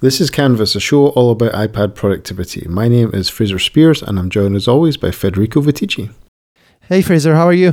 This 0.00 0.20
is 0.20 0.28
Canvas, 0.28 0.76
a 0.76 0.80
show 0.80 1.06
all 1.08 1.30
about 1.30 1.54
iPad 1.54 1.94
productivity. 1.94 2.68
My 2.68 2.86
name 2.86 3.12
is 3.14 3.30
Fraser 3.30 3.56
Speirs, 3.56 4.02
and 4.02 4.18
I'm 4.18 4.28
joined 4.28 4.54
as 4.54 4.68
always 4.68 4.98
by 4.98 5.10
Federico 5.10 5.62
Viticci. 5.62 6.10
Hey 6.82 7.00
Fraser, 7.00 7.34
how 7.34 7.46
are 7.46 7.54
you? 7.54 7.72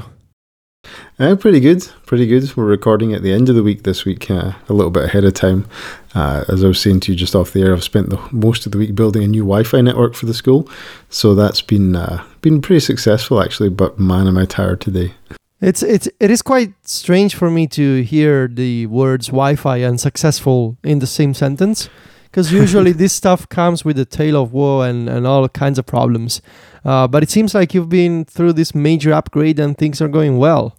Uh, 1.20 1.36
pretty 1.36 1.59
good, 1.59 1.86
pretty 2.05 2.25
good. 2.25 2.55
We're 2.55 2.63
recording 2.63 3.13
at 3.13 3.23
the 3.23 3.33
end 3.33 3.49
of 3.49 3.55
the 3.55 3.63
week 3.63 3.83
this 3.83 4.05
week, 4.05 4.31
uh, 4.31 4.54
a 4.70 4.73
little 4.73 4.89
bit 4.89 5.04
ahead 5.04 5.25
of 5.25 5.33
time. 5.33 5.67
Uh, 6.15 6.46
as 6.47 6.63
I 6.63 6.70
was 6.70 6.79
saying 6.79 7.01
to 7.01 7.12
you 7.12 7.17
just 7.17 7.36
off 7.36 7.51
the 7.51 7.62
air, 7.62 7.73
I've 7.73 7.83
spent 7.83 8.09
the 8.09 8.21
most 8.32 8.66
of 8.66 8.71
the 8.71 8.78
week 8.78 8.96
building 8.96 9.24
a 9.24 9.28
new 9.28 9.44
Wi-Fi 9.44 9.82
network 9.82 10.16
for 10.16 10.26
the 10.26 10.34
school, 10.34 10.70
so 11.10 11.36
that's 11.36 11.62
been 11.62 11.94
uh, 11.94 12.24
been 12.40 12.62
pretty 12.62 12.80
successful 12.80 13.42
actually. 13.42 13.70
But 13.70 14.00
man, 14.00 14.28
am 14.28 14.38
I 14.38 14.46
tired 14.46 14.80
today. 14.80 15.14
It's 15.60 15.84
it's 15.84 16.08
it 16.21 16.32
is 16.32 16.42
quite 16.42 16.74
strange 16.88 17.36
for 17.36 17.52
me 17.52 17.68
to 17.68 18.02
hear 18.04 18.48
the 18.48 18.86
words 18.86 19.28
Wi-Fi 19.28 19.78
and 19.78 20.00
successful 20.00 20.78
in 20.84 21.00
the 21.00 21.08
same 21.08 21.34
sentence 21.34 21.90
because 22.34 22.52
usually 22.52 22.91
this 22.91 23.13
stuff 23.13 23.47
comes 23.47 23.86
with 23.86 23.99
a 23.99 24.05
tale 24.05 24.41
of 24.41 24.53
woe 24.53 24.81
and, 24.81 25.08
and 25.08 25.27
all 25.27 25.48
kinds 25.48 25.77
of 25.77 25.85
problems. 25.85 26.41
Uh, 26.84 27.08
but 27.08 27.21
it 27.21 27.30
seems 27.30 27.53
like 27.53 27.75
you've 27.75 27.89
been 27.89 28.25
through 28.25 28.53
this 28.53 28.73
major 28.73 29.13
upgrade 29.13 29.59
and 29.59 29.77
things 29.77 30.02
are 30.02 30.08
going 30.08 30.39
well. 30.39 30.75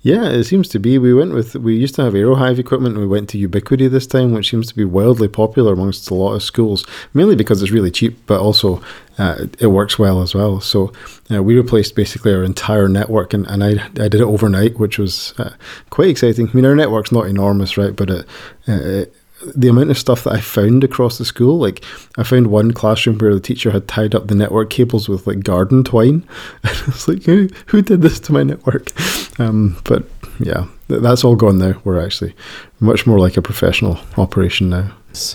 Yeah, 0.00 0.28
it 0.28 0.44
seems 0.44 0.68
to 0.68 0.80
be. 0.80 0.98
We 0.98 1.14
went 1.14 1.34
with 1.34 1.54
we 1.54 1.76
used 1.76 1.94
to 1.96 2.02
have 2.02 2.14
Aerohive 2.14 2.58
equipment. 2.58 2.96
We 2.96 3.06
went 3.06 3.28
to 3.30 3.48
Ubiquiti 3.48 3.90
this 3.90 4.06
time, 4.06 4.32
which 4.32 4.50
seems 4.50 4.68
to 4.68 4.74
be 4.74 4.84
wildly 4.84 5.28
popular 5.28 5.72
amongst 5.72 6.10
a 6.10 6.14
lot 6.14 6.34
of 6.34 6.42
schools, 6.42 6.86
mainly 7.12 7.36
because 7.36 7.60
it's 7.60 7.72
really 7.72 7.90
cheap, 7.90 8.16
but 8.26 8.40
also 8.40 8.80
uh, 9.18 9.46
it 9.58 9.66
works 9.68 9.98
well 9.98 10.22
as 10.22 10.34
well. 10.34 10.60
So 10.60 10.92
uh, 11.30 11.42
we 11.42 11.56
replaced 11.56 11.96
basically 11.96 12.32
our 12.32 12.44
entire 12.44 12.88
network, 12.88 13.34
and, 13.34 13.46
and 13.48 13.62
I 13.64 13.70
I 14.00 14.08
did 14.08 14.14
it 14.14 14.22
overnight, 14.22 14.78
which 14.78 14.98
was 14.98 15.34
uh, 15.38 15.54
quite 15.90 16.08
exciting. 16.08 16.48
I 16.48 16.52
mean, 16.52 16.66
our 16.66 16.76
network's 16.76 17.12
not 17.12 17.26
enormous, 17.26 17.76
right? 17.76 17.94
But 17.94 18.10
it, 18.10 18.26
uh, 18.68 18.72
it 18.72 19.14
the 19.54 19.68
amount 19.68 19.90
of 19.90 19.98
stuff 19.98 20.24
that 20.24 20.32
I 20.32 20.40
found 20.40 20.82
across 20.82 21.18
the 21.18 21.24
school, 21.24 21.58
like 21.58 21.84
I 22.16 22.22
found 22.22 22.48
one 22.48 22.72
classroom 22.72 23.18
where 23.18 23.34
the 23.34 23.40
teacher 23.40 23.70
had 23.70 23.86
tied 23.86 24.14
up 24.14 24.28
the 24.28 24.34
network 24.34 24.70
cables 24.70 25.08
with 25.08 25.26
like 25.26 25.44
garden 25.44 25.84
twine. 25.84 26.26
And 26.62 26.76
I 26.76 26.86
was 26.86 27.08
like, 27.08 27.24
who, 27.24 27.48
who 27.66 27.82
did 27.82 28.02
this 28.02 28.20
to 28.20 28.32
my 28.32 28.42
network? 28.42 28.92
Um, 29.38 29.76
but 29.84 30.02
yeah, 30.40 30.66
th- 30.88 31.02
that's 31.02 31.22
all 31.22 31.36
gone 31.36 31.58
now. 31.58 31.74
We're 31.84 32.02
actually 32.02 32.34
much 32.80 33.06
more 33.06 33.18
like 33.18 33.36
a 33.36 33.42
professional 33.42 33.98
operation 34.16 34.70
now. 34.70 34.92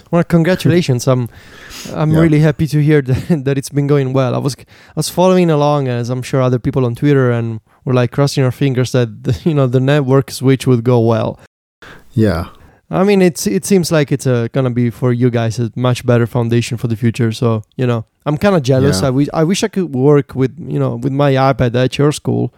Well, 0.09 0.23
congratulations! 0.23 1.08
I'm 1.08 1.30
I'm 1.94 2.11
yeah. 2.11 2.20
really 2.20 2.39
happy 2.39 2.66
to 2.67 2.81
hear 2.81 3.02
that, 3.04 3.44
that 3.45 3.58
it's 3.59 3.70
been 3.70 3.88
going 3.88 4.14
well. 4.14 4.33
I 4.33 4.39
was 4.39 4.56
I 4.58 4.94
was 4.95 5.09
following 5.09 5.52
along, 5.52 5.88
as 5.88 6.09
I'm 6.09 6.23
sure 6.23 6.42
other 6.42 6.59
people 6.59 6.86
on 6.86 6.95
Twitter, 6.95 7.31
and 7.31 7.59
we're 7.86 7.94
like 7.94 8.11
crossing 8.11 8.44
our 8.44 8.52
fingers 8.52 8.92
that 8.92 9.23
the, 9.23 9.39
you 9.45 9.54
know 9.54 9.67
the 9.67 9.80
network 9.80 10.31
switch 10.31 10.66
would 10.66 10.83
go 10.83 11.00
well. 11.00 11.39
Yeah, 12.14 12.50
I 12.92 13.03
mean, 13.06 13.22
it's 13.22 13.47
it 13.47 13.64
seems 13.64 13.92
like 13.92 14.11
it's 14.11 14.28
uh, 14.28 14.50
gonna 14.52 14.70
be 14.70 14.89
for 14.89 15.14
you 15.14 15.30
guys 15.30 15.59
a 15.59 15.72
much 15.75 16.06
better 16.06 16.28
foundation 16.28 16.78
for 16.78 16.88
the 16.88 16.98
future. 16.98 17.31
So 17.31 17.64
you 17.78 17.88
know, 17.88 18.06
I'm 18.25 18.38
kind 18.38 18.56
of 18.56 18.64
jealous. 18.64 19.02
Yeah. 19.02 19.08
I 19.08 19.09
wish 19.11 19.30
I 19.33 19.44
wish 19.45 19.64
I 19.64 19.70
could 19.70 19.95
work 19.95 20.36
with 20.36 20.53
you 20.59 20.78
know 20.78 20.98
with 20.98 21.14
my 21.14 21.31
iPad 21.33 21.73
at 21.75 21.98
your 21.98 22.11
school. 22.11 22.53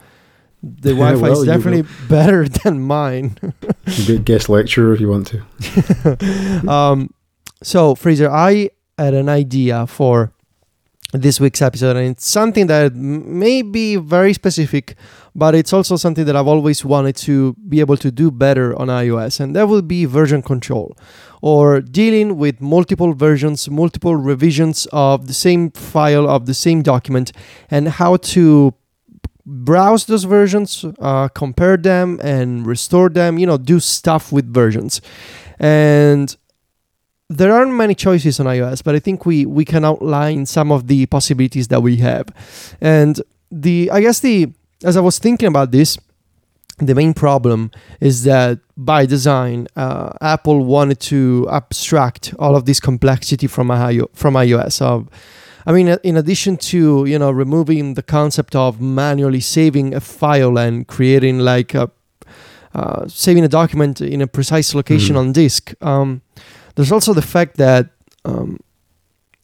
The 0.63 0.91
Wi-Fi 0.91 1.21
well, 1.21 1.41
is 1.41 1.45
definitely 1.45 1.83
better 2.09 2.47
than 2.47 2.81
mine. 2.81 3.37
you 3.85 4.07
be 4.07 4.15
a 4.15 4.19
guest 4.19 4.49
lecturer 4.49 4.93
if 4.93 5.01
you 5.01 5.09
want 5.09 5.27
to. 5.27 6.63
um, 6.69 7.13
so 7.61 7.95
Fraser, 7.95 8.29
I 8.31 8.69
had 8.97 9.13
an 9.13 9.29
idea 9.29 9.85
for 9.85 10.32
this 11.13 11.39
week's 11.39 11.61
episode, 11.61 11.95
and 11.95 12.09
it's 12.09 12.27
something 12.27 12.67
that 12.67 12.95
may 12.95 13.61
be 13.61 13.95
very 13.97 14.33
specific, 14.33 14.95
but 15.35 15.53
it's 15.53 15.71
also 15.71 15.95
something 15.95 16.25
that 16.25 16.35
I've 16.35 16.47
always 16.47 16.83
wanted 16.83 17.15
to 17.17 17.53
be 17.69 17.79
able 17.79 17.97
to 17.97 18.11
do 18.11 18.31
better 18.31 18.75
on 18.79 18.87
iOS, 18.87 19.39
and 19.39 19.55
that 19.55 19.67
will 19.67 19.83
be 19.83 20.05
version 20.05 20.41
control 20.41 20.97
or 21.41 21.81
dealing 21.81 22.37
with 22.37 22.61
multiple 22.61 23.13
versions, 23.13 23.69
multiple 23.69 24.15
revisions 24.15 24.87
of 24.91 25.27
the 25.27 25.33
same 25.33 25.71
file, 25.71 26.27
of 26.29 26.45
the 26.45 26.53
same 26.53 26.81
document, 26.81 27.31
and 27.69 27.89
how 27.89 28.15
to 28.17 28.73
browse 29.45 30.05
those 30.05 30.23
versions, 30.23 30.85
uh, 30.99 31.27
compare 31.27 31.77
them, 31.77 32.19
and 32.23 32.65
restore 32.65 33.09
them, 33.09 33.37
you 33.37 33.45
know, 33.45 33.57
do 33.57 33.79
stuff 33.79 34.31
with 34.31 34.51
versions. 34.51 35.01
And 35.59 36.35
there 37.37 37.51
aren't 37.51 37.73
many 37.73 37.95
choices 37.95 38.39
on 38.39 38.45
iOS, 38.45 38.83
but 38.83 38.95
I 38.95 38.99
think 38.99 39.25
we 39.25 39.45
we 39.45 39.65
can 39.65 39.83
outline 39.85 40.45
some 40.45 40.71
of 40.71 40.87
the 40.87 41.05
possibilities 41.07 41.67
that 41.69 41.81
we 41.81 41.97
have. 41.97 42.27
And 42.81 43.21
the 43.51 43.89
I 43.91 44.01
guess 44.01 44.19
the 44.19 44.51
as 44.83 44.97
I 44.97 45.01
was 45.01 45.19
thinking 45.19 45.47
about 45.47 45.71
this, 45.71 45.97
the 46.77 46.95
main 46.95 47.13
problem 47.13 47.71
is 47.99 48.23
that 48.23 48.59
by 48.75 49.05
design, 49.05 49.67
uh, 49.75 50.11
Apple 50.21 50.65
wanted 50.65 50.99
to 51.01 51.47
abstract 51.51 52.33
all 52.39 52.55
of 52.55 52.65
this 52.65 52.79
complexity 52.79 53.47
from 53.47 53.71
IO, 53.71 54.09
from 54.13 54.33
iOS. 54.33 54.73
So, 54.73 55.07
I 55.65 55.71
mean, 55.71 55.87
in 56.03 56.17
addition 56.17 56.57
to 56.57 57.05
you 57.05 57.17
know 57.17 57.31
removing 57.31 57.95
the 57.95 58.03
concept 58.03 58.55
of 58.55 58.81
manually 58.81 59.41
saving 59.41 59.93
a 59.93 59.99
file 59.99 60.57
and 60.57 60.87
creating 60.87 61.39
like 61.39 61.73
a 61.73 61.89
uh, 62.75 63.07
saving 63.07 63.43
a 63.43 63.47
document 63.47 64.01
in 64.01 64.21
a 64.21 64.27
precise 64.27 64.73
location 64.73 65.15
mm-hmm. 65.15 65.27
on 65.27 65.31
disk. 65.31 65.73
Um, 65.81 66.21
there's 66.75 66.91
also 66.91 67.13
the 67.13 67.21
fact 67.21 67.57
that 67.57 67.89
um, 68.25 68.59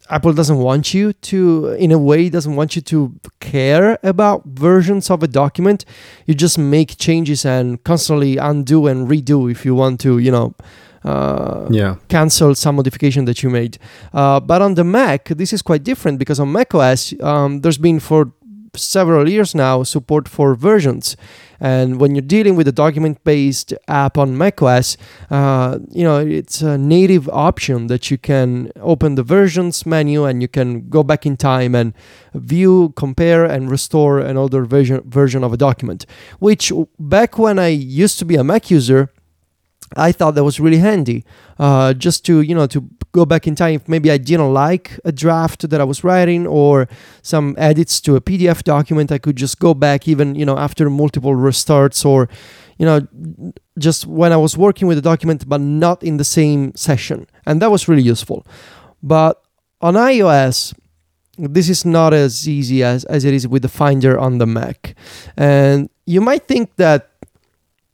Apple 0.09 0.33
doesn't 0.33 0.57
want 0.57 0.93
you 0.93 1.13
to, 1.13 1.69
in 1.77 1.91
a 1.91 1.97
way, 1.97 2.29
doesn't 2.29 2.55
want 2.55 2.75
you 2.75 2.81
to 2.81 3.13
care 3.39 3.99
about 4.03 4.43
versions 4.45 5.09
of 5.09 5.21
a 5.21 5.27
document. 5.27 5.85
You 6.25 6.33
just 6.33 6.57
make 6.57 6.97
changes 6.97 7.45
and 7.45 7.83
constantly 7.83 8.37
undo 8.37 8.87
and 8.87 9.07
redo 9.07 9.51
if 9.51 9.65
you 9.65 9.75
want 9.75 9.99
to, 10.01 10.17
you 10.17 10.31
know, 10.31 10.55
uh, 11.03 11.67
yeah. 11.69 11.95
cancel 12.09 12.55
some 12.55 12.75
modification 12.75 13.25
that 13.25 13.43
you 13.43 13.49
made. 13.49 13.77
Uh, 14.11 14.39
but 14.39 14.61
on 14.61 14.73
the 14.73 14.83
Mac, 14.83 15.25
this 15.25 15.53
is 15.53 15.61
quite 15.61 15.83
different 15.83 16.17
because 16.17 16.39
on 16.39 16.51
macOS, 16.51 17.13
um, 17.21 17.61
there's 17.61 17.77
been 17.77 17.99
for 17.99 18.31
several 18.75 19.29
years 19.29 19.55
now 19.55 19.83
support 19.83 20.27
for 20.27 20.55
versions. 20.55 21.15
And 21.59 21.99
when 21.99 22.15
you're 22.15 22.21
dealing 22.21 22.55
with 22.55 22.67
a 22.69 22.71
document-based 22.71 23.73
app 23.87 24.17
on 24.17 24.37
macOS, 24.37 24.95
uh, 25.29 25.79
you 25.89 26.03
know 26.03 26.19
it's 26.19 26.61
a 26.61 26.77
native 26.77 27.27
option 27.29 27.87
that 27.87 28.09
you 28.09 28.17
can 28.17 28.71
open 28.79 29.15
the 29.15 29.23
versions 29.23 29.85
menu 29.85 30.23
and 30.23 30.41
you 30.41 30.47
can 30.47 30.89
go 30.89 31.03
back 31.03 31.25
in 31.25 31.35
time 31.35 31.75
and 31.75 31.93
view, 32.33 32.93
compare, 32.95 33.43
and 33.43 33.69
restore 33.69 34.19
an 34.19 34.37
older 34.37 34.63
version 34.63 35.01
version 35.09 35.43
of 35.43 35.51
a 35.51 35.57
document. 35.57 36.05
Which 36.39 36.71
back 36.97 37.37
when 37.37 37.59
I 37.59 37.67
used 37.67 38.19
to 38.19 38.25
be 38.25 38.35
a 38.35 38.43
Mac 38.43 38.71
user, 38.71 39.09
I 39.95 40.11
thought 40.11 40.35
that 40.35 40.43
was 40.43 40.59
really 40.59 40.77
handy, 40.77 41.25
uh, 41.57 41.93
just 41.93 42.25
to 42.25 42.41
you 42.41 42.53
know 42.53 42.67
to 42.67 42.87
go 43.11 43.25
back 43.25 43.47
in 43.47 43.55
time. 43.55 43.75
If 43.75 43.87
maybe 43.87 44.11
I 44.11 44.17
didn't 44.17 44.53
like 44.53 44.99
a 45.03 45.11
draft 45.11 45.69
that 45.69 45.81
I 45.81 45.83
was 45.83 46.03
writing 46.03 46.45
or 46.45 46.87
some 47.21 47.55
edits 47.57 47.99
to 48.01 48.15
a 48.15 48.21
PDF 48.21 48.63
document, 48.63 49.11
I 49.11 49.17
could 49.17 49.35
just 49.35 49.59
go 49.59 49.73
back 49.73 50.07
even 50.07 50.35
you 50.35 50.45
know 50.45 50.57
after 50.57 50.89
multiple 50.89 51.33
restarts 51.33 52.05
or 52.05 52.29
you 52.77 52.85
know 52.85 53.07
just 53.79 54.05
when 54.05 54.31
I 54.31 54.37
was 54.37 54.57
working 54.57 54.87
with 54.87 54.97
the 54.97 55.01
document, 55.01 55.47
but 55.47 55.61
not 55.61 56.03
in 56.03 56.17
the 56.17 56.23
same 56.23 56.75
session, 56.75 57.27
and 57.45 57.61
that 57.61 57.71
was 57.71 57.87
really 57.87 58.03
useful. 58.03 58.45
But 59.01 59.41
on 59.81 59.95
iOS, 59.95 60.73
this 61.37 61.69
is 61.69 61.85
not 61.85 62.13
as 62.13 62.47
easy 62.47 62.83
as, 62.83 63.05
as 63.05 63.23
it 63.23 63.33
is 63.33 63.47
with 63.47 63.61
the 63.61 63.69
Finder 63.69 64.19
on 64.19 64.37
the 64.37 64.45
Mac, 64.45 64.95
and 65.35 65.89
you 66.05 66.21
might 66.21 66.47
think 66.47 66.75
that 66.75 67.09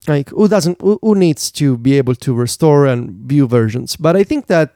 like 0.07 0.29
who 0.29 0.47
doesn't 0.47 0.79
who, 0.81 0.99
who 1.01 1.15
needs 1.15 1.51
to 1.51 1.77
be 1.77 1.97
able 1.97 2.15
to 2.15 2.33
restore 2.33 2.85
and 2.85 3.11
view 3.27 3.47
versions? 3.47 3.95
But 3.95 4.15
i 4.15 4.23
think 4.23 4.47
that 4.47 4.75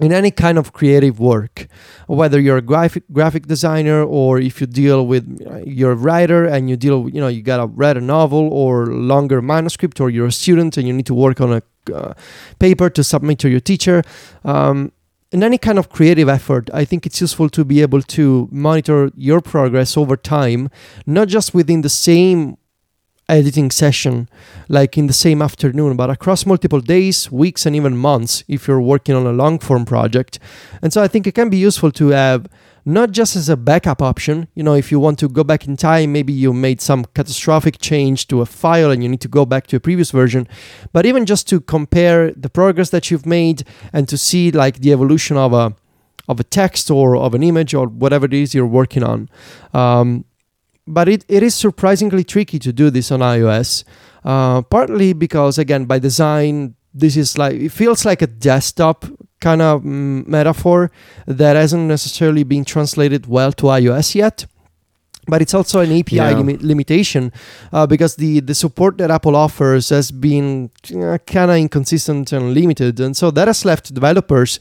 in 0.00 0.12
any 0.12 0.30
kind 0.30 0.58
of 0.58 0.72
creative 0.72 1.20
work 1.20 1.68
whether 2.06 2.40
you're 2.40 2.56
a 2.56 2.62
graphic 2.62 3.04
graphic 3.12 3.46
designer 3.46 4.02
or 4.02 4.40
if 4.40 4.60
you 4.60 4.66
deal 4.66 5.06
with 5.06 5.24
you're 5.64 5.92
a 5.92 5.96
writer 5.96 6.44
and 6.44 6.68
you 6.68 6.76
deal 6.76 7.08
you 7.08 7.20
know 7.20 7.28
you 7.28 7.42
gotta 7.42 7.66
write 7.66 7.96
a 7.96 8.00
novel 8.00 8.52
or 8.52 8.86
longer 8.86 9.40
manuscript 9.40 10.00
or 10.00 10.10
you're 10.10 10.26
a 10.26 10.32
student 10.32 10.76
and 10.76 10.86
you 10.88 10.92
need 10.92 11.06
to 11.06 11.14
work 11.14 11.40
on 11.40 11.52
a 11.52 11.62
uh, 11.94 12.14
paper 12.58 12.90
to 12.90 13.04
submit 13.04 13.38
to 13.38 13.48
your 13.48 13.60
teacher 13.60 14.02
um, 14.44 14.90
in 15.34 15.42
any 15.42 15.58
kind 15.58 15.80
of 15.80 15.88
creative 15.88 16.28
effort, 16.28 16.70
I 16.72 16.84
think 16.84 17.06
it's 17.06 17.20
useful 17.20 17.50
to 17.50 17.64
be 17.64 17.82
able 17.82 18.02
to 18.02 18.48
monitor 18.52 19.10
your 19.16 19.40
progress 19.40 19.96
over 19.96 20.16
time, 20.16 20.70
not 21.06 21.26
just 21.26 21.52
within 21.52 21.80
the 21.80 21.88
same 21.88 22.56
editing 23.28 23.70
session 23.70 24.28
like 24.68 24.98
in 24.98 25.06
the 25.06 25.12
same 25.12 25.40
afternoon 25.40 25.96
but 25.96 26.10
across 26.10 26.44
multiple 26.44 26.80
days 26.80 27.30
weeks 27.32 27.64
and 27.64 27.74
even 27.74 27.96
months 27.96 28.44
if 28.48 28.68
you're 28.68 28.80
working 28.80 29.14
on 29.14 29.26
a 29.26 29.32
long 29.32 29.58
form 29.58 29.84
project. 29.84 30.38
And 30.82 30.92
so 30.92 31.02
i 31.02 31.08
think 31.08 31.26
it 31.26 31.34
can 31.34 31.48
be 31.50 31.56
useful 31.56 31.90
to 31.92 32.08
have 32.08 32.46
not 32.86 33.12
just 33.12 33.34
as 33.34 33.48
a 33.48 33.56
backup 33.56 34.02
option 34.02 34.46
you 34.54 34.62
know 34.62 34.74
if 34.74 34.92
you 34.92 35.00
want 35.00 35.18
to 35.18 35.28
go 35.28 35.42
back 35.42 35.66
in 35.66 35.76
time 35.76 36.12
maybe 36.12 36.32
you 36.32 36.52
made 36.52 36.80
some 36.80 37.06
catastrophic 37.14 37.78
change 37.80 38.28
to 38.28 38.42
a 38.42 38.46
file 38.46 38.90
and 38.90 39.02
you 39.02 39.08
need 39.08 39.22
to 39.22 39.28
go 39.28 39.46
back 39.46 39.66
to 39.66 39.76
a 39.76 39.80
previous 39.80 40.10
version 40.10 40.46
but 40.92 41.06
even 41.06 41.24
just 41.24 41.48
to 41.48 41.60
compare 41.60 42.30
the 42.32 42.50
progress 42.50 42.90
that 42.90 43.10
you've 43.10 43.24
made 43.24 43.64
and 43.92 44.06
to 44.06 44.18
see 44.18 44.50
like 44.50 44.80
the 44.80 44.92
evolution 44.92 45.38
of 45.38 45.54
a 45.54 45.74
of 46.28 46.40
a 46.40 46.44
text 46.44 46.90
or 46.90 47.16
of 47.16 47.34
an 47.34 47.42
image 47.42 47.74
or 47.74 47.86
whatever 47.86 48.26
it 48.26 48.34
is 48.34 48.54
you're 48.54 48.66
working 48.66 49.02
on. 49.02 49.28
Um, 49.72 50.24
but 50.86 51.08
it, 51.08 51.24
it 51.28 51.42
is 51.42 51.54
surprisingly 51.54 52.24
tricky 52.24 52.58
to 52.58 52.72
do 52.72 52.90
this 52.90 53.10
on 53.10 53.20
iOS. 53.20 53.84
Uh, 54.24 54.62
partly 54.62 55.12
because, 55.12 55.58
again, 55.58 55.84
by 55.84 55.98
design, 55.98 56.74
this 56.92 57.16
is 57.16 57.36
like 57.36 57.54
it 57.54 57.70
feels 57.70 58.04
like 58.04 58.22
a 58.22 58.26
desktop 58.26 59.04
kind 59.40 59.60
of 59.60 59.82
mm, 59.82 60.26
metaphor 60.26 60.90
that 61.26 61.56
hasn't 61.56 61.82
necessarily 61.88 62.44
been 62.44 62.64
translated 62.64 63.26
well 63.26 63.52
to 63.52 63.64
iOS 63.66 64.14
yet 64.14 64.46
but 65.26 65.40
it's 65.42 65.54
also 65.54 65.80
an 65.80 65.90
API 65.90 66.16
Yeah. 66.16 66.32
limi- 66.34 66.62
limitation 66.62 67.32
uh, 67.72 67.86
because 67.86 68.16
the, 68.16 68.40
the 68.40 68.54
support 68.54 68.98
that 68.98 69.10
Apple 69.10 69.34
offers 69.36 69.88
has 69.88 70.10
been 70.10 70.70
uh, 70.94 71.16
kind 71.26 71.50
of 71.50 71.56
inconsistent 71.56 72.30
and 72.32 72.52
limited, 72.52 73.00
and 73.00 73.16
so 73.16 73.30
that 73.30 73.48
has 73.48 73.64
left 73.64 73.94
developers 73.94 74.60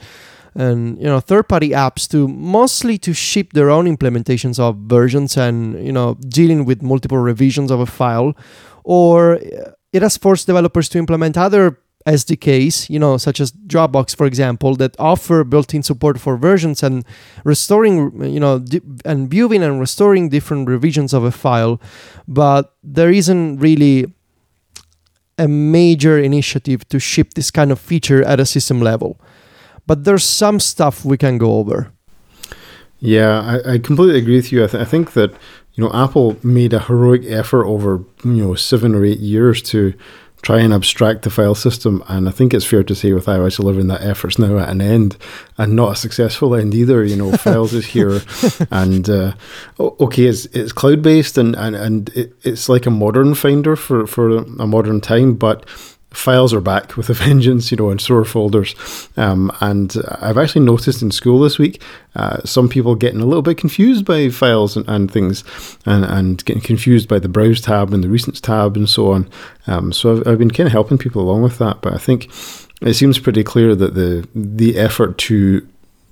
and 0.56 0.98
you 0.98 1.06
know 1.06 1.20
third-party 1.20 1.70
apps 1.70 2.08
to 2.10 2.28
mostly 2.28 2.98
to 3.00 3.14
ship 3.14 3.54
their 3.54 3.70
own 3.70 3.86
implementations 3.86 4.60
of 4.60 4.78
versions 4.78 5.38
and 5.38 5.86
you 5.86 5.92
know 5.92 6.16
dealing 6.28 6.66
with 6.66 6.82
multiple 6.82 7.18
revisions 7.18 7.72
of 7.72 7.80
a 7.80 7.86
file, 7.86 8.36
or 8.84 9.36
uh, 9.36 9.72
it 9.92 10.02
has 10.02 10.18
forced 10.18 10.48
developers 10.48 10.90
to 10.90 10.98
implement 10.98 11.38
other 11.38 11.80
SDKs, 12.06 12.90
you 12.90 13.00
know, 13.00 13.18
such 13.18 13.40
as 13.40 13.52
Dropbox, 13.52 14.16
for 14.16 14.26
example, 14.26 14.76
that 14.76 14.96
offer 15.00 15.44
built-in 15.44 15.84
support 15.84 16.20
for 16.20 16.36
versions 16.38 16.84
and 16.84 17.06
restoring, 17.44 18.22
you 18.24 18.40
know, 18.40 18.60
di- 18.60 18.82
and 19.06 19.30
viewing 19.30 19.64
and 19.64 19.80
restoring 19.80 20.30
different 20.30 20.68
revisions 20.68 21.14
of 21.14 21.24
a 21.24 21.32
file. 21.32 21.80
But 22.28 22.74
there 22.84 23.10
isn't 23.10 23.60
really 23.60 24.14
a 25.38 25.48
major 25.48 26.20
initiative 26.20 26.88
to 26.90 27.00
ship 27.00 27.34
this 27.34 27.50
kind 27.50 27.72
of 27.72 27.80
feature 27.80 28.24
at 28.24 28.40
a 28.40 28.46
system 28.46 28.82
level. 28.82 29.20
But 29.85 30.03
there's 30.03 30.24
some 30.24 30.59
stuff 30.59 31.03
we 31.03 31.18
can 31.18 31.38
go 31.38 31.56
over. 31.56 31.91
Yeah, 33.00 33.59
I, 33.65 33.74
I 33.74 33.77
completely 33.80 34.19
agree 34.19 34.38
with 34.38 34.51
you. 34.51 34.63
I, 34.63 34.68
th- 34.68 34.81
I 34.81 34.85
think 34.85 35.12
that 35.13 35.31
you 35.74 35.83
know 35.83 35.91
Apple 35.94 36.38
made 36.41 36.71
a 36.71 36.80
heroic 36.80 37.24
effort 37.25 37.65
over 37.65 38.03
you 38.24 38.45
know 38.45 38.56
seven 38.56 38.95
or 38.95 39.03
eight 39.03 39.19
years 39.19 39.62
to 39.63 39.94
try 40.44 40.59
and 40.59 40.74
abstract 40.74 41.24
the 41.24 41.30
file 41.30 41.56
system, 41.56 42.03
and 42.07 42.27
I 42.27 42.31
think 42.31 42.53
it's 42.53 42.65
fair 42.65 42.83
to 42.83 42.94
say 42.94 43.13
with 43.13 43.25
iOS 43.25 43.59
11 43.59 43.88
that 43.88 44.01
effort's 44.01 44.38
now 44.38 44.57
at 44.57 44.69
an 44.69 44.81
end, 44.81 45.18
and 45.57 45.75
not 45.75 45.94
a 45.94 45.95
successful 45.95 46.53
end 46.53 46.74
either. 46.75 47.03
You 47.03 47.15
know, 47.15 47.31
Files 47.38 47.74
is 47.74 47.88
here, 47.88 48.21
and 48.69 49.09
uh, 49.09 49.33
okay, 49.80 50.25
it's 50.25 50.45
it's 50.47 50.71
cloud 50.71 51.01
based, 51.01 51.38
and 51.38 51.56
and 51.56 51.75
and 51.75 52.09
it, 52.09 52.33
it's 52.44 52.69
like 52.69 52.85
a 52.85 52.91
modern 52.91 53.33
Finder 53.35 53.75
for 53.75 54.06
for 54.06 54.38
a 54.38 54.68
modern 54.68 55.01
time, 55.01 55.35
but 55.35 55.65
files 56.13 56.54
are 56.54 56.62
back 56.62 56.95
with 56.95 57.10
a 57.10 57.13
vengeance, 57.25 57.71
you 57.71 57.77
know, 57.77 57.89
in 57.89 58.00
store 58.00 58.25
folders. 58.25 58.75
Um, 59.18 59.51
and 59.60 59.95
I've 60.21 60.38
actually 60.38 60.65
noticed 60.65 61.01
in 61.01 61.12
school 61.12 61.39
this 61.39 61.60
week 61.60 61.81
uh, 62.15 62.42
some 62.44 62.69
people 62.69 62.95
getting 62.95 63.21
a 63.21 63.25
little 63.25 63.42
bit 63.42 63.57
confused 63.57 64.06
by 64.06 64.30
files 64.30 64.77
and, 64.77 64.88
and 64.88 65.12
things, 65.12 65.44
and, 65.86 66.06
and 66.06 66.45
getting 66.45 66.62
confused 66.62 67.10
by 67.10 67.19
the 67.19 67.30
Browse 67.30 67.62
tab 67.62 67.94
and 67.94 68.04
the 68.04 68.07
Recents 68.07 68.39
tab 68.39 68.77
and 68.77 68.88
so 68.88 69.12
on. 69.12 69.30
Um, 69.68 69.92
so 69.92 70.18
I've, 70.18 70.27
I've 70.27 70.39
been 70.39 70.51
kind 70.51 70.68
of 70.68 70.74
helping 70.74 70.98
people 70.98 71.21
along 71.21 71.42
with 71.42 71.57
that. 71.57 71.81
But 71.81 71.94
I 71.94 71.98
think 71.98 72.30
it 72.81 72.94
seems 72.94 73.19
pretty 73.19 73.44
clear 73.44 73.75
that 73.75 73.95
the 73.95 74.27
the 74.36 74.77
effort 74.77 75.18
to 75.19 75.68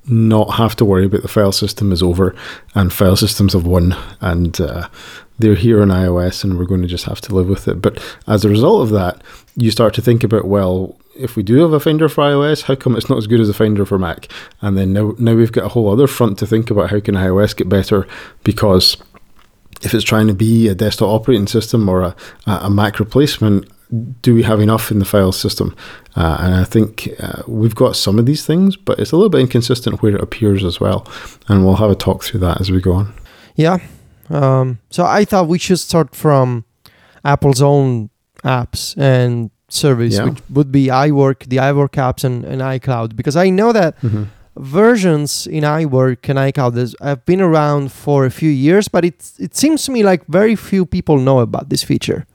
not 0.07 0.55
have 0.55 0.75
to 0.77 0.85
worry 0.85 1.05
about 1.05 1.21
the 1.21 1.27
file 1.27 1.51
system 1.51 1.91
is 1.91 2.01
over, 2.01 2.35
and 2.75 2.91
file 2.91 3.15
systems 3.15 3.53
have 3.53 3.65
won, 3.65 3.95
and 4.19 4.59
uh, 4.59 4.87
they're 5.39 5.55
here 5.55 5.81
on 5.81 5.89
iOS, 5.89 6.43
and 6.43 6.57
we're 6.57 6.65
going 6.65 6.81
to 6.81 6.87
just 6.87 7.05
have 7.05 7.21
to 7.21 7.35
live 7.35 7.47
with 7.47 7.67
it. 7.67 7.81
But 7.81 8.03
as 8.27 8.43
a 8.43 8.49
result 8.49 8.83
of 8.83 8.89
that, 8.91 9.21
you 9.55 9.71
start 9.71 9.93
to 9.95 10.01
think 10.01 10.23
about 10.23 10.45
well, 10.45 10.97
if 11.15 11.35
we 11.35 11.43
do 11.43 11.57
have 11.57 11.73
a 11.73 11.79
Finder 11.79 12.09
for 12.09 12.23
iOS, 12.23 12.63
how 12.63 12.75
come 12.75 12.95
it's 12.95 13.09
not 13.09 13.17
as 13.17 13.27
good 13.27 13.39
as 13.39 13.49
a 13.49 13.53
Finder 13.53 13.85
for 13.85 13.99
Mac? 13.99 14.27
And 14.61 14.77
then 14.77 14.93
now, 14.93 15.13
now 15.19 15.35
we've 15.35 15.51
got 15.51 15.65
a 15.65 15.69
whole 15.69 15.91
other 15.91 16.07
front 16.07 16.39
to 16.39 16.47
think 16.47 16.71
about 16.71 16.89
how 16.89 16.99
can 16.99 17.15
iOS 17.15 17.55
get 17.55 17.69
better 17.69 18.07
because 18.43 18.97
if 19.81 19.93
it's 19.93 20.03
trying 20.03 20.27
to 20.27 20.33
be 20.33 20.67
a 20.67 20.75
desktop 20.75 21.09
operating 21.09 21.47
system 21.47 21.89
or 21.89 22.01
a, 22.01 22.15
a 22.45 22.69
Mac 22.69 22.99
replacement, 22.99 23.69
do 24.21 24.33
we 24.33 24.43
have 24.43 24.59
enough 24.61 24.91
in 24.91 24.99
the 24.99 25.05
file 25.05 25.31
system? 25.31 25.75
Uh, 26.15 26.37
and 26.39 26.55
I 26.55 26.63
think 26.63 27.09
uh, 27.19 27.41
we've 27.47 27.75
got 27.75 27.95
some 27.95 28.17
of 28.19 28.25
these 28.25 28.45
things, 28.45 28.77
but 28.77 28.99
it's 28.99 29.11
a 29.11 29.15
little 29.17 29.29
bit 29.29 29.41
inconsistent 29.41 30.01
where 30.01 30.15
it 30.15 30.21
appears 30.21 30.63
as 30.63 30.79
well. 30.79 31.05
And 31.47 31.65
we'll 31.65 31.75
have 31.75 31.91
a 31.91 31.95
talk 31.95 32.23
through 32.23 32.39
that 32.41 32.61
as 32.61 32.71
we 32.71 32.79
go 32.81 32.93
on. 32.93 33.13
Yeah. 33.55 33.79
Um, 34.29 34.79
so 34.89 35.05
I 35.05 35.25
thought 35.25 35.47
we 35.49 35.59
should 35.59 35.79
start 35.79 36.15
from 36.15 36.63
Apple's 37.25 37.61
own 37.61 38.09
apps 38.43 38.97
and 38.97 39.51
service, 39.67 40.15
Yeah. 40.15 40.25
which 40.29 40.39
would 40.49 40.71
be 40.71 40.87
iWork, 40.87 41.47
the 41.49 41.57
iWork 41.57 41.91
apps, 41.91 42.23
and, 42.23 42.45
and 42.45 42.61
iCloud, 42.61 43.15
because 43.15 43.35
I 43.35 43.49
know 43.49 43.71
that 43.73 43.95
versions 44.57 45.47
in 45.47 45.63
iWork 45.63 46.29
and 46.29 46.37
iCloud 46.39 46.95
have 47.01 47.25
been 47.25 47.41
around 47.41 47.91
for 47.91 48.25
a 48.25 48.31
few 48.31 48.49
years, 48.49 48.87
but 48.87 49.05
it 49.05 49.31
it 49.39 49.55
seems 49.55 49.83
to 49.85 49.91
me 49.91 50.03
like 50.03 50.25
very 50.27 50.55
few 50.55 50.85
people 50.85 51.17
know 51.17 51.39
about 51.39 51.69
this 51.69 51.83
feature. 51.83 52.25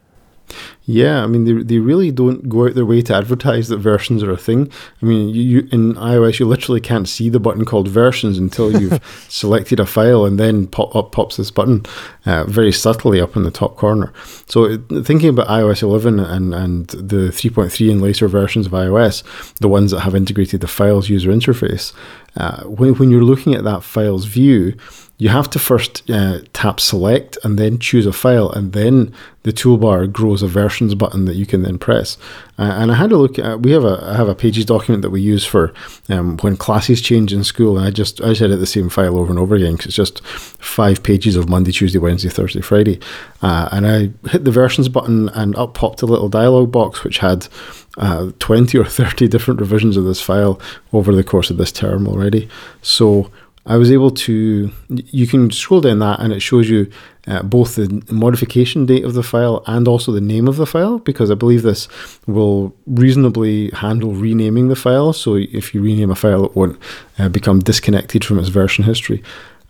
Yeah, 0.84 1.24
I 1.24 1.26
mean 1.26 1.44
they, 1.44 1.62
they 1.62 1.78
really 1.78 2.12
don't 2.12 2.48
go 2.48 2.66
out 2.66 2.74
their 2.74 2.86
way 2.86 3.02
to 3.02 3.14
advertise 3.14 3.68
that 3.68 3.78
versions 3.78 4.22
are 4.22 4.30
a 4.30 4.36
thing. 4.36 4.70
I 5.02 5.06
mean, 5.06 5.30
you, 5.30 5.42
you 5.42 5.68
in 5.72 5.94
iOS 5.94 6.38
you 6.38 6.46
literally 6.46 6.80
can't 6.80 7.08
see 7.08 7.28
the 7.28 7.40
button 7.40 7.64
called 7.64 7.88
versions 7.88 8.38
until 8.38 8.80
you've 8.80 9.00
selected 9.28 9.80
a 9.80 9.86
file, 9.86 10.24
and 10.24 10.38
then 10.38 10.68
pop 10.68 10.94
up 10.94 11.10
pops 11.10 11.36
this 11.36 11.50
button 11.50 11.84
uh, 12.24 12.44
very 12.44 12.72
subtly 12.72 13.20
up 13.20 13.36
in 13.36 13.42
the 13.42 13.50
top 13.50 13.76
corner. 13.76 14.12
So 14.46 14.64
it, 14.64 14.80
thinking 15.04 15.30
about 15.30 15.48
iOS 15.48 15.82
11 15.82 16.20
and 16.20 16.54
and 16.54 16.86
the 16.88 17.30
3.3 17.30 17.90
and 17.90 18.00
later 18.00 18.28
versions 18.28 18.66
of 18.66 18.72
iOS, 18.72 19.24
the 19.56 19.68
ones 19.68 19.90
that 19.90 20.00
have 20.00 20.14
integrated 20.14 20.60
the 20.60 20.68
files 20.68 21.08
user 21.08 21.30
interface, 21.30 21.92
uh, 22.36 22.62
when 22.64 22.94
when 22.94 23.10
you're 23.10 23.24
looking 23.24 23.54
at 23.54 23.64
that 23.64 23.82
files 23.82 24.26
view, 24.26 24.76
you 25.18 25.30
have 25.30 25.48
to 25.50 25.58
first 25.58 26.08
uh, 26.10 26.40
tap 26.52 26.78
select 26.78 27.38
and 27.42 27.58
then 27.58 27.78
choose 27.78 28.04
a 28.04 28.12
file, 28.12 28.50
and 28.50 28.72
then 28.72 29.14
the 29.44 29.52
toolbar 29.52 30.12
grows 30.12 30.42
a 30.42 30.46
versions 30.46 30.94
button 30.94 31.24
that 31.24 31.36
you 31.36 31.46
can 31.46 31.62
then 31.62 31.78
press. 31.78 32.18
Uh, 32.58 32.74
and 32.78 32.92
I 32.92 32.96
had 32.96 33.12
a 33.12 33.16
look 33.16 33.38
at 33.38 33.60
we 33.60 33.70
have 33.70 33.84
a 33.84 33.98
I 34.02 34.16
have 34.16 34.28
a 34.28 34.34
pages 34.34 34.66
document 34.66 35.00
that 35.02 35.10
we 35.10 35.22
use 35.22 35.44
for 35.44 35.72
um, 36.10 36.36
when 36.38 36.56
classes 36.56 37.00
change 37.00 37.32
in 37.32 37.44
school, 37.44 37.78
and 37.78 37.86
I 37.86 37.90
just 37.90 38.20
I 38.20 38.28
just 38.28 38.42
edit 38.42 38.60
the 38.60 38.66
same 38.66 38.90
file 38.90 39.16
over 39.16 39.30
and 39.30 39.38
over 39.38 39.54
again 39.54 39.72
because 39.72 39.86
it's 39.86 39.96
just 39.96 40.24
five 40.26 41.02
pages 41.02 41.34
of 41.34 41.48
Monday, 41.48 41.72
Tuesday, 41.72 41.98
Wednesday, 41.98 42.28
Thursday, 42.28 42.60
Friday, 42.60 43.00
uh, 43.40 43.70
and 43.72 43.86
I 43.86 44.28
hit 44.28 44.44
the 44.44 44.50
versions 44.50 44.90
button, 44.90 45.30
and 45.30 45.56
up 45.56 45.72
popped 45.72 46.02
a 46.02 46.06
little 46.06 46.28
dialog 46.28 46.70
box 46.70 47.04
which 47.04 47.18
had 47.18 47.48
uh, 47.96 48.32
20 48.38 48.76
or 48.76 48.84
30 48.86 49.28
different 49.28 49.60
revisions 49.60 49.96
of 49.96 50.04
this 50.04 50.20
file 50.20 50.60
over 50.92 51.14
the 51.14 51.24
course 51.24 51.48
of 51.48 51.56
this 51.56 51.72
term 51.72 52.06
already. 52.06 52.50
So 52.82 53.30
I 53.66 53.76
was 53.76 53.90
able 53.90 54.12
to, 54.12 54.70
you 54.88 55.26
can 55.26 55.50
scroll 55.50 55.80
down 55.80 55.98
that 55.98 56.20
and 56.20 56.32
it 56.32 56.40
shows 56.40 56.70
you 56.70 56.90
uh, 57.26 57.42
both 57.42 57.74
the 57.74 58.04
modification 58.10 58.86
date 58.86 59.04
of 59.04 59.14
the 59.14 59.24
file 59.24 59.64
and 59.66 59.88
also 59.88 60.12
the 60.12 60.20
name 60.20 60.46
of 60.46 60.56
the 60.56 60.66
file 60.66 61.00
because 61.00 61.32
I 61.32 61.34
believe 61.34 61.62
this 61.62 61.88
will 62.28 62.72
reasonably 62.86 63.70
handle 63.70 64.12
renaming 64.12 64.68
the 64.68 64.76
file. 64.76 65.12
So 65.12 65.34
if 65.34 65.74
you 65.74 65.82
rename 65.82 66.12
a 66.12 66.14
file, 66.14 66.44
it 66.44 66.54
won't 66.54 66.78
uh, 67.18 67.28
become 67.28 67.58
disconnected 67.58 68.24
from 68.24 68.38
its 68.38 68.48
version 68.48 68.84
history. 68.84 69.22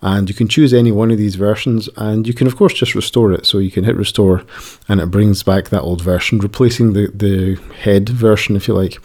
And 0.02 0.28
you 0.28 0.35
can 0.35 0.47
choose 0.47 0.75
any 0.75 0.92
one 0.92 1.11
of 1.11 1.16
these 1.16 1.37
versions, 1.37 1.88
and 1.97 2.28
you 2.28 2.35
can, 2.35 2.47
of 2.47 2.54
course, 2.54 2.75
just 2.75 2.94
restore 2.94 3.32
it. 3.32 3.47
So 3.47 3.56
you 3.56 3.71
can 3.71 3.82
hit 3.82 3.97
restore, 3.97 4.44
and 4.88 5.00
it 5.00 5.11
brings 5.11 5.42
back 5.42 5.71
that 5.71 5.80
old 5.80 6.02
version, 6.02 6.38
replacing 6.38 6.92
the, 6.92 7.11
the 7.14 7.54
head 7.80 8.11
version, 8.11 8.56
if 8.56 8.68
you 8.68 8.75
like. 8.75 8.99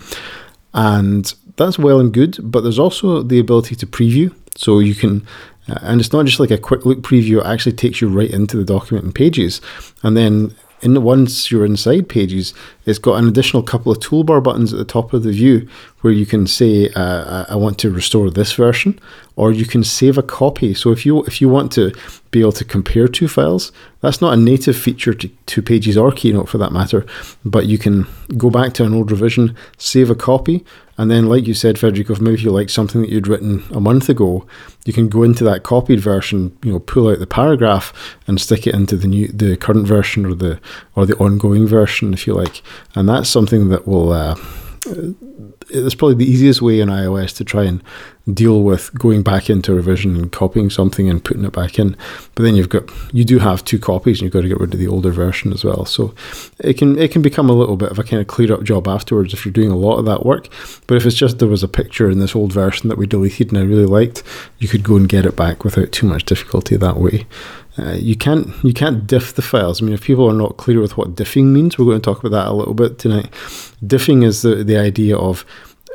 And 0.74 1.34
that's 1.58 1.78
well 1.78 2.00
and 2.00 2.14
good, 2.14 2.40
but 2.42 2.62
there's 2.62 2.80
also 2.80 3.24
the 3.24 3.40
ability 3.40 3.76
to 3.76 3.86
preview. 3.86 4.34
So 4.56 4.80
you 4.80 4.96
can, 4.96 5.26
uh, 5.68 5.80
and 5.82 6.00
it's 6.00 6.14
not 6.14 6.26
just 6.26 6.40
like 6.40 6.52
a 6.52 6.58
quick 6.58 6.86
look 6.86 7.02
preview, 7.02 7.40
it 7.40 7.46
actually 7.46 7.74
takes 7.74 8.02
you 8.02 8.10
right 8.10 8.30
into 8.32 8.58
the 8.58 8.64
document 8.64 9.06
and 9.06 9.16
pages. 9.16 9.62
And 10.04 10.16
then 10.18 10.56
in 10.82 11.04
once 11.04 11.52
you're 11.52 11.66
inside 11.66 12.10
pages, 12.10 12.54
it's 12.86 13.00
got 13.00 13.16
an 13.16 13.28
additional 13.28 13.64
couple 13.64 13.92
of 13.92 14.00
toolbar 14.00 14.42
buttons 14.44 14.74
at 14.74 14.80
the 14.80 14.86
top 14.86 15.14
of 15.14 15.24
the 15.24 15.32
view 15.32 15.68
where 16.02 16.14
you 16.14 16.26
can 16.26 16.48
say, 16.48 16.90
uh, 16.96 17.46
I 17.48 17.56
want 17.56 17.78
to 17.80 17.92
restore 17.92 18.32
this 18.32 18.54
version, 18.54 19.00
or 19.36 19.52
you 19.52 19.66
can 19.66 19.84
save 19.84 20.18
a 20.18 20.24
copy. 20.24 20.74
So 20.74 20.92
if 20.92 21.06
you 21.06 21.24
if 21.24 21.42
you 21.42 21.50
want 21.50 21.72
to 21.74 21.94
be 22.32 22.42
able 22.42 22.54
to 22.54 22.66
compare 22.66 23.08
two 23.08 23.28
files, 23.28 23.72
that's 24.00 24.22
not 24.22 24.34
a 24.34 24.38
native 24.38 24.78
feature 24.78 25.14
to, 25.14 25.28
to 25.28 25.62
Pages 25.62 25.98
or 25.98 26.12
Keynote 26.12 26.50
for 26.50 26.58
that 26.58 26.72
matter, 26.72 27.06
but 27.46 27.68
you 27.68 27.78
can 27.78 28.08
go 28.38 28.50
back 28.50 28.74
to 28.74 28.86
an 28.86 28.94
old 28.94 29.12
revision, 29.12 29.56
save 29.78 30.10
a 30.10 30.16
copy, 30.16 30.66
and 31.02 31.10
then, 31.10 31.26
like 31.26 31.48
you 31.48 31.56
said, 31.56 31.80
Federico, 31.80 32.14
if 32.14 32.22
maybe 32.22 32.42
you 32.42 32.52
like 32.52 32.70
something 32.70 33.02
that 33.02 33.10
you'd 33.10 33.28
written 33.28 33.64
a 33.72 33.80
month 33.80 34.08
ago, 34.08 34.46
you 34.86 34.94
can 34.94 35.10
go 35.10 35.24
into 35.24 35.44
that 35.46 35.64
copied 35.64 36.00
version, 36.00 36.56
you 36.64 36.74
know, 36.74 36.80
pull 36.80 37.10
out 37.10 37.18
the 37.18 37.26
paragraph 37.26 37.92
and 38.28 38.40
stick 38.40 38.68
it 38.68 38.76
into 38.76 38.96
the 38.96 39.08
new, 39.08 39.28
the 39.30 39.58
current 39.58 39.88
version 39.88 40.28
or 40.28 40.36
the 40.36 40.60
or 40.96 41.08
the 41.08 41.18
ongoing 41.18 41.66
version, 41.66 42.14
if 42.14 42.28
you 42.28 42.36
like. 42.36 42.62
And 42.96 43.08
that's 43.08 43.30
something 43.30 43.70
that 43.70 43.88
will. 43.88 44.12
Uh, 44.12 44.36
it's 45.70 45.96
probably 45.96 46.16
the 46.16 46.30
easiest 46.30 46.62
way 46.62 46.80
in 46.80 46.90
iOS 46.90 47.36
to 47.38 47.46
try 47.46 47.64
and 47.64 47.84
deal 48.34 48.64
with 48.64 48.94
going 48.98 49.24
back 49.24 49.50
into 49.50 49.74
revision 49.74 50.16
and 50.16 50.32
copying 50.32 50.70
something 50.70 51.10
and 51.10 51.24
putting 51.24 51.46
it 51.46 51.54
back 51.54 51.80
in. 51.80 51.96
But 52.36 52.44
then 52.44 52.56
you've 52.56 52.70
got 52.70 52.84
you 53.14 53.24
do 53.24 53.40
have 53.40 53.64
two 53.64 53.80
copies 53.80 54.20
and 54.20 54.24
you've 54.24 54.34
got 54.34 54.42
to 54.42 54.48
get 54.48 54.60
rid 54.60 54.74
of 54.74 54.80
the 54.80 54.88
older 54.88 55.12
version 55.12 55.54
as 55.54 55.64
well. 55.64 55.86
So 55.86 56.14
it 56.60 56.78
can 56.78 56.98
it 56.98 57.12
can 57.12 57.22
become 57.22 57.50
a 57.50 57.54
little 57.54 57.78
bit 57.78 57.92
of 57.92 58.00
a 58.00 58.04
kind 58.04 58.22
of 58.22 58.28
clear 58.28 58.54
up 58.54 58.64
job 58.64 58.88
afterwards 58.88 59.34
if 59.34 59.46
you're 59.46 59.54
doing 59.54 59.72
a 59.72 59.78
lot 59.78 59.98
of 59.98 60.06
that 60.06 60.26
work. 60.26 60.50
But 60.88 60.98
if 60.98 61.06
it's 61.06 61.16
just 61.16 61.40
there 61.40 61.48
was 61.48 61.64
a 61.64 61.68
picture 61.68 62.10
in 62.10 62.20
this 62.20 62.36
old 62.36 62.52
version 62.54 62.90
that 62.90 62.98
we 62.98 63.08
deleted 63.08 63.50
and 63.50 63.58
I 63.58 63.62
really 63.62 63.86
liked, 63.86 64.24
you 64.60 64.68
could 64.68 64.84
go 64.84 64.96
and 64.96 65.08
get 65.10 65.26
it 65.26 65.36
back 65.36 65.64
without 65.64 65.92
too 65.92 66.08
much 66.08 66.26
difficulty 66.26 66.76
that 66.78 66.98
way. 66.98 67.26
Uh, 67.78 67.94
you 67.94 68.16
can't 68.16 68.48
you 68.64 68.74
can't 68.74 69.08
diff 69.08 69.34
the 69.34 69.42
files. 69.42 69.82
I 69.82 69.86
mean, 69.86 69.94
if 69.94 70.04
people 70.04 70.30
are 70.30 70.34
not 70.34 70.58
clear 70.58 70.82
with 70.82 70.98
what 70.98 71.16
diffing 71.16 71.46
means, 71.46 71.78
we're 71.78 71.86
going 71.86 72.02
to 72.02 72.06
talk 72.06 72.20
about 72.20 72.32
that 72.32 72.48
a 72.48 72.54
little 72.54 72.74
bit 72.74 73.00
tonight. 73.00 73.32
Diffing 73.86 74.24
is 74.24 74.42
the 74.42 74.64
the 74.64 74.78
idea 74.78 75.18
of 75.18 75.46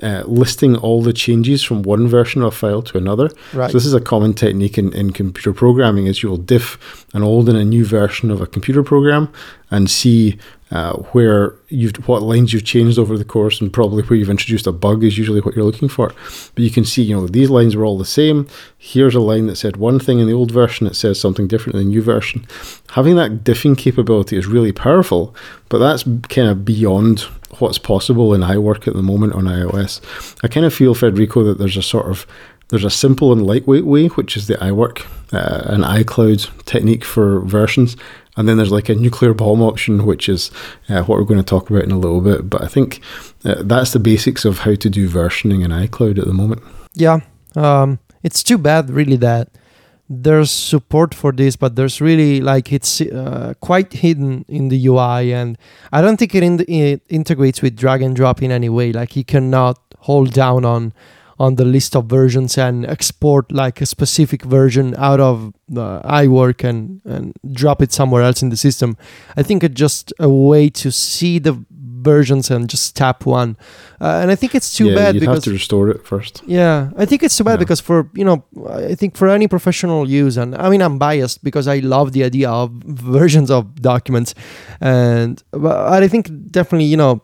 uh, 0.02 0.22
listing 0.26 0.76
all 0.76 1.02
the 1.02 1.12
changes 1.12 1.62
from 1.62 1.82
one 1.82 2.06
version 2.06 2.42
of 2.42 2.48
a 2.48 2.56
file 2.56 2.82
to 2.82 2.98
another. 2.98 3.30
Right. 3.52 3.70
So 3.70 3.76
this 3.76 3.86
is 3.86 3.94
a 3.94 4.00
common 4.00 4.34
technique 4.34 4.78
in, 4.78 4.92
in 4.92 5.12
computer 5.12 5.52
programming 5.52 6.06
is 6.06 6.22
you 6.22 6.28
will 6.28 6.36
diff 6.36 7.06
an 7.14 7.22
old 7.22 7.48
and 7.48 7.56
a 7.56 7.64
new 7.64 7.84
version 7.84 8.30
of 8.30 8.40
a 8.40 8.46
computer 8.46 8.82
program 8.82 9.32
and 9.70 9.90
see 9.90 10.38
uh, 10.70 10.94
where 11.12 11.54
you've 11.68 11.94
what 12.08 12.22
lines 12.22 12.52
you've 12.52 12.64
changed 12.64 12.98
over 12.98 13.16
the 13.16 13.24
course 13.24 13.60
and 13.60 13.72
probably 13.72 14.02
where 14.04 14.18
you've 14.18 14.30
introduced 14.30 14.66
a 14.66 14.72
bug 14.72 15.04
is 15.04 15.16
usually 15.16 15.40
what 15.40 15.54
you're 15.54 15.64
looking 15.64 15.88
for. 15.88 16.12
But 16.54 16.64
you 16.64 16.70
can 16.70 16.84
see, 16.84 17.02
you 17.02 17.14
know, 17.14 17.26
these 17.28 17.50
lines 17.50 17.76
were 17.76 17.84
all 17.84 17.98
the 17.98 18.04
same. 18.04 18.48
Here's 18.76 19.14
a 19.14 19.20
line 19.20 19.46
that 19.46 19.56
said 19.56 19.76
one 19.76 20.00
thing 20.00 20.18
in 20.18 20.26
the 20.26 20.32
old 20.32 20.50
version, 20.50 20.86
it 20.86 20.96
says 20.96 21.20
something 21.20 21.46
different 21.46 21.76
in 21.76 21.84
the 21.84 21.90
new 21.90 22.02
version. 22.02 22.46
Having 22.90 23.16
that 23.16 23.44
diffing 23.44 23.78
capability 23.78 24.36
is 24.36 24.46
really 24.46 24.72
powerful, 24.72 25.34
but 25.68 25.78
that's 25.78 26.02
kind 26.28 26.48
of 26.48 26.64
beyond 26.64 27.20
what's 27.58 27.78
possible 27.78 28.34
in 28.34 28.40
iWork 28.40 28.88
at 28.88 28.94
the 28.94 29.02
moment 29.02 29.34
on 29.34 29.44
iOS. 29.44 30.00
I 30.42 30.48
kind 30.48 30.66
of 30.66 30.74
feel, 30.74 30.94
Federico, 30.94 31.44
that 31.44 31.58
there's 31.58 31.76
a 31.76 31.82
sort 31.82 32.06
of 32.06 32.26
there's 32.68 32.84
a 32.84 32.90
simple 32.90 33.32
and 33.32 33.46
lightweight 33.46 33.86
way, 33.86 34.08
which 34.08 34.36
is 34.36 34.48
the 34.48 34.54
iWork, 34.54 35.06
uh, 35.32 35.72
an 35.72 35.82
iCloud 35.82 36.64
technique 36.64 37.04
for 37.04 37.40
versions, 37.42 37.96
and 38.36 38.48
then 38.48 38.56
there's 38.56 38.72
like 38.72 38.88
a 38.88 38.94
nuclear 38.94 39.34
bomb 39.34 39.62
option, 39.62 40.04
which 40.06 40.28
is 40.28 40.50
uh, 40.88 41.02
what 41.02 41.18
we're 41.18 41.24
going 41.24 41.40
to 41.40 41.44
talk 41.44 41.70
about 41.70 41.84
in 41.84 41.90
a 41.90 41.98
little 41.98 42.20
bit. 42.20 42.48
But 42.50 42.62
I 42.62 42.66
think 42.66 43.00
uh, 43.44 43.62
that's 43.62 43.92
the 43.92 43.98
basics 43.98 44.44
of 44.44 44.60
how 44.60 44.74
to 44.74 44.90
do 44.90 45.08
versioning 45.08 45.64
in 45.64 45.70
iCloud 45.70 46.18
at 46.18 46.26
the 46.26 46.32
moment. 46.32 46.62
Yeah, 46.94 47.20
um, 47.54 47.98
it's 48.22 48.42
too 48.42 48.58
bad, 48.58 48.90
really, 48.90 49.16
that 49.16 49.48
there's 50.08 50.50
support 50.50 51.14
for 51.14 51.32
this, 51.32 51.56
but 51.56 51.74
there's 51.76 52.00
really 52.00 52.40
like 52.40 52.72
it's 52.72 53.00
uh, 53.00 53.54
quite 53.60 53.92
hidden 53.92 54.44
in 54.48 54.68
the 54.68 54.86
UI, 54.86 55.32
and 55.32 55.58
I 55.92 56.00
don't 56.00 56.16
think 56.16 56.34
it, 56.34 56.42
in- 56.42 56.64
it 56.68 57.02
integrates 57.08 57.62
with 57.62 57.76
drag 57.76 58.02
and 58.02 58.14
drop 58.14 58.42
in 58.42 58.52
any 58.52 58.68
way. 58.68 58.92
Like 58.92 59.16
you 59.16 59.24
cannot 59.24 59.80
hold 60.00 60.32
down 60.32 60.64
on 60.64 60.92
on 61.38 61.56
the 61.56 61.64
list 61.64 61.94
of 61.96 62.06
versions 62.06 62.58
and 62.58 62.86
export 62.86 63.52
like 63.52 63.80
a 63.82 63.86
specific 63.86 64.42
version 64.42 64.94
out 64.98 65.20
of 65.20 65.52
uh, 65.76 66.00
iWork 66.22 66.64
and 66.64 67.00
and 67.04 67.32
drop 67.52 67.82
it 67.82 67.92
somewhere 67.92 68.22
else 68.22 68.42
in 68.42 68.50
the 68.50 68.56
system. 68.56 68.96
I 69.36 69.42
think 69.42 69.62
it's 69.62 69.74
just 69.80 70.12
a 70.18 70.28
way 70.28 70.70
to 70.70 70.90
see 70.90 71.38
the 71.40 71.52
versions 72.02 72.50
and 72.50 72.68
just 72.70 72.94
tap 72.94 73.26
one, 73.26 73.56
uh, 74.00 74.20
and 74.22 74.30
I 74.30 74.36
think 74.36 74.54
it's 74.54 74.76
too 74.76 74.86
yeah, 74.86 74.94
bad 74.94 75.14
you'd 75.14 75.20
because 75.20 75.36
have 75.38 75.44
to 75.44 75.50
restore 75.50 75.90
it 75.90 76.06
first. 76.06 76.42
yeah, 76.46 76.90
I 76.96 77.04
think 77.04 77.22
it's 77.22 77.36
too 77.36 77.42
bad 77.44 77.54
Yeah. 77.54 77.64
because 77.64 77.80
for 77.80 78.08
you 78.14 78.24
know, 78.24 78.44
I 78.90 78.94
think 78.94 79.16
for 79.16 79.28
any 79.28 79.48
professional 79.48 80.08
use, 80.08 80.36
and 80.36 80.54
I 80.54 80.70
mean 80.70 80.82
I'm 80.82 80.98
biased 80.98 81.42
because 81.42 81.66
I 81.66 81.78
love 81.80 82.12
the 82.12 82.22
idea 82.24 82.48
of 82.48 82.70
versions 82.86 83.50
of 83.50 83.62
documents, 83.82 84.34
and 84.80 85.42
but 85.50 86.02
I 86.02 86.08
think 86.08 86.30
definitely 86.50 86.86
you 86.86 86.96
know. 86.96 87.22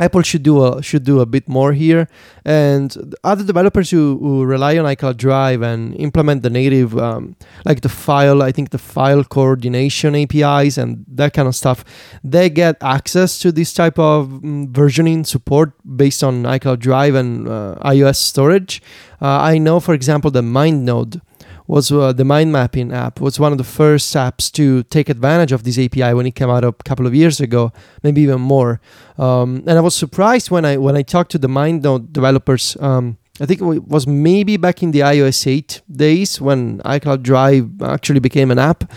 Apple 0.00 0.22
should 0.22 0.42
do 0.42 0.64
a 0.64 0.82
should 0.82 1.04
do 1.04 1.20
a 1.20 1.26
bit 1.26 1.48
more 1.48 1.72
here, 1.72 2.08
and 2.44 3.14
other 3.22 3.44
developers 3.44 3.90
who, 3.90 4.18
who 4.20 4.44
rely 4.44 4.76
on 4.76 4.84
iCloud 4.84 5.16
Drive 5.16 5.62
and 5.62 5.94
implement 5.96 6.42
the 6.42 6.50
native, 6.50 6.98
um, 6.98 7.36
like 7.64 7.82
the 7.82 7.88
file, 7.88 8.42
I 8.42 8.52
think 8.52 8.70
the 8.70 8.78
file 8.78 9.22
coordination 9.22 10.14
APIs 10.16 10.76
and 10.76 11.04
that 11.08 11.32
kind 11.32 11.46
of 11.46 11.54
stuff, 11.54 11.84
they 12.22 12.50
get 12.50 12.76
access 12.82 13.38
to 13.40 13.52
this 13.52 13.72
type 13.72 13.98
of 13.98 14.28
mm, 14.28 14.66
versioning 14.72 15.26
support 15.26 15.72
based 15.96 16.24
on 16.24 16.42
iCloud 16.42 16.80
Drive 16.80 17.14
and 17.14 17.48
uh, 17.48 17.76
iOS 17.82 18.16
storage. 18.16 18.82
Uh, 19.22 19.38
I 19.40 19.58
know, 19.58 19.80
for 19.80 19.94
example, 19.94 20.30
the 20.30 20.42
MindNode 20.42 21.20
was 21.66 21.90
uh, 21.90 22.12
the 22.12 22.24
mind 22.24 22.52
mapping 22.52 22.92
app 22.92 23.20
was 23.20 23.40
one 23.40 23.52
of 23.52 23.58
the 23.58 23.64
first 23.64 24.14
apps 24.14 24.52
to 24.52 24.82
take 24.84 25.08
advantage 25.08 25.52
of 25.52 25.64
this 25.64 25.78
API 25.78 26.12
when 26.12 26.26
it 26.26 26.34
came 26.34 26.50
out 26.50 26.64
a 26.64 26.72
couple 26.72 27.06
of 27.06 27.14
years 27.14 27.40
ago, 27.40 27.72
maybe 28.02 28.20
even 28.20 28.40
more. 28.40 28.80
Um, 29.18 29.64
and 29.66 29.78
I 29.78 29.80
was 29.80 29.94
surprised 29.94 30.50
when 30.50 30.64
I 30.64 30.76
when 30.76 30.96
I 30.96 31.02
talked 31.02 31.30
to 31.32 31.38
the 31.38 31.48
MindNode 31.48 32.12
developers. 32.12 32.76
Um, 32.80 33.16
I 33.40 33.46
think 33.46 33.60
it 33.60 33.88
was 33.88 34.06
maybe 34.06 34.56
back 34.56 34.80
in 34.80 34.92
the 34.92 35.00
iOS 35.00 35.44
8 35.44 35.82
days 35.90 36.40
when 36.40 36.78
iCloud 36.80 37.22
Drive 37.22 37.82
actually 37.82 38.20
became 38.20 38.52
an 38.52 38.60
app. 38.60 38.92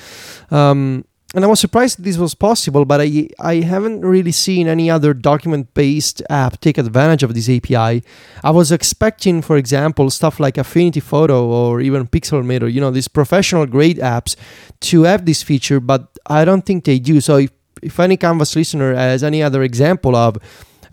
Um, 0.51 1.05
and 1.35 1.43
I 1.43 1.47
was 1.47 1.59
surprised 1.59 2.03
this 2.03 2.17
was 2.17 2.33
possible, 2.33 2.85
but 2.85 3.01
I 3.01 3.29
I 3.39 3.55
haven't 3.55 4.01
really 4.01 4.31
seen 4.31 4.67
any 4.67 4.89
other 4.89 5.13
document-based 5.13 6.21
app 6.29 6.59
take 6.61 6.77
advantage 6.77 7.21
of 7.23 7.33
this 7.33 7.49
API. 7.49 8.03
I 8.43 8.51
was 8.51 8.71
expecting, 8.71 9.41
for 9.41 9.57
example, 9.57 10.09
stuff 10.09 10.39
like 10.39 10.57
Affinity 10.57 11.01
Photo 11.01 11.45
or 11.45 11.81
even 11.81 12.07
Pixelmator, 12.07 12.71
you 12.71 12.79
know, 12.79 12.91
these 12.91 13.09
professional 13.09 13.65
grade 13.65 13.97
apps 13.97 14.35
to 14.79 15.03
have 15.03 15.25
this 15.25 15.43
feature, 15.43 15.81
but 15.81 16.17
I 16.27 16.45
don't 16.45 16.65
think 16.65 16.85
they 16.85 16.99
do. 16.99 17.19
So 17.19 17.37
if, 17.37 17.51
if 17.81 17.99
any 17.99 18.15
Canvas 18.15 18.55
listener 18.55 18.95
has 18.95 19.21
any 19.21 19.43
other 19.43 19.63
example 19.63 20.15
of 20.15 20.37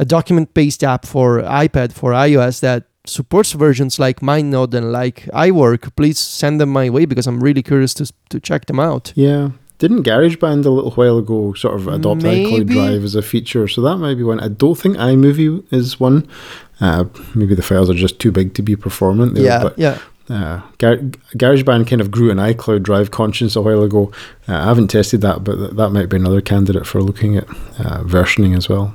a 0.00 0.04
document-based 0.04 0.82
app 0.82 1.06
for 1.06 1.42
iPad, 1.42 1.92
for 1.92 2.10
iOS 2.10 2.58
that 2.60 2.84
supports 3.06 3.52
versions 3.52 3.98
like 3.98 4.20
MindNode 4.20 4.74
and 4.74 4.90
like 4.90 5.26
iWork, 5.26 5.94
please 5.94 6.18
send 6.18 6.60
them 6.60 6.70
my 6.70 6.90
way 6.90 7.04
because 7.04 7.28
I'm 7.28 7.40
really 7.40 7.62
curious 7.62 7.94
to, 7.94 8.12
to 8.30 8.40
check 8.40 8.66
them 8.66 8.80
out. 8.80 9.12
Yeah. 9.14 9.50
Didn't 9.78 10.04
GarageBand 10.04 10.64
a 10.64 10.70
little 10.70 10.92
while 10.92 11.18
ago 11.18 11.52
sort 11.54 11.74
of 11.74 11.88
adopt 11.88 12.22
iCloud 12.22 12.66
Drive 12.68 13.04
as 13.04 13.14
a 13.16 13.22
feature? 13.22 13.66
So 13.66 13.80
that 13.82 13.96
might 13.96 14.14
be 14.14 14.22
one. 14.22 14.40
I 14.40 14.48
don't 14.48 14.76
think 14.76 14.96
iMovie 14.96 15.64
is 15.72 15.98
one. 15.98 16.28
Uh, 16.80 17.04
maybe 17.34 17.54
the 17.54 17.62
files 17.62 17.90
are 17.90 17.94
just 17.94 18.18
too 18.20 18.30
big 18.32 18.54
to 18.54 18.62
be 18.62 18.76
performant. 18.76 19.34
There, 19.34 19.44
yeah, 19.44 19.62
but 19.62 19.78
yeah. 19.78 19.98
uh, 20.28 20.62
Gar- 20.78 20.98
GarageBand 21.36 21.88
kind 21.88 22.00
of 22.00 22.10
grew 22.10 22.30
an 22.30 22.38
iCloud 22.38 22.82
Drive 22.84 23.10
conscience 23.10 23.56
a 23.56 23.62
while 23.62 23.82
ago. 23.82 24.12
Uh, 24.48 24.56
I 24.58 24.64
haven't 24.64 24.88
tested 24.88 25.20
that, 25.22 25.42
but 25.42 25.56
th- 25.56 25.70
that 25.72 25.90
might 25.90 26.08
be 26.08 26.16
another 26.16 26.40
candidate 26.40 26.86
for 26.86 27.02
looking 27.02 27.36
at 27.36 27.48
uh, 27.48 28.02
versioning 28.04 28.56
as 28.56 28.68
well. 28.68 28.94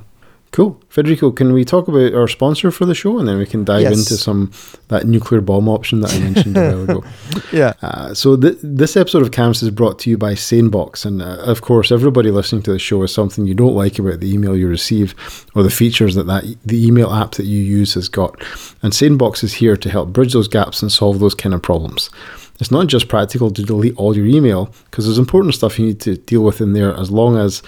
Cool, 0.52 0.82
Federico. 0.88 1.30
Can 1.30 1.52
we 1.52 1.64
talk 1.64 1.86
about 1.86 2.12
our 2.12 2.26
sponsor 2.26 2.72
for 2.72 2.84
the 2.84 2.94
show, 2.94 3.20
and 3.20 3.28
then 3.28 3.38
we 3.38 3.46
can 3.46 3.62
dive 3.64 3.82
Yes. 3.82 3.98
into 3.98 4.16
some 4.16 4.50
that 4.88 5.06
nuclear 5.06 5.40
bomb 5.40 5.68
option 5.68 6.00
that 6.00 6.12
I 6.12 6.18
mentioned 6.18 6.56
a 6.56 6.60
while 6.70 6.82
ago. 6.82 7.04
Yeah. 7.52 7.74
Uh, 7.82 8.14
so 8.14 8.36
th- 8.36 8.58
this 8.62 8.96
episode 8.96 9.22
of 9.22 9.30
Canvas 9.30 9.62
is 9.62 9.70
brought 9.70 9.98
to 10.00 10.10
you 10.10 10.18
by 10.18 10.34
SaneBox, 10.34 11.04
and 11.06 11.22
uh, 11.22 11.36
of 11.44 11.62
course, 11.62 11.92
everybody 11.92 12.30
listening 12.32 12.62
to 12.62 12.72
the 12.72 12.78
show 12.80 13.00
is 13.04 13.14
something 13.14 13.46
you 13.46 13.54
don't 13.54 13.74
like 13.76 13.98
about 14.00 14.18
the 14.20 14.32
email 14.32 14.56
you 14.56 14.66
receive 14.68 15.14
or 15.54 15.62
the 15.62 15.70
features 15.70 16.16
that, 16.16 16.26
that 16.26 16.44
the 16.64 16.84
email 16.84 17.12
app 17.12 17.32
that 17.32 17.46
you 17.46 17.58
use 17.62 17.94
has 17.94 18.08
got. 18.08 18.36
And 18.82 18.92
SaneBox 18.92 19.44
is 19.44 19.54
here 19.54 19.76
to 19.76 19.88
help 19.90 20.12
bridge 20.12 20.32
those 20.32 20.48
gaps 20.48 20.82
and 20.82 20.90
solve 20.90 21.20
those 21.20 21.34
kind 21.34 21.54
of 21.54 21.62
problems. 21.62 22.10
It's 22.58 22.70
not 22.72 22.88
just 22.88 23.08
practical 23.08 23.50
to 23.52 23.62
delete 23.62 23.96
all 23.96 24.16
your 24.16 24.26
email 24.26 24.72
because 24.90 25.06
there's 25.06 25.16
important 25.18 25.54
stuff 25.54 25.78
you 25.78 25.86
need 25.86 26.00
to 26.00 26.16
deal 26.16 26.42
with 26.42 26.60
in 26.60 26.72
there. 26.74 26.94
As 26.94 27.10
long 27.10 27.36
as 27.38 27.62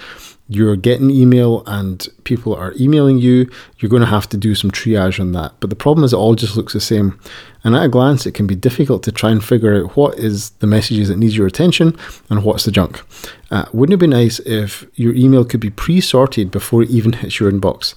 you're 0.47 0.75
getting 0.75 1.09
email 1.09 1.63
and 1.67 2.07
people 2.25 2.55
are 2.55 2.73
emailing 2.79 3.17
you, 3.17 3.49
you're 3.77 3.89
going 3.89 4.01
to 4.01 4.07
have 4.07 4.27
to 4.29 4.37
do 4.37 4.55
some 4.55 4.71
triage 4.71 5.19
on 5.19 5.31
that. 5.31 5.53
But 5.59 5.69
the 5.69 5.75
problem 5.75 6.03
is, 6.03 6.13
it 6.13 6.17
all 6.17 6.35
just 6.35 6.57
looks 6.57 6.73
the 6.73 6.81
same. 6.81 7.19
And 7.63 7.75
at 7.75 7.85
a 7.85 7.89
glance, 7.89 8.25
it 8.25 8.33
can 8.33 8.45
be 8.45 8.55
difficult 8.55 9.03
to 9.03 9.11
try 9.11 9.31
and 9.31 9.43
figure 9.43 9.75
out 9.75 9.95
what 9.95 10.19
is 10.19 10.49
the 10.59 10.67
messages 10.67 11.07
that 11.07 11.17
need 11.17 11.31
your 11.31 11.47
attention 11.47 11.97
and 12.29 12.43
what's 12.43 12.65
the 12.65 12.71
junk. 12.71 13.01
Uh, 13.51 13.65
wouldn't 13.71 13.93
it 13.93 13.97
be 13.97 14.07
nice 14.07 14.39
if 14.39 14.85
your 14.95 15.13
email 15.13 15.45
could 15.45 15.59
be 15.59 15.69
pre 15.69 16.01
sorted 16.01 16.51
before 16.51 16.81
it 16.81 16.89
even 16.89 17.13
hits 17.13 17.39
your 17.39 17.51
inbox? 17.51 17.93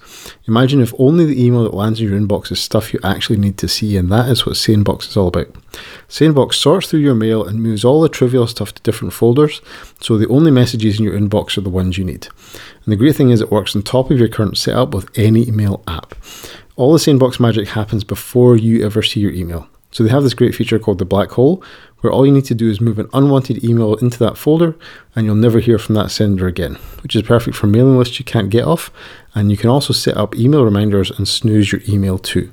Imagine 0.47 0.81
if 0.81 0.93
only 0.99 1.25
the 1.25 1.43
email 1.43 1.65
that 1.65 1.75
lands 1.75 2.01
in 2.01 2.09
your 2.09 2.21
inbox 2.21 2.53
is 2.53 2.61
stuff 2.61 2.93
you 2.93 3.01
actually 3.03 3.39
need 3.39 3.57
to 3.59 3.67
see, 3.67 3.97
and 3.97 4.13
that 4.13 4.29
is 4.29 4.47
what 4.47 4.55
SaneBox 4.55 5.09
is 5.09 5.17
all 5.17 5.29
about. 5.29 5.49
SaneBox 6.09 6.55
sorts 6.55 6.89
through 6.89 7.01
your 7.01 7.15
mail 7.15 7.45
and 7.45 7.63
moves 7.63 7.85
all 7.85 8.03
the 8.03 8.09
trivial 8.09 8.47
stuff 8.47 8.75
to 8.75 8.83
different 8.83 9.15
folders, 9.15 9.61
so 10.01 10.17
the 10.17 10.29
only 10.29 10.51
messages 10.51 10.99
in 10.99 11.05
your 11.05 11.19
inbox 11.19 11.57
are 11.57 11.63
the 11.63 11.71
ones 11.71 11.97
you 11.97 12.05
need. 12.05 12.29
And 12.85 12.93
the 12.93 12.97
great 12.97 13.17
thing 13.17 13.31
is, 13.31 13.41
it 13.41 13.51
works 13.51 13.75
on 13.75 13.83
top 13.83 14.11
of 14.11 14.19
your 14.19 14.29
current 14.29 14.59
setup 14.59 14.95
with 14.95 15.09
any 15.19 15.49
email 15.49 15.83
app. 15.89 16.15
All 16.77 16.93
the 16.93 16.99
SaneBox 16.99 17.41
magic 17.41 17.69
happens 17.69 18.05
before 18.05 18.55
you 18.55 18.85
ever 18.85 19.03
see 19.03 19.19
your 19.19 19.33
email. 19.33 19.67
So 19.93 20.05
they 20.05 20.11
have 20.11 20.23
this 20.23 20.35
great 20.35 20.55
feature 20.55 20.79
called 20.79 20.99
the 20.99 21.07
black 21.07 21.31
hole, 21.31 21.65
where 22.01 22.13
all 22.13 22.27
you 22.27 22.33
need 22.33 22.45
to 22.45 22.55
do 22.55 22.69
is 22.69 22.83
move 22.83 22.99
an 22.99 23.09
unwanted 23.15 23.65
email 23.65 23.95
into 23.95 24.19
that 24.19 24.37
folder 24.37 24.77
and 25.15 25.25
you'll 25.25 25.37
never 25.37 25.61
hear 25.61 25.79
from 25.79 25.95
that 25.95 26.11
sender 26.11 26.47
again, 26.47 26.75
which 27.03 27.17
is 27.17 27.23
perfect 27.23 27.57
for 27.57 27.67
mailing 27.67 27.97
lists 27.97 28.19
you 28.19 28.27
can't 28.27 28.51
get 28.51 28.67
off. 28.67 28.91
And 29.35 29.51
you 29.51 29.57
can 29.57 29.71
also 29.71 29.95
set 29.95 30.19
up 30.19 30.37
email 30.37 30.67
reminders 30.67 31.11
and 31.11 31.27
snooze 31.27 31.73
your 31.73 31.81
email 31.89 32.19
too. 32.19 32.53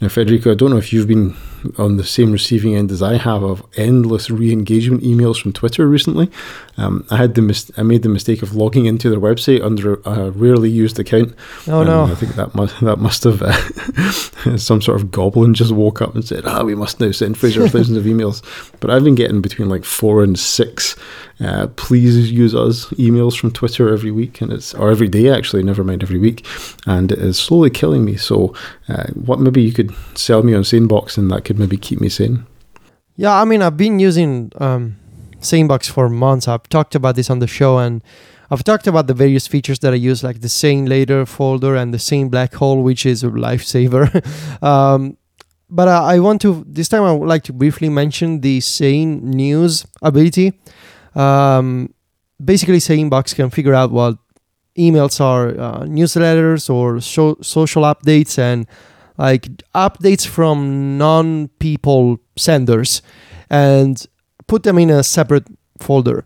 Now, 0.00 0.08
Federico, 0.08 0.50
I 0.50 0.54
don't 0.54 0.70
know 0.70 0.76
if 0.76 0.92
you've 0.92 1.06
been 1.06 1.36
on 1.78 1.96
the 1.96 2.04
same 2.04 2.32
receiving 2.32 2.74
end 2.76 2.90
as 2.90 3.02
I 3.02 3.16
have 3.16 3.42
of 3.42 3.64
endless 3.76 4.30
re-engagement 4.30 5.02
emails 5.02 5.40
from 5.40 5.52
Twitter 5.52 5.86
recently. 5.86 6.30
Um, 6.76 7.06
I 7.10 7.16
had 7.16 7.34
the 7.34 7.42
mis- 7.42 7.70
I 7.76 7.82
made 7.82 8.02
the 8.02 8.08
mistake 8.08 8.42
of 8.42 8.54
logging 8.54 8.86
into 8.86 9.08
their 9.10 9.20
website 9.20 9.62
under 9.64 10.00
a 10.04 10.30
rarely 10.30 10.70
used 10.70 10.98
account. 10.98 11.34
Oh 11.68 11.80
And 11.80 11.90
no. 11.90 12.04
I 12.04 12.14
think 12.14 12.34
that 12.34 12.54
must 12.54 12.80
that 12.80 12.98
must 12.98 13.24
have 13.24 13.42
uh, 13.42 14.56
some 14.56 14.82
sort 14.82 15.00
of 15.00 15.10
goblin 15.10 15.54
just 15.54 15.72
woke 15.72 16.02
up 16.02 16.14
and 16.14 16.24
said, 16.24 16.44
"Ah, 16.46 16.62
we 16.64 16.74
must 16.74 17.00
now 17.00 17.12
send 17.12 17.38
Fraser 17.38 17.68
thousands 17.68 17.96
of 17.98 18.04
emails." 18.04 18.42
But 18.80 18.90
I've 18.90 19.04
been 19.04 19.14
getting 19.14 19.40
between 19.40 19.68
like 19.68 19.84
four 19.84 20.22
and 20.22 20.38
six. 20.38 20.96
Uh, 21.40 21.66
please 21.74 22.30
use 22.30 22.54
us 22.54 22.86
emails 22.90 23.36
from 23.36 23.50
Twitter 23.50 23.92
every 23.92 24.10
week, 24.12 24.40
and 24.40 24.52
it's 24.52 24.72
or 24.74 24.90
every 24.90 25.08
day 25.08 25.30
actually. 25.30 25.62
Never 25.62 25.82
mind 25.84 26.02
every 26.02 26.18
week, 26.18 26.44
and 26.86 27.10
it 27.10 27.18
is 27.18 27.38
slowly 27.38 27.70
killing 27.70 28.04
me. 28.04 28.16
So, 28.16 28.54
uh, 28.88 29.06
what 29.14 29.40
maybe 29.40 29.62
you 29.62 29.72
could 29.72 29.92
sell 30.16 30.42
me 30.42 30.54
on 30.54 30.62
SaneBox, 30.62 31.18
and 31.18 31.30
that 31.30 31.44
could 31.44 31.53
maybe 31.58 31.76
keep 31.76 32.00
me 32.00 32.08
sane. 32.08 32.46
Yeah, 33.16 33.40
I 33.40 33.44
mean, 33.44 33.62
I've 33.62 33.76
been 33.76 33.98
using 33.98 34.50
um, 34.58 34.96
SaneBox 35.40 35.90
for 35.90 36.08
months. 36.08 36.48
I've 36.48 36.68
talked 36.68 36.94
about 36.94 37.14
this 37.16 37.30
on 37.30 37.38
the 37.38 37.46
show, 37.46 37.78
and 37.78 38.02
I've 38.50 38.64
talked 38.64 38.86
about 38.86 39.06
the 39.06 39.14
various 39.14 39.46
features 39.46 39.78
that 39.80 39.92
I 39.92 39.96
use, 39.96 40.24
like 40.24 40.40
the 40.40 40.48
Sane 40.48 40.86
Later 40.86 41.24
folder 41.24 41.76
and 41.76 41.94
the 41.94 41.98
Sane 41.98 42.28
Black 42.28 42.54
Hole, 42.54 42.82
which 42.82 43.06
is 43.06 43.22
a 43.22 43.28
lifesaver. 43.28 44.04
um, 44.62 45.16
but 45.70 45.88
I 45.88 46.20
want 46.20 46.40
to 46.42 46.64
this 46.66 46.88
time 46.88 47.02
I 47.02 47.12
would 47.12 47.28
like 47.28 47.42
to 47.44 47.52
briefly 47.52 47.88
mention 47.88 48.40
the 48.40 48.60
Sane 48.60 49.30
News 49.30 49.86
ability. 50.02 50.52
Um, 51.14 51.94
basically, 52.44 52.78
SaneBox 52.78 53.34
can 53.34 53.50
figure 53.50 53.74
out 53.74 53.90
what 53.90 54.18
emails 54.78 55.20
are, 55.20 55.48
uh, 55.48 55.80
newsletters, 55.82 56.68
or 56.68 57.00
so- 57.00 57.38
social 57.40 57.82
updates, 57.82 58.38
and 58.38 58.66
like 59.16 59.48
updates 59.74 60.26
from 60.26 60.98
non-people 60.98 62.18
senders, 62.36 63.02
and 63.50 64.06
put 64.46 64.62
them 64.62 64.78
in 64.78 64.90
a 64.90 65.02
separate 65.02 65.46
folder. 65.78 66.24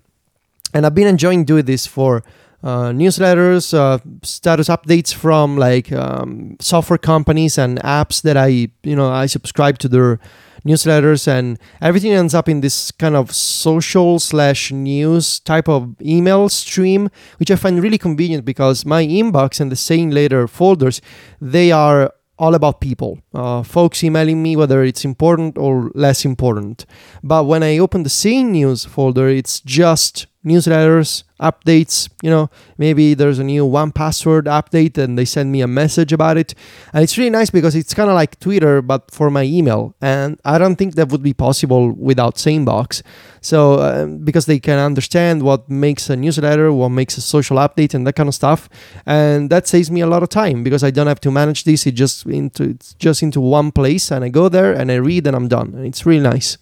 And 0.75 0.85
I've 0.85 0.95
been 0.95 1.07
enjoying 1.07 1.45
doing 1.45 1.65
this 1.65 1.87
for 1.87 2.23
uh, 2.63 2.91
newsletters, 2.91 3.73
uh, 3.73 3.99
status 4.23 4.69
updates 4.69 5.15
from 5.15 5.57
like 5.57 5.93
um, 5.93 6.57
software 6.61 6.99
companies 6.99 7.57
and 7.57 7.79
apps 7.81 8.23
that 8.23 8.37
I, 8.37 8.69
you 8.83 8.97
know, 8.97 9.11
I 9.11 9.27
subscribe 9.27 9.79
to 9.79 9.89
their 9.89 10.19
newsletters, 10.67 11.29
and 11.29 11.59
everything 11.81 12.13
ends 12.13 12.35
up 12.35 12.49
in 12.49 12.61
this 12.61 12.91
kind 12.91 13.15
of 13.15 13.33
social 13.33 14.19
slash 14.19 14.73
news 14.73 15.41
type 15.41 15.69
of 15.69 15.95
email 16.03 16.49
stream, 16.49 17.09
which 17.39 17.51
I 17.51 17.57
find 17.57 17.83
really 17.83 17.99
convenient 17.99 18.45
because 18.45 18.85
my 18.85 19.07
inbox 19.07 19.61
and 19.61 19.71
the 19.71 19.77
Sane 19.77 20.11
Later 20.11 20.49
folders, 20.49 21.01
they 21.41 21.71
are 21.71 22.13
all 22.39 22.55
about 22.55 22.81
people. 22.81 23.19
Uh, 23.35 23.63
folks 23.63 24.03
emailing 24.03 24.43
me 24.43 24.57
whether 24.57 24.83
it's 24.83 25.05
important 25.05 25.59
or 25.59 25.91
less 25.95 26.25
important. 26.25 26.87
But 27.23 27.45
when 27.45 27.63
I 27.63 27.79
open 27.79 28.03
the 28.03 28.11
Sane 28.11 28.53
News 28.53 28.85
folder, 28.85 29.29
it's 29.29 29.61
just 29.61 30.27
newsletters, 30.49 31.25
updates. 31.41 32.09
You 32.23 32.31
know, 32.31 32.51
maybe 32.77 33.15
there's 33.15 33.39
a 33.39 33.45
new 33.45 33.65
1Password 33.67 34.45
update 34.45 34.99
and 34.99 35.19
they 35.19 35.25
send 35.25 35.53
me 35.53 35.61
a 35.61 35.67
message 35.67 36.13
about 36.13 36.37
it. 36.37 36.55
And 36.93 37.05
it's 37.05 37.17
really 37.19 37.31
nice 37.31 37.51
because 37.51 37.75
it's 37.75 37.95
kind 37.95 38.11
of 38.11 38.15
like 38.15 38.39
Twitter, 38.41 38.83
but 38.83 39.11
for 39.11 39.31
my 39.31 39.43
email. 39.43 39.95
And 40.01 40.41
I 40.45 40.59
don't 40.59 40.77
think 40.77 40.95
that 40.95 41.11
would 41.11 41.23
be 41.23 41.35
possible 41.35 41.93
without 41.93 42.37
SaneBox. 42.37 43.03
So, 43.41 43.75
uh, 43.75 44.07
because 44.07 44.47
they 44.47 44.59
can 44.59 44.79
understand 44.79 45.43
what 45.43 45.71
makes 45.71 46.11
a 46.11 46.17
newsletter, 46.17 46.73
what 46.73 46.89
makes 46.89 47.17
a 47.17 47.21
social 47.21 47.57
update, 47.59 47.95
and 47.95 48.07
that 48.07 48.15
kind 48.15 48.29
of 48.29 48.35
stuff. 48.35 48.69
And 49.07 49.49
that 49.51 49.69
saves 49.69 49.91
me 49.91 50.01
a 50.01 50.07
lot 50.07 50.23
of 50.23 50.29
time 50.29 50.65
because 50.65 50.83
I 50.83 50.91
don't 50.91 51.07
have 51.07 51.21
to 51.21 51.31
manage 51.31 51.65
this. 51.65 51.87
It 51.87 51.93
just 51.93 52.27
into 52.27 52.65
it's 52.71 52.95
just 52.95 53.23
into 53.23 53.41
one 53.41 53.71
place, 53.71 54.11
and 54.11 54.25
I 54.25 54.29
go 54.29 54.49
there 54.49 54.73
and 54.73 54.91
I 54.91 54.97
read, 54.97 55.27
and 55.27 55.37
I'm 55.37 55.49
done. 55.49 55.75
And 55.75 55.87
it's 55.87 56.05
really 56.05 56.23
nice. 56.23 56.59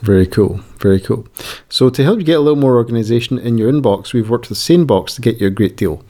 Very 0.00 0.26
cool. 0.26 0.60
Very 0.78 1.00
cool. 1.00 1.26
So, 1.68 1.90
to 1.90 2.04
help 2.04 2.20
you 2.20 2.24
get 2.24 2.38
a 2.38 2.40
little 2.40 2.60
more 2.60 2.76
organization 2.76 3.36
in 3.36 3.58
your 3.58 3.72
inbox, 3.72 4.12
we've 4.12 4.30
worked 4.30 4.48
with 4.48 4.58
SaneBox 4.58 5.16
to 5.16 5.20
get 5.20 5.40
you 5.40 5.48
a 5.48 5.50
great 5.50 5.76
deal. 5.76 6.04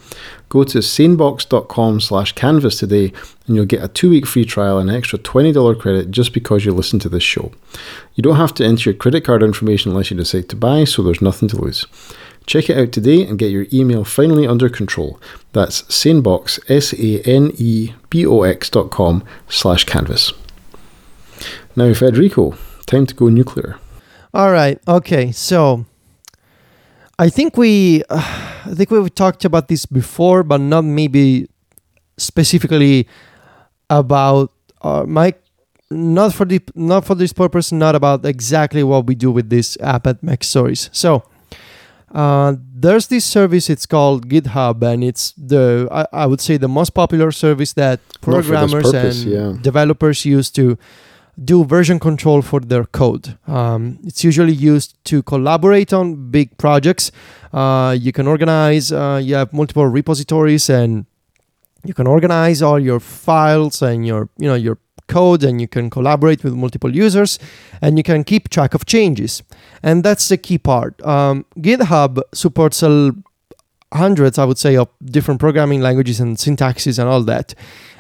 Go 0.51 0.65
to 0.65 0.79
sanebox.com 0.79 2.01
slash 2.01 2.33
canvas 2.33 2.79
today 2.79 3.13
and 3.47 3.57
you'll 3.57 3.67
get 3.67 3.83
a 3.83 3.89
two 3.89 4.11
week 4.11 4.27
free 4.27 4.45
trial 4.45 4.79
and 4.79 4.91
an 4.91 4.97
extra 4.97 5.19
$20 5.19 5.79
credit 5.79 6.11
just 6.11 6.33
because 6.33 6.65
you 6.65 6.73
listen 6.73 6.99
to 7.01 7.09
this 7.09 7.23
show. 7.23 7.53
You 8.15 8.23
don't 8.23 8.37
have 8.37 8.55
to 8.55 8.65
enter 8.65 8.91
your 8.91 8.99
credit 8.99 9.25
card 9.25 9.43
information 9.43 9.91
unless 9.91 10.11
you 10.11 10.17
decide 10.17 10.49
to 10.51 10.57
buy, 10.57 10.85
so 10.85 11.03
there's 11.03 11.23
nothing 11.23 11.49
to 11.49 11.57
lose. 11.57 11.87
Check 12.47 12.71
it 12.71 12.79
out 12.79 12.93
today 12.93 13.27
and 13.27 13.39
get 13.39 13.51
your 13.51 13.67
email 13.73 14.05
finally 14.05 14.47
under 14.47 14.71
control. 14.71 15.21
That's 15.53 15.83
sanebox, 15.83 16.59
S 16.71 16.95
A 16.95 17.21
N 17.29 17.53
E 17.57 17.93
B 18.09 18.25
O 18.27 18.43
X 18.43 18.71
dot 18.71 18.91
com 18.91 19.23
slash 19.49 19.85
canvas. 19.85 20.33
Now, 21.77 21.93
Federico, 21.93 22.57
time 22.89 23.07
to 23.07 23.15
go 23.15 23.29
nuclear. 23.29 23.79
All 24.35 24.51
right. 24.51 24.79
Okay. 24.89 25.33
So 25.33 25.87
I 27.19 27.29
think 27.29 27.57
we 27.57 28.03
uh, 28.11 28.17
I 28.67 28.75
think 28.75 28.91
we've 28.91 29.15
talked 29.15 29.45
about 29.45 29.69
this 29.69 29.87
before, 29.87 30.43
but 30.43 30.61
not 30.61 30.85
maybe 30.85 31.49
specifically 32.17 33.07
about 33.91 34.53
uh, 34.83 35.05
my 35.07 35.35
not 35.91 36.35
for 36.35 36.45
the 36.45 36.61
not 36.75 37.05
for 37.05 37.15
this 37.15 37.33
purpose, 37.33 37.73
not 37.73 37.95
about 37.95 38.25
exactly 38.25 38.83
what 38.83 39.07
we 39.07 39.15
do 39.15 39.31
with 39.31 39.49
this 39.51 39.79
app 39.81 40.07
at 40.07 40.23
Mac 40.23 40.45
Stories. 40.45 40.91
So 40.93 41.25
uh, 42.15 42.57
there's 42.75 43.09
this 43.09 43.25
service. 43.25 43.71
It's 43.71 43.87
called 43.87 44.29
GitHub, 44.29 44.83
and 44.83 45.03
it's 45.03 45.33
the 45.33 45.89
I, 45.91 46.07
I 46.13 46.27
would 46.27 46.41
say 46.41 46.57
the 46.57 46.69
most 46.69 46.91
popular 46.91 47.33
service 47.33 47.73
that 47.75 48.01
Not 48.01 48.23
for 48.23 48.35
this 48.35 48.47
programmers 48.47 48.93
purpose, 48.93 49.23
and 49.25 49.33
yeah. 49.33 49.63
developers 49.63 50.25
use 50.25 50.51
to 50.53 50.79
do 51.45 51.65
version 51.65 51.99
control 51.99 52.43
for 52.43 52.61
their 52.61 52.85
code. 52.85 53.39
Um, 53.47 53.99
it's 54.05 54.25
usually 54.25 54.53
used 54.53 55.03
to 55.05 55.23
collaborate 55.23 55.93
on 55.93 56.31
big 56.31 56.57
projects. 56.59 57.11
Uh, 57.53 57.97
you 57.99 58.13
can 58.13 58.27
organize. 58.27 58.93
Uh, 58.93 59.21
you 59.23 59.35
have 59.35 59.53
multiple 59.53 59.87
repositories, 59.87 60.69
and 60.69 61.07
you 61.85 61.95
can 61.95 62.07
organize 62.07 62.63
all 62.63 62.79
your 62.79 63.01
files 63.01 63.83
and 63.83 64.07
your 64.07 64.29
you 64.39 64.49
know 64.49 64.55
your 64.55 64.79
code, 65.07 65.45
and 65.45 65.61
you 65.61 65.69
can 65.69 65.91
collaborate 65.91 66.45
with 66.45 66.55
multiple 66.55 66.95
users, 66.95 67.39
and 67.81 67.97
you 67.97 68.03
can 68.03 68.25
keep 68.25 68.49
track 68.49 68.75
of 68.75 68.85
changes. 68.85 69.43
And 69.83 70.05
that's 70.05 70.29
the 70.29 70.37
key 70.37 70.59
part. 70.59 71.01
Um, 71.07 71.47
GitHub 71.57 72.21
supports 72.35 72.83
hundreds, 73.93 74.39
I 74.39 74.45
would 74.45 74.59
say, 74.59 74.77
of 74.77 74.89
different 75.05 75.41
programming 75.41 75.81
languages 75.81 76.21
and 76.21 76.37
syntaxes 76.37 76.99
and 76.99 77.09
all 77.09 77.23
that. 77.23 77.55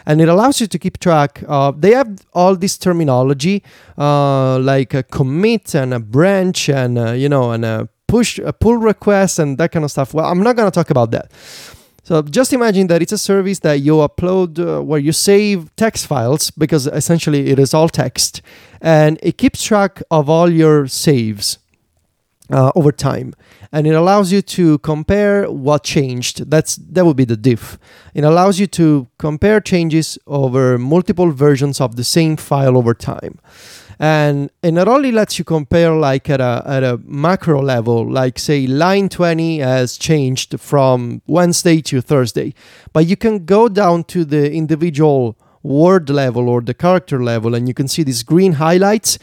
And 0.09 0.21
it 0.23 0.29
allows 0.29 0.61
you 0.61 0.66
to 0.66 0.79
keep 0.79 0.99
track. 0.99 1.44
Uh, 1.47 1.71
they 1.71 1.92
have 1.92 2.09
all 2.33 2.57
this 2.57 2.79
terminology, 2.79 3.62
uh, 3.99 4.59
like 4.59 4.94
a 4.94 5.03
commit 5.03 5.75
and 5.75 5.92
a 5.92 6.01
branch 6.01 6.71
and 6.71 6.99
uh, 6.99 7.12
you 7.12 7.29
know 7.29 7.53
and 7.53 7.64
a 7.64 7.88
push, 8.07 8.38
a 8.38 8.53
pull 8.53 8.79
request 8.79 9.38
and 9.38 9.59
that 9.59 9.71
kind 9.71 9.85
of 9.85 9.90
stuff. 9.90 10.14
Well, 10.14 10.25
I'm 10.25 10.42
not 10.42 10.57
gonna 10.57 10.71
talk 10.71 10.90
about 10.90 11.11
that. 11.11 11.31
So 12.05 12.23
just 12.23 12.55
imagine 12.55 12.87
that 12.87 13.03
it's 13.03 13.12
a 13.12 13.18
service 13.18 13.59
that 13.59 13.81
you 13.81 13.97
upload 13.97 14.59
uh, 14.59 14.83
where 14.83 14.99
you 14.99 15.12
save 15.12 15.77
text 15.77 16.07
files 16.07 16.51
because 16.51 16.87
essentially 16.87 17.51
it 17.51 17.59
is 17.59 17.75
all 17.75 17.90
text, 17.90 18.40
and 18.81 19.18
it 19.23 19.37
keeps 19.37 19.62
track 19.62 20.03
of 20.11 20.31
all 20.31 20.51
your 20.51 20.87
saves 20.88 21.59
uh, 22.51 22.73
over 22.75 22.93
time. 22.93 23.35
And 23.73 23.87
it 23.87 23.95
allows 23.95 24.33
you 24.33 24.43
to 24.43 24.79
compare 24.79 25.51
what 25.51 25.85
changed. 25.85 26.51
That's 26.51 26.77
that 26.77 27.05
would 27.05 27.17
be 27.17 27.25
the 27.25 27.37
diff. 27.37 27.79
It 28.15 28.25
allows 28.25 28.59
you 28.59 28.67
to 28.69 29.09
compare 29.19 29.61
changes 29.61 30.19
over 30.27 30.79
multiple 30.79 31.31
versions 31.31 31.81
of 31.81 31.97
the 31.97 32.05
same 32.05 32.37
file 32.37 32.79
over 32.79 32.95
time. 32.95 33.39
And 34.01 34.51
it 34.63 34.73
not 34.73 34.87
only 34.87 35.11
lets 35.11 35.39
you 35.39 35.45
compare 35.45 35.93
like 35.93 36.31
at 36.31 36.41
a, 36.41 36.63
at 36.65 36.85
a 36.85 37.01
macro 37.05 37.61
level 37.61 38.09
like 38.09 38.39
say 38.39 38.65
line 38.67 39.09
20 39.09 39.59
has 39.59 39.99
changed 39.99 40.61
from 40.61 41.21
wednesday 41.27 41.81
to 41.83 42.01
thursday. 42.01 42.55
But 42.93 43.07
you 43.07 43.17
can 43.17 43.45
go 43.45 43.69
down 43.69 44.05
to 44.05 44.25
the 44.25 44.53
individual 44.53 45.37
word 45.69 46.09
level 46.09 46.49
or 46.49 46.61
the 46.61 46.75
character 46.75 47.23
level 47.23 47.55
and 47.55 47.69
you 47.69 47.75
can 47.75 47.89
see 47.89 48.03
these 48.03 48.23
green 48.23 48.55
highlights 48.55 49.19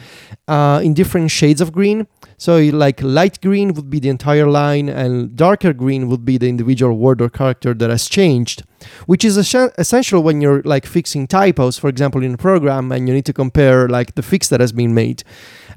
uh, 0.47 0.79
in 0.83 0.93
different 0.93 1.31
shades 1.31 1.61
of 1.61 1.71
green. 1.71 2.07
So 2.37 2.57
like 2.57 3.01
light 3.01 3.41
green 3.41 3.73
would 3.73 3.89
be 3.89 3.99
the 3.99 4.09
entire 4.09 4.47
line 4.47 4.89
and 4.89 5.35
darker 5.35 5.73
green 5.73 6.07
would 6.09 6.25
be 6.25 6.37
the 6.37 6.49
individual 6.49 6.97
word 6.97 7.21
or 7.21 7.29
character 7.29 7.73
that 7.73 7.89
has 7.89 8.07
changed 8.07 8.63
which 9.05 9.25
is 9.25 9.37
essen- 9.37 9.71
essential 9.77 10.21
when 10.21 10.41
you're 10.41 10.61
like 10.63 10.85
fixing 10.85 11.27
typos 11.27 11.77
for 11.77 11.89
example 11.89 12.23
in 12.23 12.33
a 12.33 12.37
program 12.37 12.91
and 12.91 13.07
you 13.07 13.13
need 13.13 13.25
to 13.25 13.33
compare 13.33 13.87
like 13.87 14.15
the 14.15 14.21
fix 14.21 14.47
that 14.49 14.59
has 14.59 14.71
been 14.71 14.93
made. 14.93 15.23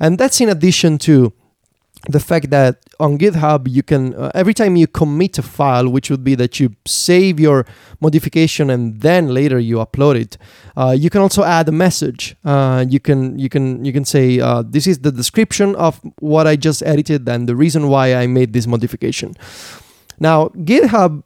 And 0.01 0.19
that's 0.19 0.41
in 0.41 0.49
addition 0.49 0.99
to 0.99 1.33
the 2.09 2.21
fact 2.21 2.51
that 2.51 2.79
on 3.01 3.19
GitHub 3.19 3.69
you 3.69 3.83
can 3.83 4.15
uh, 4.15 4.31
every 4.35 4.55
time 4.55 4.77
you 4.77 4.87
commit 4.87 5.39
a 5.39 5.43
file, 5.43 5.89
which 5.89 6.11
would 6.11 6.23
be 6.23 6.35
that 6.37 6.61
you 6.61 6.75
save 6.87 7.41
your 7.41 7.67
modification 8.01 8.71
and 8.71 9.01
then 9.01 9.29
later 9.29 9.59
you 9.59 9.77
upload 9.77 10.17
it, 10.17 10.39
uh, 10.77 10.95
you 10.97 11.11
can 11.11 11.21
also 11.21 11.43
add 11.43 11.69
a 11.69 11.73
message. 11.73 12.37
Uh, 12.45 12.85
you 12.89 13.01
can 13.01 13.39
you 13.39 13.49
can 13.49 13.85
you 13.85 13.93
can 13.93 14.05
say 14.05 14.41
uh, 14.41 14.63
this 14.63 14.87
is 14.87 15.01
the 15.01 15.13
description 15.13 15.75
of 15.77 16.01
what 16.21 16.47
I 16.47 16.57
just 16.57 16.83
edited 16.83 17.29
and 17.29 17.49
the 17.49 17.57
reason 17.57 17.89
why 17.89 18.15
I 18.15 18.27
made 18.27 18.53
this 18.53 18.67
modification. 18.67 19.35
Now 20.21 20.49
GitHub 20.49 21.23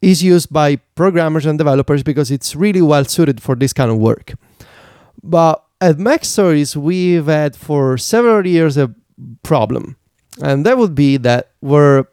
is 0.00 0.22
used 0.22 0.52
by 0.52 0.76
programmers 0.94 1.46
and 1.46 1.58
developers 1.58 2.02
because 2.02 2.30
it's 2.30 2.54
really 2.54 2.82
well 2.82 3.04
suited 3.04 3.42
for 3.42 3.54
this 3.54 3.72
kind 3.72 3.90
of 3.90 3.98
work. 3.98 4.34
But 5.22 5.64
at 5.80 5.98
Mac 5.98 6.24
Stories, 6.24 6.76
we've 6.76 7.26
had 7.26 7.56
for 7.56 7.96
several 7.96 8.46
years 8.46 8.76
a 8.76 8.94
problem, 9.42 9.96
and 10.42 10.64
that 10.66 10.78
would 10.78 10.94
be 10.94 11.16
that 11.18 11.50
we're 11.60 12.04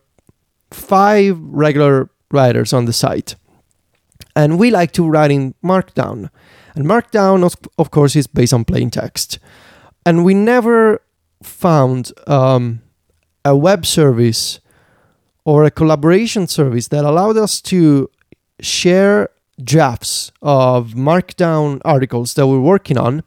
five 0.72 1.38
regular 1.40 2.10
writers 2.32 2.74
on 2.74 2.86
the 2.86 2.94
site, 2.94 3.36
and 4.36 4.60
we 4.60 4.72
like 4.72 4.92
to 4.94 5.08
write 5.08 5.32
in 5.32 5.54
Markdown, 5.64 6.30
and 6.76 6.86
Markdown, 6.86 7.44
of, 7.78 7.92
course, 7.92 8.16
is 8.16 8.28
based 8.28 8.54
on 8.54 8.66
plain 8.66 8.90
text, 8.90 9.40
and 10.06 10.24
we 10.24 10.34
never 10.34 11.02
found 11.44 12.12
um, 12.28 12.82
a 13.44 13.56
web 13.56 13.86
service 13.86 14.60
or 15.44 15.64
a 15.64 15.72
collaboration 15.72 16.48
service 16.48 16.88
that 16.90 17.04
allowed 17.04 17.38
us 17.38 17.62
to 17.62 18.10
share 18.60 19.30
drafts 19.64 20.32
of 20.42 20.94
Markdown 20.94 21.82
articles 21.84 22.36
that 22.36 22.48
we're 22.48 22.60
working 22.60 22.98
on 22.98 23.24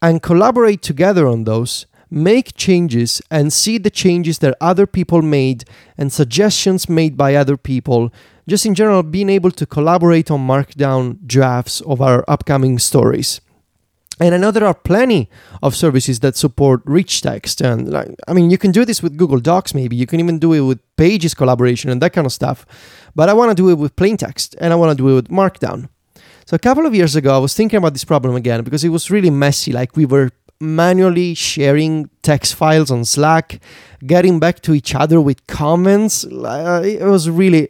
and 0.00 0.22
collaborate 0.22 0.82
together 0.82 1.26
on 1.26 1.44
those 1.44 1.86
make 2.14 2.54
changes 2.54 3.20
and 3.30 3.52
see 3.52 3.76
the 3.76 3.90
changes 3.90 4.38
that 4.38 4.56
other 4.60 4.86
people 4.86 5.20
made 5.20 5.64
and 5.98 6.12
suggestions 6.12 6.88
made 6.88 7.16
by 7.16 7.34
other 7.34 7.56
people. 7.56 8.12
Just 8.46 8.66
in 8.66 8.74
general, 8.74 9.02
being 9.02 9.28
able 9.28 9.50
to 9.50 9.66
collaborate 9.66 10.30
on 10.30 10.46
markdown 10.46 11.18
drafts 11.26 11.80
of 11.82 12.00
our 12.00 12.24
upcoming 12.28 12.78
stories. 12.78 13.40
And 14.20 14.32
I 14.32 14.38
know 14.38 14.52
there 14.52 14.66
are 14.66 14.74
plenty 14.74 15.28
of 15.60 15.74
services 15.74 16.20
that 16.20 16.36
support 16.36 16.82
rich 16.84 17.20
text. 17.22 17.60
And 17.60 17.90
like, 17.90 18.14
I 18.28 18.32
mean, 18.32 18.48
you 18.48 18.58
can 18.58 18.70
do 18.70 18.84
this 18.84 19.02
with 19.02 19.16
Google 19.16 19.40
Docs, 19.40 19.74
maybe. 19.74 19.96
You 19.96 20.06
can 20.06 20.20
even 20.20 20.38
do 20.38 20.52
it 20.52 20.60
with 20.60 20.78
Pages 20.96 21.34
collaboration 21.34 21.90
and 21.90 22.00
that 22.00 22.12
kind 22.12 22.26
of 22.26 22.32
stuff. 22.32 22.64
But 23.16 23.28
I 23.28 23.32
want 23.32 23.50
to 23.50 23.54
do 23.56 23.70
it 23.70 23.78
with 23.78 23.96
plain 23.96 24.16
text 24.16 24.54
and 24.60 24.72
I 24.72 24.76
want 24.76 24.96
to 24.96 25.02
do 25.02 25.08
it 25.08 25.14
with 25.14 25.28
Markdown. 25.28 25.88
So 26.46 26.54
a 26.54 26.58
couple 26.58 26.86
of 26.86 26.94
years 26.94 27.16
ago, 27.16 27.34
I 27.34 27.38
was 27.38 27.54
thinking 27.54 27.78
about 27.78 27.94
this 27.94 28.04
problem 28.04 28.36
again 28.36 28.62
because 28.62 28.84
it 28.84 28.90
was 28.90 29.10
really 29.10 29.30
messy. 29.30 29.72
Like 29.72 29.96
we 29.96 30.06
were 30.06 30.30
manually 30.64 31.34
sharing 31.34 32.08
text 32.22 32.54
files 32.54 32.90
on 32.90 33.04
Slack, 33.04 33.60
getting 34.06 34.38
back 34.40 34.60
to 34.62 34.72
each 34.74 34.94
other 34.94 35.20
with 35.20 35.46
comments. 35.46 36.24
Uh, 36.24 36.82
it 36.84 37.02
was 37.04 37.28
really, 37.30 37.68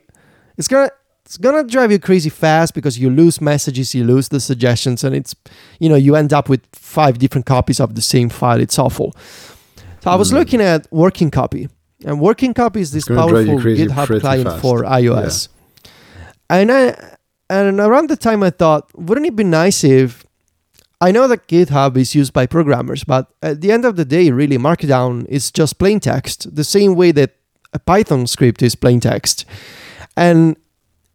it's 0.57 0.69
gonna 0.69 0.91
it's 1.27 1.37
gonna 1.39 1.65
drive 1.65 1.91
you 1.91 1.99
crazy 1.99 2.29
fast 2.31 2.75
because 2.75 2.99
you 2.99 3.11
lose 3.11 3.41
messages, 3.41 3.95
you 3.95 4.05
lose 4.05 4.29
the 4.29 4.41
suggestions, 4.41 5.03
and 5.05 5.15
it's 5.17 5.35
you 5.81 5.89
know 5.89 5.97
you 5.97 6.15
end 6.17 6.33
up 6.33 6.49
with 6.49 6.61
five 6.73 7.19
different 7.19 7.47
copies 7.47 7.81
of 7.81 7.95
the 7.95 8.03
same 8.03 8.29
file. 8.29 8.61
It's 8.61 8.79
awful. 8.79 9.15
So 10.03 10.11
I 10.11 10.17
was 10.17 10.31
Mm. 10.31 10.35
looking 10.35 10.61
at 10.61 10.87
Working 10.93 11.31
Copy, 11.31 11.69
and 12.05 12.21
Working 12.21 12.53
Copy 12.55 12.81
is 12.81 12.93
this 12.93 13.05
It's 13.05 13.09
gonna 13.09 13.29
drive 13.31 13.47
you 13.47 13.59
powerful 13.59 13.71
GitHub 14.17 14.21
client 14.21 14.49
fast. 14.49 14.61
for 14.63 14.83
iOS. 14.85 15.49
And 16.51 16.71
I 16.71 16.95
and 17.51 17.79
around 17.81 18.09
the 18.11 18.17
time 18.17 18.43
I 18.43 18.51
thought, 18.51 18.89
wouldn't 18.95 19.27
it 19.27 19.37
be 19.37 19.45
nice 19.45 19.85
if 19.85 20.24
I 21.01 21.11
know 21.11 21.29
that 21.29 21.49
GitHub 21.49 21.97
is 21.97 22.15
used 22.15 22.33
by 22.33 22.47
programmers, 22.47 23.05
but 23.05 23.31
at 23.43 23.61
the 23.61 23.73
end 23.73 23.85
of 23.85 23.97
the 23.97 24.05
day, 24.05 24.31
really, 24.31 24.59
Markdown 24.59 25.27
is 25.27 25.51
just 25.51 25.79
plain 25.79 26.01
text, 26.01 26.55
the 26.55 26.65
same 26.65 26.95
way 26.95 27.13
that 27.13 27.37
a 27.73 27.79
Python 27.79 28.27
script 28.27 28.63
is 28.63 28.75
plain 28.75 29.01
text. 29.01 29.45
And 30.17 30.57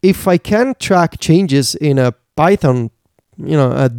if 0.02 0.28
I 0.28 0.38
can 0.38 0.76
track 0.80 1.20
changes 1.20 1.76
in 1.76 1.98
a 1.98 2.14
Python, 2.36 2.92
you 3.38 3.58
know, 3.58 3.72
a 3.72 3.90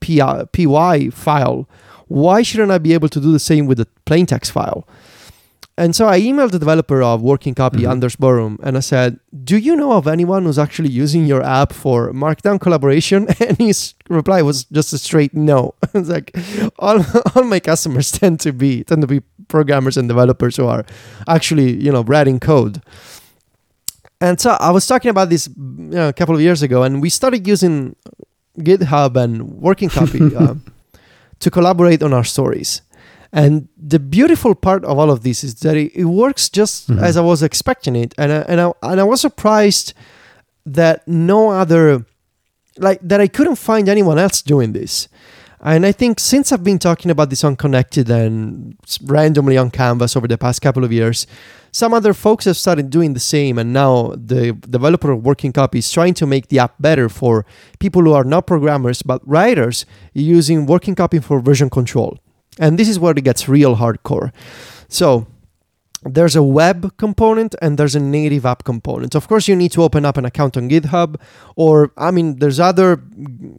.py, 0.00 1.10
file, 1.10 1.68
why 2.06 2.42
shouldn't 2.42 2.70
I 2.70 2.78
be 2.78 2.94
able 2.94 3.08
to 3.08 3.20
do 3.20 3.32
the 3.32 3.38
same 3.38 3.66
with 3.66 3.80
a 3.80 3.86
plain 4.06 4.26
text 4.26 4.52
file? 4.52 4.86
And 5.78 5.94
so 5.94 6.08
I 6.08 6.20
emailed 6.20 6.50
the 6.50 6.58
developer 6.58 7.00
of 7.02 7.22
Working 7.22 7.54
Copy, 7.54 7.82
Mhm. 7.82 7.90
Anders 7.90 8.16
Borum, 8.16 8.58
and 8.64 8.76
I 8.76 8.80
said, 8.80 9.20
Do 9.44 9.56
you 9.56 9.76
know 9.76 9.92
of 9.92 10.06
anyone 10.08 10.42
who's 10.44 10.58
actually 10.58 10.90
using 10.90 11.24
your 11.28 11.42
app 11.42 11.72
for 11.72 12.12
Markdown 12.12 12.58
collaboration? 12.60 13.28
And 13.48 13.56
his 13.58 13.94
reply 14.10 14.42
was 14.42 14.64
just 14.78 14.92
a 14.92 14.98
straight 14.98 15.32
no. 15.34 15.74
it's 15.94 16.08
like 16.08 16.36
all, 16.80 16.98
all 17.34 17.44
my 17.44 17.60
customers 17.60 18.10
tend 18.20 18.40
to 18.40 18.52
be 18.52 18.82
tend 18.84 19.02
to 19.02 19.06
be 19.06 19.20
programmers 19.48 19.96
and 19.96 20.08
developers 20.08 20.56
who 20.58 20.66
are 20.66 20.84
actually, 21.26 21.68
you 21.84 21.92
know, 21.92 22.02
writing 22.12 22.40
code. 22.40 22.82
And 24.20 24.40
so 24.40 24.50
I 24.58 24.70
was 24.72 24.84
talking 24.86 25.10
about 25.10 25.28
this 25.30 25.46
you 25.46 25.94
know, 25.94 26.08
a 26.08 26.12
couple 26.12 26.34
of 26.34 26.40
years 26.40 26.60
ago, 26.62 26.82
and 26.82 27.00
we 27.00 27.08
started 27.08 27.46
using 27.46 27.94
GitHub 28.58 29.16
and 29.16 29.32
Working 29.62 29.90
Copy 29.90 30.20
uh, 30.34 30.54
to 31.38 31.50
collaborate 31.50 32.02
on 32.02 32.12
our 32.12 32.24
stories. 32.24 32.82
And 33.32 33.68
the 33.76 33.98
beautiful 33.98 34.54
part 34.54 34.84
of 34.84 34.98
all 34.98 35.10
of 35.10 35.22
this 35.22 35.44
is 35.44 35.56
that 35.56 35.76
it, 35.76 35.92
it 35.94 36.04
works 36.06 36.48
just 36.48 36.88
Mhm. 36.88 37.02
as 37.02 37.16
I 37.16 37.20
was 37.20 37.42
expecting 37.42 37.94
it, 37.96 38.14
and 38.16 38.32
I, 38.32 38.36
and 38.48 38.60
I, 38.60 38.72
and 38.82 39.00
I 39.00 39.04
was 39.04 39.20
surprised 39.20 39.92
that 40.64 41.06
no 41.06 41.50
other 41.50 42.04
like 42.78 43.00
that 43.02 43.20
I 43.20 43.26
couldn't 43.26 43.56
find 43.56 43.88
anyone 43.88 44.18
else 44.18 44.40
doing 44.42 44.72
this. 44.72 45.08
And 45.60 45.84
I 45.84 45.90
think 45.90 46.20
since 46.20 46.52
I've 46.52 46.62
been 46.62 46.78
talking 46.78 47.10
about 47.10 47.30
this 47.30 47.42
on 47.42 47.56
Connected 47.56 48.08
and 48.08 48.76
randomly 49.04 49.56
on 49.58 49.70
Canvas 49.70 50.16
over 50.16 50.28
the 50.28 50.38
past 50.38 50.62
couple 50.62 50.84
of 50.84 50.92
years, 50.92 51.26
some 51.72 51.92
other 51.92 52.14
folks 52.14 52.44
have 52.44 52.56
started 52.56 52.90
doing 52.90 53.14
the 53.14 53.20
same. 53.20 53.58
And 53.58 53.72
now 53.72 54.12
the 54.14 54.52
developer 54.70 55.10
of 55.10 55.24
Working 55.24 55.52
Copy 55.52 55.78
is 55.80 55.90
trying 55.90 56.14
to 56.14 56.26
make 56.26 56.46
the 56.48 56.60
app 56.60 56.74
better 56.78 57.08
for 57.08 57.44
people 57.80 58.02
who 58.02 58.12
are 58.12 58.22
not 58.22 58.46
programmers 58.46 59.02
but 59.02 59.20
writers 59.26 59.84
using 60.14 60.64
Working 60.64 60.94
Copy 60.94 61.18
for 61.18 61.40
version 61.40 61.68
control. 61.68 62.18
And 62.58 62.78
this 62.78 62.88
is 62.88 62.98
where 62.98 63.12
it 63.12 63.24
gets 63.24 63.48
real 63.48 63.76
hardcore. 63.76 64.32
So 64.88 65.26
there's 66.04 66.36
a 66.36 66.42
web 66.42 66.96
component 66.96 67.54
and 67.60 67.76
there's 67.76 67.96
a 67.96 68.00
native 68.00 68.46
app 68.46 68.64
component. 68.64 69.14
Of 69.14 69.26
course, 69.26 69.48
you 69.48 69.56
need 69.56 69.72
to 69.72 69.82
open 69.82 70.04
up 70.04 70.16
an 70.16 70.24
account 70.24 70.56
on 70.56 70.68
GitHub, 70.68 71.16
or 71.56 71.92
I 71.96 72.10
mean, 72.10 72.38
there's 72.38 72.60
other 72.60 72.96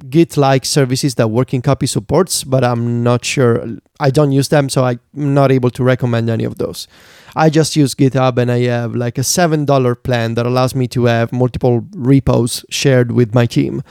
Git 0.09 0.38
like 0.38 0.65
services 0.65 1.15
that 1.15 1.27
Working 1.27 1.62
Copy 1.62 1.85
supports, 1.85 2.43
but 2.43 2.63
I'm 2.63 3.03
not 3.03 3.25
sure. 3.25 3.65
I 3.99 4.09
don't 4.09 4.31
use 4.31 4.47
them, 4.47 4.69
so 4.69 4.85
I'm 4.85 4.99
not 5.13 5.51
able 5.51 5.69
to 5.71 5.83
recommend 5.83 6.29
any 6.29 6.45
of 6.45 6.57
those. 6.57 6.88
I 7.35 7.49
just 7.49 7.75
use 7.75 7.93
GitHub 7.93 8.38
and 8.38 8.51
I 8.51 8.62
have 8.62 8.95
like 8.95 9.17
a 9.17 9.21
$7 9.21 10.03
plan 10.03 10.35
that 10.35 10.45
allows 10.45 10.73
me 10.73 10.88
to 10.89 11.05
have 11.05 11.31
multiple 11.31 11.85
repos 11.93 12.65
shared 12.69 13.12
with 13.12 13.35
my 13.35 13.45
team. 13.45 13.83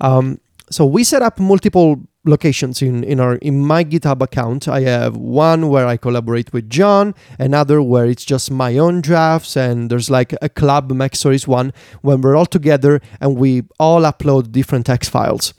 Um, 0.00 0.40
so 0.70 0.84
we 0.84 1.04
set 1.04 1.22
up 1.22 1.40
multiple 1.40 2.00
locations 2.28 2.82
in, 2.82 3.02
in 3.02 3.18
our 3.20 3.36
in 3.36 3.64
my 3.64 3.84
GitHub 3.84 4.22
account. 4.22 4.68
I 4.68 4.80
have 4.82 5.16
one 5.16 5.68
where 5.68 5.86
I 5.86 5.96
collaborate 5.96 6.52
with 6.52 6.70
John, 6.70 7.14
another 7.38 7.82
where 7.82 8.06
it's 8.06 8.24
just 8.24 8.50
my 8.50 8.78
own 8.78 9.00
drafts, 9.00 9.56
and 9.56 9.90
there's 9.90 10.10
like 10.10 10.34
a 10.42 10.48
club 10.48 10.92
Mac 10.92 11.16
Stories 11.16 11.48
one 11.48 11.72
when 12.02 12.20
we're 12.20 12.36
all 12.36 12.46
together 12.46 13.00
and 13.20 13.36
we 13.36 13.62
all 13.78 14.02
upload 14.02 14.52
different 14.52 14.86
text 14.86 15.10
files. 15.10 15.54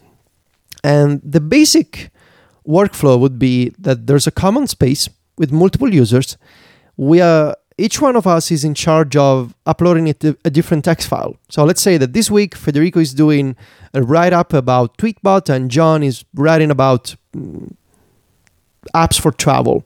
And 0.84 1.22
the 1.24 1.42
basic 1.42 2.12
workflow 2.68 3.20
would 3.20 3.40
be 3.40 3.74
that 3.80 4.08
there's 4.08 4.28
a 4.28 4.32
common 4.32 4.68
space 4.68 5.10
with 5.38 5.52
multiple 5.52 5.94
users. 5.94 6.38
We 6.96 7.22
are 7.22 7.56
each 7.80 8.02
one 8.02 8.16
of 8.16 8.28
us 8.28 8.52
is 8.52 8.64
in 8.64 8.74
charge 8.74 9.16
of 9.16 9.56
uploading 9.66 10.08
it 10.08 10.24
a 10.24 10.50
different 10.50 10.86
text 10.86 11.08
file. 11.08 11.38
So 11.50 11.64
let's 11.64 11.82
say 11.82 11.98
that 11.98 12.14
this 12.14 12.30
week 12.30 12.56
Federico 12.56 13.00
is 13.00 13.14
doing 13.14 13.56
a 13.94 14.04
write 14.04 14.34
up 14.34 14.54
about 14.54 14.98
Tweetbot 14.98 15.50
and 15.50 15.72
John 15.72 16.04
is 16.04 16.26
writing 16.34 16.70
about 16.70 17.16
mm, 17.36 17.74
apps 18.94 19.20
for 19.20 19.32
travel. 19.32 19.84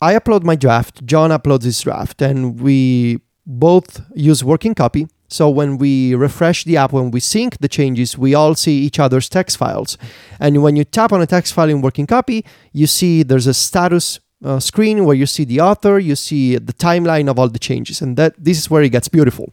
I 0.00 0.14
upload 0.14 0.44
my 0.44 0.56
draft, 0.56 1.04
John 1.06 1.30
uploads 1.30 1.64
his 1.64 1.80
draft, 1.80 2.20
and 2.20 2.60
we 2.60 3.20
both 3.46 4.02
use 4.14 4.44
working 4.44 4.74
copy. 4.74 5.08
So 5.28 5.48
when 5.48 5.78
we 5.78 6.14
refresh 6.14 6.64
the 6.64 6.76
app, 6.76 6.92
when 6.92 7.10
we 7.10 7.18
sync 7.18 7.58
the 7.58 7.68
changes, 7.68 8.16
we 8.16 8.34
all 8.34 8.54
see 8.54 8.78
each 8.78 9.00
other's 9.00 9.28
text 9.28 9.56
files. 9.56 9.98
And 10.38 10.62
when 10.62 10.76
you 10.76 10.84
tap 10.84 11.12
on 11.12 11.20
a 11.20 11.26
text 11.26 11.52
file 11.54 11.70
in 11.70 11.80
working 11.80 12.06
copy, 12.06 12.44
you 12.72 12.86
see 12.86 13.22
there's 13.22 13.46
a 13.46 13.54
status 13.54 14.20
uh, 14.44 14.60
screen 14.60 15.04
where 15.04 15.16
you 15.16 15.26
see 15.26 15.44
the 15.44 15.60
author, 15.60 15.98
you 15.98 16.16
see 16.16 16.56
the 16.56 16.72
timeline 16.72 17.28
of 17.28 17.38
all 17.38 17.48
the 17.48 17.58
changes, 17.58 18.02
and 18.02 18.16
that 18.16 18.34
this 18.38 18.58
is 18.58 18.70
where 18.70 18.82
it 18.82 18.90
gets 18.90 19.08
beautiful, 19.08 19.48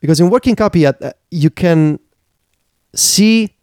because 0.00 0.20
in 0.20 0.30
working 0.30 0.56
copy, 0.56 0.86
uh, 0.86 0.92
you 1.30 1.50
can 1.50 1.98
see 2.94 3.54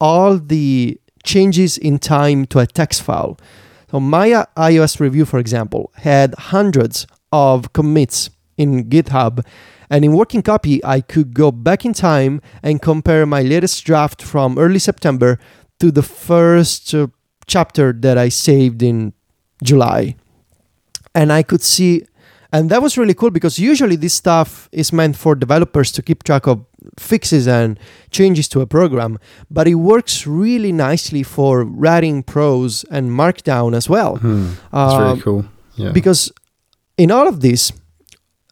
all 0.00 0.38
the 0.38 1.00
changes 1.24 1.76
in 1.78 1.98
time 1.98 2.46
to 2.46 2.58
a 2.58 2.66
text 2.66 3.02
file. 3.02 3.36
So 3.90 3.98
uh, 3.98 4.44
iOS 4.56 5.00
review, 5.00 5.24
for 5.24 5.38
example, 5.38 5.90
had 5.94 6.34
hundreds 6.34 7.06
of 7.32 7.72
commits 7.72 8.30
in 8.56 8.88
GitHub. 8.88 9.44
And 9.88 10.04
in 10.04 10.12
working 10.12 10.42
copy, 10.42 10.84
I 10.84 11.00
could 11.00 11.34
go 11.34 11.52
back 11.52 11.84
in 11.84 11.92
time 11.92 12.40
and 12.62 12.82
compare 12.82 13.24
my 13.26 13.42
latest 13.42 13.84
draft 13.84 14.22
from 14.22 14.58
early 14.58 14.80
September 14.80 15.38
to 15.78 15.92
the 15.92 16.02
first 16.02 16.92
uh, 16.94 17.06
chapter 17.46 17.92
that 17.92 18.18
I 18.18 18.28
saved 18.28 18.82
in 18.82 19.12
July. 19.62 20.16
And 21.14 21.32
I 21.32 21.42
could 21.42 21.62
see, 21.62 22.02
and 22.52 22.70
that 22.70 22.82
was 22.82 22.98
really 22.98 23.14
cool 23.14 23.30
because 23.30 23.58
usually 23.58 23.96
this 23.96 24.14
stuff 24.14 24.68
is 24.72 24.92
meant 24.92 25.16
for 25.16 25.34
developers 25.34 25.90
to 25.92 26.02
keep 26.02 26.22
track 26.24 26.46
of 26.46 26.64
fixes 26.98 27.48
and 27.48 27.78
changes 28.10 28.48
to 28.48 28.60
a 28.60 28.66
program, 28.66 29.18
but 29.50 29.66
it 29.66 29.74
works 29.76 30.26
really 30.26 30.72
nicely 30.72 31.22
for 31.22 31.64
writing 31.64 32.22
prose 32.22 32.84
and 32.90 33.10
markdown 33.10 33.74
as 33.74 33.88
well. 33.88 34.16
Hmm. 34.16 34.50
That's 34.72 34.92
Um, 34.94 35.02
really 35.02 35.20
cool. 35.20 35.44
Yeah. 35.76 35.92
because 35.92 36.30
in 36.96 37.10
all 37.10 37.26
of 37.28 37.40
this, 37.40 37.72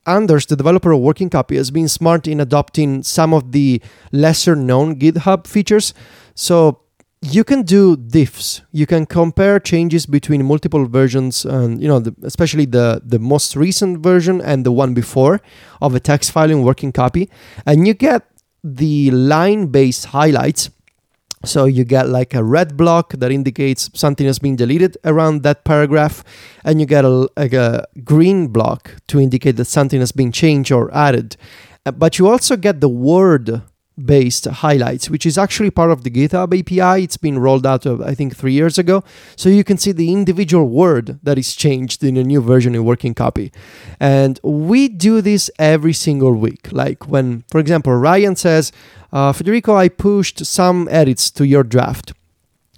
Anders, 0.07 0.45
the 0.47 0.57
developer 0.57 0.93
of 0.93 1.01
Working 1.01 1.31
Copy, 1.31 1.57
has 1.57 1.71
been 1.71 1.89
smart 1.89 2.27
in 2.27 2.39
adopting 2.41 3.03
some 3.03 3.33
of 3.33 3.53
the 3.53 3.81
lesser 4.13 4.55
known 4.55 4.97
GitHub 4.99 5.47
features. 5.47 5.95
So 6.35 6.81
you 7.25 7.45
can 7.45 7.63
do 7.63 7.97
diffs. 7.97 8.63
You 8.73 8.87
can 8.87 9.07
compare 9.07 9.59
changes 9.59 10.07
between 10.07 10.45
multiple 10.45 10.87
versions, 10.87 11.45
and 11.45 11.81
you 11.81 11.89
know, 11.89 12.01
the, 12.01 12.15
especially 12.23 12.67
the 12.67 13.01
the 13.05 13.19
most 13.19 13.57
recent 13.57 13.99
version 13.99 14.41
and 14.41 14.65
the 14.65 14.73
one 14.73 14.95
before 14.95 15.41
of 15.81 15.95
a 15.95 16.01
text 16.01 16.33
file 16.33 16.51
in 16.51 16.63
Working 16.63 16.93
Copy, 16.93 17.31
and 17.67 17.87
you 17.87 17.95
get 17.95 18.23
the 18.63 19.11
line-based 19.11 20.07
highlights. 20.07 20.71
So 21.45 21.67
you 21.67 21.85
get 21.85 22.09
like 22.09 22.33
a 22.33 22.43
red 22.43 22.75
block 22.75 23.13
that 23.19 23.31
indicates 23.31 23.91
something 23.93 24.27
has 24.27 24.39
been 24.39 24.57
deleted 24.57 24.97
around 25.05 25.43
that 25.43 25.65
paragraph, 25.65 26.25
and 26.65 26.81
you 26.81 26.87
get 26.87 27.05
a, 27.05 27.29
like 27.37 27.53
a 27.53 27.87
green 28.03 28.49
block 28.49 28.97
to 29.09 29.21
indicate 29.21 29.57
that 29.57 29.67
something 29.67 30.01
has 30.01 30.13
been 30.13 30.33
changed 30.33 30.73
or 30.73 30.91
added. 30.95 31.37
Uh, 31.85 31.93
But 31.93 32.19
you 32.19 32.29
also 32.29 32.57
get 32.57 32.81
the 32.81 32.89
word 32.89 33.61
based 34.03 34.47
highlights, 34.47 35.09
which 35.09 35.25
is 35.25 35.39
actually 35.39 35.71
part 35.71 35.91
of 35.91 36.03
the 36.05 36.11
GitHub 36.11 36.59
API. 36.59 37.05
It's 37.05 37.17
been 37.17 37.39
rolled 37.39 37.67
out, 37.67 37.87
of, 37.87 38.01
I 38.01 38.15
think, 38.15 38.37
three 38.37 38.53
years 38.53 38.79
ago. 38.79 39.05
So 39.37 39.49
you 39.49 39.65
can 39.65 39.79
see 39.79 39.93
the 39.93 40.13
individual 40.13 40.69
word 40.69 41.21
that 41.23 41.39
is 41.39 41.55
changed 41.55 42.03
in 42.03 42.17
a 42.17 42.25
new 42.25 42.41
version 42.41 42.75
in 42.75 42.85
working 42.85 43.15
copy. 43.15 43.53
And 44.01 44.41
we 44.43 44.89
do 44.89 45.21
this 45.21 45.51
every 45.59 45.93
single 45.93 46.35
week. 46.35 46.73
Like 46.73 47.09
when, 47.09 47.45
for 47.51 47.61
example, 47.61 47.95
Ryan 47.95 48.37
says, 48.37 48.73
uh, 49.13 49.33
Federico, 49.33 49.77
I 49.77 49.89
pushed 49.89 50.45
some 50.45 50.89
edits 50.91 51.31
to 51.33 51.47
your 51.47 51.63
draft. 51.63 52.13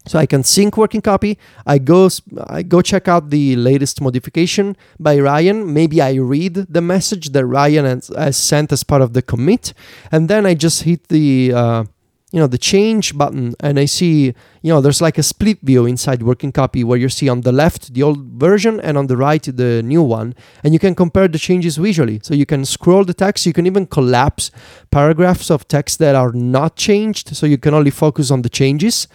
So 0.07 0.19
I 0.19 0.27
can 0.27 0.45
sync 0.45 0.77
working 0.77 1.01
copy. 1.01 1.39
I 1.67 1.79
go 1.79 2.09
I 2.47 2.63
go 2.63 2.81
check 2.81 3.09
out 3.09 3.31
the 3.31 3.57
latest 3.57 4.01
modification 4.01 4.77
by 5.01 5.19
Ryan. 5.19 5.73
Maybe 5.73 6.01
I 6.01 6.15
read 6.15 6.55
the 6.55 6.81
message 6.81 7.31
that 7.31 7.45
Ryan 7.45 7.85
has, 7.85 8.09
has 8.17 8.37
sent 8.37 8.73
as 8.73 8.85
part 8.85 9.03
of 9.03 9.13
the 9.15 9.23
commit, 9.23 9.75
and 10.13 10.29
then 10.29 10.47
I 10.47 10.55
just 10.55 10.85
hit 10.85 11.09
the 11.09 11.53
uh, 11.53 11.85
you 12.33 12.41
know 12.41 12.49
the 12.49 12.59
change 12.59 13.17
button 13.17 13.55
and 13.61 13.79
i 13.79 13.85
see 13.85 14.35
you 14.63 14.73
know 14.73 14.81
there's 14.81 15.01
like 15.01 15.17
a 15.17 15.23
split 15.23 15.59
view 15.63 15.87
inside 15.87 16.25
working 16.25 16.51
copy 16.51 16.83
where 16.83 16.99
you 16.99 17.09
see 17.09 17.29
on 17.29 17.43
the 17.43 17.53
left 17.53 17.95
the 17.95 18.03
old 18.03 18.19
version 18.33 18.81
and 18.81 18.99
on 18.99 19.07
the 19.07 19.17
right 19.17 19.45
the 19.45 19.81
new 19.85 20.03
one 20.03 20.35
and 20.65 20.73
you 20.73 20.81
can 20.81 20.95
compare 20.95 21.29
the 21.29 21.39
changes 21.39 21.77
visually. 21.77 22.21
So 22.23 22.35
you 22.35 22.47
can 22.47 22.65
scroll 22.65 23.05
the 23.05 23.15
text 23.15 23.47
you 23.47 23.53
can 23.53 23.67
even 23.67 23.87
collapse 23.87 24.51
paragraphs 24.91 25.51
of 25.51 25.69
text 25.69 25.99
that 26.01 26.15
are 26.17 26.33
not 26.33 26.77
changed 26.77 27.37
so 27.37 27.47
you 27.47 27.59
can 27.59 27.75
only 27.75 27.91
focus 27.91 28.31
on 28.31 28.43
the 28.43 28.49
changes. 28.49 29.07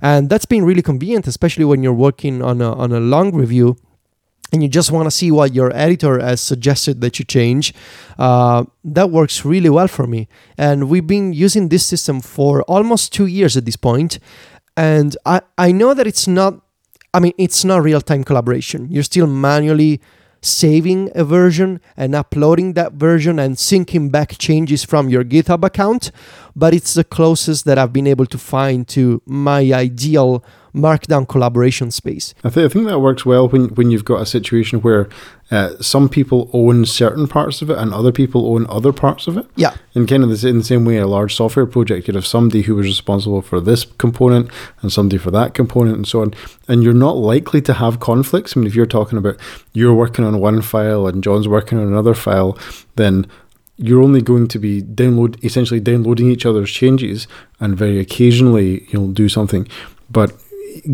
And 0.00 0.30
that's 0.30 0.46
been 0.46 0.64
really 0.64 0.82
convenient 0.82 1.26
especially 1.26 1.64
when 1.64 1.82
you're 1.82 1.92
working 1.92 2.40
on 2.42 2.60
a, 2.60 2.72
on 2.72 2.92
a 2.92 3.00
long 3.00 3.34
review 3.34 3.76
and 4.52 4.62
you 4.62 4.68
just 4.68 4.90
want 4.90 5.06
to 5.06 5.10
see 5.10 5.30
what 5.30 5.54
your 5.54 5.70
editor 5.74 6.18
has 6.20 6.40
suggested 6.40 7.00
that 7.00 7.18
you 7.18 7.24
change, 7.24 7.72
uh, 8.18 8.64
that 8.84 9.10
works 9.10 9.44
really 9.44 9.70
well 9.70 9.88
for 9.88 10.06
me. 10.06 10.28
And 10.58 10.88
we've 10.88 11.06
been 11.06 11.32
using 11.32 11.68
this 11.68 11.86
system 11.86 12.20
for 12.20 12.62
almost 12.62 13.12
two 13.12 13.26
years 13.26 13.56
at 13.56 13.64
this 13.64 13.76
point. 13.76 14.18
and 14.76 15.16
I 15.26 15.40
I 15.58 15.72
know 15.72 15.94
that 15.94 16.06
it's 16.06 16.26
not. 16.26 16.52
I 17.12 17.20
mean, 17.20 17.32
it's 17.38 17.64
not 17.64 17.82
real 17.82 18.00
time 18.00 18.24
collaboration. 18.24 18.88
You're 18.90 19.02
still 19.02 19.26
manually 19.26 20.00
saving 20.42 21.10
a 21.14 21.24
version 21.24 21.80
and 21.96 22.14
uploading 22.14 22.72
that 22.74 22.92
version 22.94 23.38
and 23.38 23.56
syncing 23.56 24.10
back 24.10 24.38
changes 24.38 24.84
from 24.84 25.08
your 25.10 25.24
GitHub 25.24 25.64
account, 25.64 26.12
but 26.56 26.72
it's 26.72 26.94
the 26.94 27.04
closest 27.04 27.64
that 27.66 27.78
I've 27.78 27.92
been 27.92 28.06
able 28.06 28.26
to 28.26 28.38
find 28.38 28.88
to 28.88 29.20
my 29.26 29.60
ideal 29.72 30.42
markdown 30.74 31.28
collaboration 31.28 31.90
space. 31.90 32.34
I, 32.44 32.50
th- 32.50 32.66
I 32.66 32.68
think 32.72 32.86
that 32.86 33.00
works 33.00 33.26
well 33.26 33.48
when, 33.48 33.68
when 33.74 33.90
you've 33.90 34.04
got 34.04 34.20
a 34.20 34.26
situation 34.26 34.80
where 34.80 35.08
uh, 35.50 35.76
some 35.80 36.08
people 36.08 36.48
own 36.52 36.86
certain 36.86 37.26
parts 37.26 37.60
of 37.60 37.70
it 37.70 37.78
and 37.78 37.92
other 37.92 38.12
people 38.12 38.54
own 38.54 38.66
other 38.68 38.92
parts 38.92 39.26
of 39.26 39.36
it. 39.36 39.46
Yeah. 39.56 39.74
And 39.94 40.08
kind 40.08 40.22
of 40.22 40.40
the, 40.40 40.48
in 40.48 40.58
the 40.58 40.64
same 40.64 40.84
way, 40.84 40.98
a 40.98 41.06
large 41.06 41.34
software 41.34 41.66
project, 41.66 42.06
you'd 42.06 42.14
have 42.14 42.26
somebody 42.26 42.62
who 42.62 42.76
was 42.76 42.86
responsible 42.86 43.42
for 43.42 43.60
this 43.60 43.84
component 43.84 44.50
and 44.80 44.92
somebody 44.92 45.18
for 45.18 45.32
that 45.32 45.54
component 45.54 45.96
and 45.96 46.06
so 46.06 46.22
on. 46.22 46.34
And 46.68 46.84
you're 46.84 46.94
not 46.94 47.16
likely 47.16 47.60
to 47.62 47.74
have 47.74 47.98
conflicts. 47.98 48.56
I 48.56 48.60
mean, 48.60 48.68
if 48.68 48.76
you're 48.76 48.86
talking 48.86 49.18
about 49.18 49.36
you're 49.72 49.94
working 49.94 50.24
on 50.24 50.38
one 50.38 50.62
file 50.62 51.06
and 51.06 51.22
John's 51.24 51.48
working 51.48 51.78
on 51.78 51.86
another 51.88 52.14
file, 52.14 52.56
then 52.94 53.26
you're 53.76 54.02
only 54.02 54.20
going 54.20 54.46
to 54.46 54.58
be 54.58 54.82
download 54.82 55.42
essentially 55.42 55.80
downloading 55.80 56.30
each 56.30 56.44
other's 56.44 56.70
changes 56.70 57.26
and 57.60 57.76
very 57.76 57.98
occasionally 57.98 58.86
you'll 58.90 59.10
do 59.10 59.28
something. 59.28 59.66
But 60.10 60.32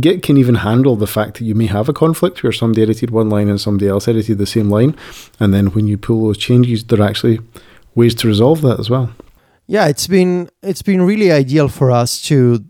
Git 0.00 0.22
can 0.22 0.36
even 0.36 0.56
handle 0.56 0.96
the 0.96 1.06
fact 1.06 1.38
that 1.38 1.44
you 1.44 1.54
may 1.54 1.66
have 1.66 1.88
a 1.88 1.92
conflict 1.92 2.42
where 2.42 2.52
somebody 2.52 2.82
edited 2.82 3.10
one 3.10 3.28
line 3.28 3.48
and 3.48 3.60
somebody 3.60 3.88
else 3.88 4.08
edited 4.08 4.38
the 4.38 4.46
same 4.46 4.70
line, 4.70 4.96
and 5.38 5.52
then 5.52 5.66
when 5.68 5.86
you 5.86 5.98
pull 5.98 6.26
those 6.26 6.38
changes, 6.38 6.84
there 6.84 7.00
are 7.00 7.08
actually 7.08 7.40
ways 7.94 8.14
to 8.16 8.28
resolve 8.28 8.62
that 8.62 8.78
as 8.78 8.88
well. 8.88 9.10
Yeah, 9.66 9.86
it's 9.86 10.06
been 10.06 10.48
it's 10.62 10.82
been 10.82 11.02
really 11.02 11.32
ideal 11.32 11.68
for 11.68 11.90
us 11.90 12.22
to, 12.22 12.64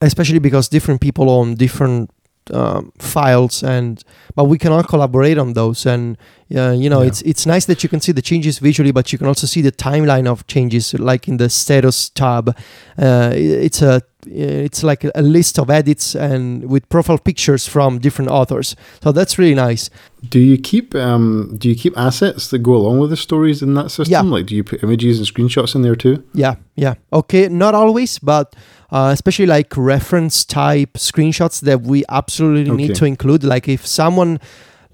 especially 0.00 0.40
because 0.40 0.68
different 0.68 1.00
people 1.00 1.30
own 1.30 1.54
different 1.54 2.10
um, 2.52 2.92
files 2.98 3.62
and 3.62 4.04
but 4.34 4.44
we 4.44 4.58
can 4.58 4.72
all 4.72 4.82
collaborate 4.82 5.38
on 5.38 5.54
those 5.54 5.86
and 5.86 6.18
uh, 6.54 6.70
you 6.72 6.90
know 6.90 7.00
yeah. 7.00 7.08
it's 7.08 7.22
it's 7.22 7.46
nice 7.46 7.64
that 7.66 7.82
you 7.82 7.88
can 7.88 8.00
see 8.00 8.12
the 8.12 8.20
changes 8.20 8.58
visually 8.58 8.92
but 8.92 9.12
you 9.12 9.18
can 9.18 9.26
also 9.26 9.46
see 9.46 9.62
the 9.62 9.72
timeline 9.72 10.26
of 10.26 10.46
changes 10.46 10.92
like 10.94 11.26
in 11.26 11.38
the 11.38 11.48
status 11.48 12.10
tab 12.10 12.50
uh, 12.98 13.30
it's 13.34 13.80
a 13.80 14.02
it's 14.26 14.82
like 14.82 15.04
a 15.14 15.22
list 15.22 15.58
of 15.58 15.70
edits 15.70 16.14
and 16.14 16.68
with 16.68 16.88
profile 16.88 17.18
pictures 17.18 17.66
from 17.66 17.98
different 17.98 18.30
authors. 18.30 18.76
So 19.02 19.12
that's 19.12 19.38
really 19.38 19.54
nice. 19.54 19.90
Do 20.28 20.38
you 20.38 20.58
keep 20.58 20.94
um, 20.94 21.56
do 21.58 21.68
you 21.68 21.74
keep 21.74 21.96
assets 21.98 22.48
that 22.50 22.60
go 22.60 22.74
along 22.74 22.98
with 22.98 23.10
the 23.10 23.16
stories 23.16 23.62
in 23.62 23.74
that 23.74 23.90
system? 23.90 24.12
Yeah. 24.12 24.22
like 24.22 24.46
do 24.46 24.56
you 24.56 24.64
put 24.64 24.82
images 24.82 25.18
and 25.18 25.26
screenshots 25.26 25.74
in 25.74 25.82
there 25.82 25.96
too? 25.96 26.24
Yeah 26.32 26.56
yeah. 26.74 26.94
Okay 27.12 27.48
not 27.48 27.74
always 27.74 28.18
but 28.18 28.56
uh, 28.90 29.10
especially 29.12 29.46
like 29.46 29.76
reference 29.76 30.44
type 30.44 30.94
screenshots 30.94 31.60
that 31.60 31.82
we 31.82 32.04
absolutely 32.08 32.70
okay. 32.70 32.86
need 32.86 32.94
to 32.94 33.04
include. 33.04 33.44
Like 33.44 33.68
if 33.68 33.86
someone 33.86 34.40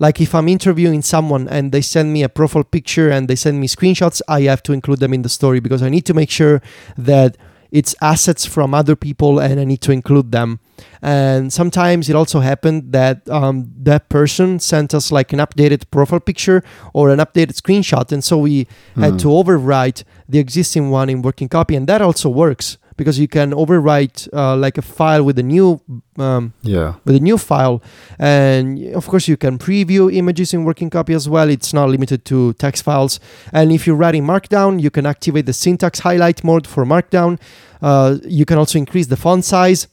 like 0.01 0.21
if 0.21 0.35
i'm 0.35 0.49
interviewing 0.49 1.03
someone 1.03 1.47
and 1.49 1.71
they 1.71 1.83
send 1.83 2.13
me 2.13 2.23
a 2.25 2.29
profile 2.29 2.65
picture 2.65 3.11
and 3.11 3.29
they 3.29 3.37
send 3.37 3.61
me 3.61 3.69
screenshots 3.69 4.21
i 4.27 4.41
have 4.41 4.63
to 4.63 4.73
include 4.73 4.99
them 4.99 5.13
in 5.13 5.23
the 5.23 5.29
story 5.29 5.61
because 5.61 5.83
i 5.83 5.89
need 5.89 6.05
to 6.07 6.15
make 6.15 6.31
sure 6.31 6.61
that 6.97 7.37
it's 7.73 7.95
assets 8.01 8.45
from 8.47 8.75
other 8.75 8.97
people 8.97 9.39
and 9.39 9.61
I 9.61 9.65
need 9.65 9.81
to 9.83 9.93
include 9.93 10.33
them. 10.33 10.61
And 11.03 11.53
sometimes 11.53 12.09
it 12.09 12.17
also 12.17 12.41
happened 12.41 12.93
that 12.93 13.29
um, 13.29 13.71
that 13.83 14.09
person 14.09 14.59
sent 14.59 14.95
us 14.95 15.13
like 15.13 15.33
an 15.33 15.39
updated 15.39 15.85
profile 15.91 16.21
picture 16.21 16.63
or 16.93 17.11
an 17.11 17.19
updated 17.19 17.55
screenshot. 17.61 18.13
And 18.13 18.25
so 18.25 18.39
we 18.39 18.65
mm. 18.65 19.03
had 19.03 19.13
hmm. 19.13 19.19
to 19.19 19.29
overwrite 19.29 20.05
the 20.29 20.39
existing 20.39 20.91
one 20.91 21.09
in 21.09 21.23
working 21.23 21.49
copy. 21.49 21.77
And 21.77 21.87
that 21.87 22.03
also 22.03 22.29
works 22.29 22.79
because 23.01 23.19
you 23.19 23.29
can 23.29 23.53
overwrite 23.53 24.29
uh, 24.35 24.55
like 24.55 24.77
a 24.77 24.83
file 24.83 25.25
with 25.25 25.39
a 25.39 25.43
new 25.43 25.81
um, 26.19 26.53
yeah. 26.61 26.97
with 27.07 27.17
a 27.17 27.21
new 27.29 27.39
file. 27.39 27.83
And 28.19 28.95
of 28.95 29.07
course 29.07 29.27
you 29.27 29.39
can 29.39 29.57
preview 29.57 30.15
images 30.15 30.53
in 30.53 30.65
working 30.65 30.91
copy 30.91 31.15
as 31.15 31.27
well. 31.27 31.49
It's 31.49 31.73
not 31.73 31.89
limited 31.89 32.27
to 32.27 32.53
text 32.65 32.85
files. 32.85 33.19
And 33.55 33.73
if 33.73 33.87
you're 33.87 33.97
writing 33.97 34.25
markdown 34.25 34.83
you 34.83 34.91
can 34.91 35.07
activate 35.07 35.47
the 35.47 35.55
syntax 35.55 36.01
highlight 36.01 36.45
mode 36.45 36.67
for 36.67 36.85
markdown. 36.85 37.41
Uh, 37.81 38.19
you 38.25 38.45
can 38.45 38.59
also 38.59 38.77
increase 38.79 39.07
the 39.07 39.17
font 39.17 39.47
size 39.47 39.89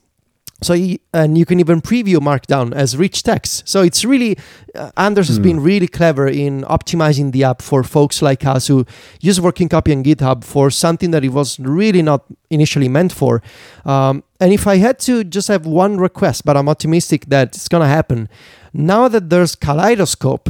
so 0.62 0.76
and 1.14 1.38
you 1.38 1.46
can 1.46 1.60
even 1.60 1.82
preview 1.82 2.18
markdown 2.18 2.74
as 2.74 2.98
rich 2.98 3.24
text 3.24 3.68
so 3.68 3.82
it's 3.82 4.04
really 4.04 4.38
uh, 4.76 4.92
anders 4.98 5.28
has 5.28 5.40
mm. 5.40 5.44
been 5.44 5.60
really 5.60 5.88
clever 5.88 6.28
in 6.28 6.64
optimizing 6.64 7.32
the 7.32 7.44
app 7.44 7.62
for 7.62 7.84
folks 7.84 8.22
like 8.22 8.46
us 8.46 8.68
who 8.68 8.86
use 9.22 9.40
working 9.40 9.70
copy 9.70 9.92
on 9.92 10.04
github 10.04 10.44
for 10.44 10.72
something 10.72 11.12
that 11.12 11.24
it 11.24 11.30
was 11.30 11.60
really 11.60 12.02
not 12.02 12.24
initially 12.50 12.90
meant 12.90 13.12
for 13.12 13.42
um, 13.86 14.24
and 14.40 14.52
if 14.52 14.66
i 14.68 14.78
had 14.78 14.98
to 14.98 15.24
just 15.24 15.48
have 15.48 15.66
one 15.66 15.98
request 15.98 16.44
but 16.44 16.58
i'm 16.58 16.68
optimistic 16.70 17.26
that 17.28 17.50
it's 17.50 17.68
going 17.68 17.82
to 17.82 17.88
happen 17.88 18.28
now 18.74 19.08
that 19.08 19.30
there's 19.30 19.56
kaleidoscope 19.56 20.50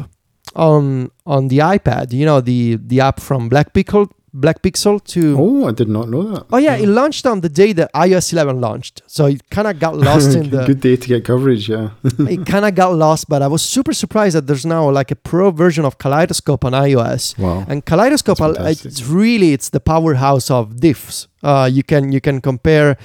on 0.56 1.12
on 1.26 1.50
the 1.50 1.60
ipad 1.60 2.13
you 2.13 2.26
know 2.26 2.39
the 2.39 2.78
the 2.78 3.00
app 3.00 3.20
from 3.20 3.50
Black 3.50 3.74
Pixel 3.74 4.10
Black 4.39 4.62
Pixel 4.62 5.04
to. 5.13 5.36
Oh, 5.38 5.67
I 5.67 5.71
did 5.71 5.89
not 5.89 6.10
know 6.10 6.23
that. 6.32 6.45
Oh 6.52 6.58
yeah, 6.58 6.76
it 6.76 6.88
launched 6.88 7.26
on 7.26 7.41
the 7.41 7.50
day 7.50 7.73
that 7.73 7.91
iOS 7.93 8.32
11 8.34 8.62
launched, 8.62 9.02
so 9.08 9.26
it 9.26 9.50
kind 9.50 9.67
of 9.67 9.80
got 9.80 9.95
lost 9.97 10.36
in 10.36 10.50
the. 10.54 10.65
Good 10.65 10.82
day 10.82 10.95
to 10.95 11.08
get 11.08 11.26
coverage, 11.26 11.67
yeah. 11.69 11.89
it 12.04 12.45
kind 12.45 12.65
of 12.65 12.76
got 12.76 12.93
lost, 12.93 13.28
but 13.28 13.41
I 13.41 13.47
was 13.47 13.62
super 13.62 13.93
surprised 13.93 14.36
that 14.36 14.47
there's 14.47 14.65
now 14.65 14.89
like 14.89 15.12
a 15.12 15.15
pro 15.15 15.50
version 15.52 15.86
of 15.86 15.97
Kaleidoscope 15.97 16.63
on 16.63 16.73
iOS. 16.73 17.38
Wow. 17.38 17.65
And 17.67 17.86
Kaleidoscope, 17.86 18.38
it's 18.41 19.04
really 19.04 19.54
it's 19.54 19.69
the 19.69 19.80
powerhouse 19.80 20.52
of 20.52 20.76
diffs. 20.76 21.28
Uh, 21.43 21.69
you 21.71 21.84
can 21.84 22.12
you 22.12 22.19
can 22.19 22.41
compare 22.41 22.97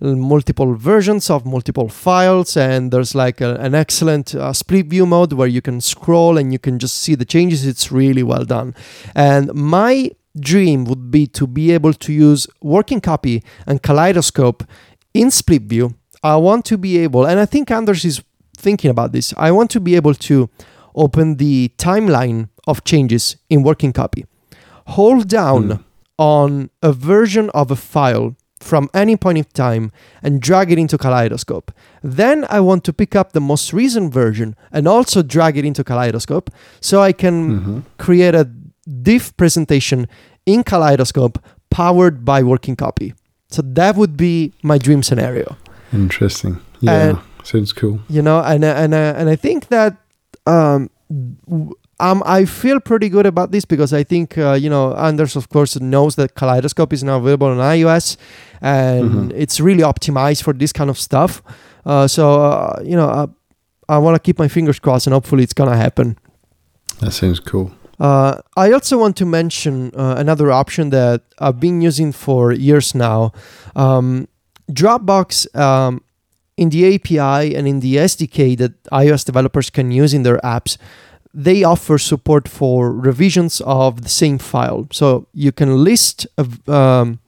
multiple 0.00 0.74
versions 0.74 1.28
of 1.28 1.44
multiple 1.44 1.88
files, 1.88 2.56
and 2.56 2.92
there's 2.92 3.14
like 3.14 3.40
a, 3.40 3.54
an 3.56 3.74
excellent 3.74 4.34
uh, 4.34 4.52
split 4.52 4.86
view 4.86 5.06
mode 5.06 5.32
where 5.32 5.48
you 5.48 5.60
can 5.60 5.80
scroll 5.80 6.38
and 6.38 6.52
you 6.52 6.58
can 6.58 6.78
just 6.78 6.96
see 6.98 7.14
the 7.14 7.24
changes. 7.24 7.66
It's 7.66 7.90
really 7.92 8.22
well 8.22 8.44
done. 8.44 8.74
And 9.14 9.52
my 9.54 10.10
dream 10.38 10.84
would 10.84 11.10
be 11.10 11.26
to 11.26 11.46
be 11.46 11.72
able 11.72 11.92
to 11.94 12.12
use 12.12 12.46
working 12.62 13.00
copy 13.00 13.42
and 13.66 13.82
kaleidoscope 13.82 14.64
in 15.14 15.30
split 15.30 15.62
view. 15.62 15.94
I 16.22 16.36
want 16.36 16.64
to 16.66 16.78
be 16.78 16.98
able, 16.98 17.24
and 17.26 17.40
I 17.40 17.46
think 17.46 17.70
Anders 17.70 18.04
is 18.04 18.22
thinking 18.56 18.90
about 18.90 19.12
this, 19.12 19.32
I 19.36 19.50
want 19.50 19.70
to 19.70 19.80
be 19.80 19.96
able 19.96 20.14
to 20.14 20.50
open 20.94 21.36
the 21.36 21.72
timeline 21.78 22.48
of 22.66 22.84
changes 22.84 23.36
in 23.48 23.62
working 23.62 23.92
copy. 23.92 24.26
Hold 24.88 25.28
down 25.28 25.68
mm. 25.68 25.84
on 26.18 26.70
a 26.82 26.92
version 26.92 27.50
of 27.50 27.70
a 27.70 27.76
file 27.76 28.36
from 28.60 28.90
any 28.92 29.16
point 29.16 29.38
in 29.38 29.44
time 29.44 29.90
and 30.22 30.40
drag 30.40 30.70
it 30.70 30.78
into 30.78 30.98
Kaleidoscope. 30.98 31.72
Then 32.02 32.46
I 32.50 32.60
want 32.60 32.84
to 32.84 32.92
pick 32.92 33.16
up 33.16 33.32
the 33.32 33.40
most 33.40 33.72
recent 33.72 34.12
version 34.12 34.54
and 34.70 34.86
also 34.86 35.22
drag 35.22 35.56
it 35.56 35.64
into 35.64 35.82
Kaleidoscope 35.82 36.50
so 36.80 37.00
I 37.00 37.12
can 37.12 37.60
mm-hmm. 37.60 37.80
create 37.96 38.34
a 38.34 38.44
diff 39.02 39.36
presentation 39.36 40.06
in 40.46 40.62
Kaleidoscope 40.64 41.38
powered 41.70 42.24
by 42.24 42.42
working 42.42 42.76
copy. 42.76 43.14
So 43.50 43.62
that 43.62 43.96
would 43.96 44.16
be 44.16 44.52
my 44.62 44.78
dream 44.78 45.02
scenario. 45.02 45.56
Interesting. 45.92 46.60
Yeah, 46.80 47.08
and, 47.10 47.18
sounds 47.44 47.72
cool. 47.72 48.00
You 48.08 48.22
know, 48.22 48.40
and 48.40 48.64
and 48.64 48.94
uh, 48.94 49.14
and 49.16 49.28
I 49.28 49.36
think 49.36 49.68
that 49.68 49.96
um, 50.46 50.88
um, 51.98 52.22
I 52.24 52.44
feel 52.44 52.80
pretty 52.80 53.08
good 53.08 53.26
about 53.26 53.50
this 53.50 53.64
because 53.64 53.92
I 53.92 54.04
think 54.04 54.38
uh, 54.38 54.52
you 54.52 54.70
know 54.70 54.94
Anders, 54.94 55.36
of 55.36 55.48
course, 55.48 55.78
knows 55.80 56.14
that 56.16 56.34
Kaleidoscope 56.34 56.92
is 56.92 57.02
now 57.02 57.16
available 57.18 57.48
on 57.48 57.58
iOS, 57.58 58.16
and 58.62 59.10
Mhm. 59.10 59.32
it's 59.36 59.60
really 59.60 59.82
optimized 59.82 60.42
for 60.42 60.52
this 60.54 60.72
kind 60.72 60.90
of 60.90 60.98
stuff. 60.98 61.42
Uh, 61.84 62.06
so 62.06 62.40
uh, 62.40 62.80
you 62.84 62.96
know, 62.96 63.08
uh, 63.08 63.26
I 63.88 63.98
want 63.98 64.14
to 64.14 64.20
keep 64.20 64.38
my 64.38 64.48
fingers 64.48 64.78
crossed, 64.78 65.06
and 65.06 65.14
hopefully, 65.14 65.42
it's 65.42 65.54
gonna 65.54 65.76
happen. 65.76 66.16
That 67.00 67.12
sounds 67.12 67.40
cool. 67.40 67.70
Uh, 68.00 68.40
I 68.56 68.72
also 68.72 68.98
want 68.98 69.16
to 69.18 69.26
mention 69.26 69.92
uh, 69.94 70.14
another 70.16 70.50
option 70.50 70.90
that 70.90 71.22
I've 71.38 71.60
been 71.60 71.82
using 71.82 72.12
for 72.12 72.50
years 72.50 72.94
now. 72.94 73.32
Um, 73.76 74.26
Dropbox, 74.72 75.54
um, 75.54 76.02
in 76.56 76.68
the 76.68 76.94
API 76.94 77.54
and 77.56 77.66
in 77.66 77.80
the 77.80 77.96
SDK 77.96 78.56
that 78.58 78.82
iOS 78.84 79.24
developers 79.24 79.70
can 79.70 79.90
use 79.90 80.12
in 80.12 80.24
their 80.24 80.38
apps, 80.38 80.76
they 81.32 81.64
offer 81.64 81.96
support 81.96 82.46
for 82.46 82.92
revisions 82.92 83.62
of 83.62 84.02
the 84.02 84.08
same 84.08 84.38
file. 84.38 84.86
So 84.92 85.26
you 85.32 85.52
can 85.52 85.82
list 85.82 86.26
um, 86.68 87.18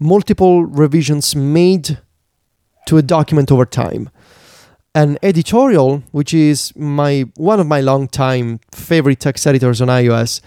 multiple 0.00 0.64
revisions 0.64 1.36
made 1.36 1.98
to 2.86 2.96
a 2.96 3.02
document 3.02 3.52
over 3.52 3.64
time. 3.64 4.10
And 4.98 5.16
editorial, 5.22 6.02
which 6.10 6.34
is 6.34 6.72
my 6.74 7.24
one 7.36 7.60
of 7.60 7.68
my 7.68 7.80
long-time 7.80 8.58
favorite 8.72 9.20
text 9.20 9.46
editors 9.46 9.80
on 9.80 9.86
iOS, 9.86 10.40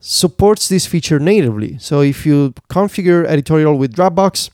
supports 0.00 0.68
this 0.68 0.86
feature 0.86 1.20
natively. 1.20 1.78
So 1.78 2.00
if 2.00 2.26
you 2.26 2.52
configure 2.68 3.24
editorial 3.24 3.78
with 3.78 3.94
Dropbox, 3.94 4.50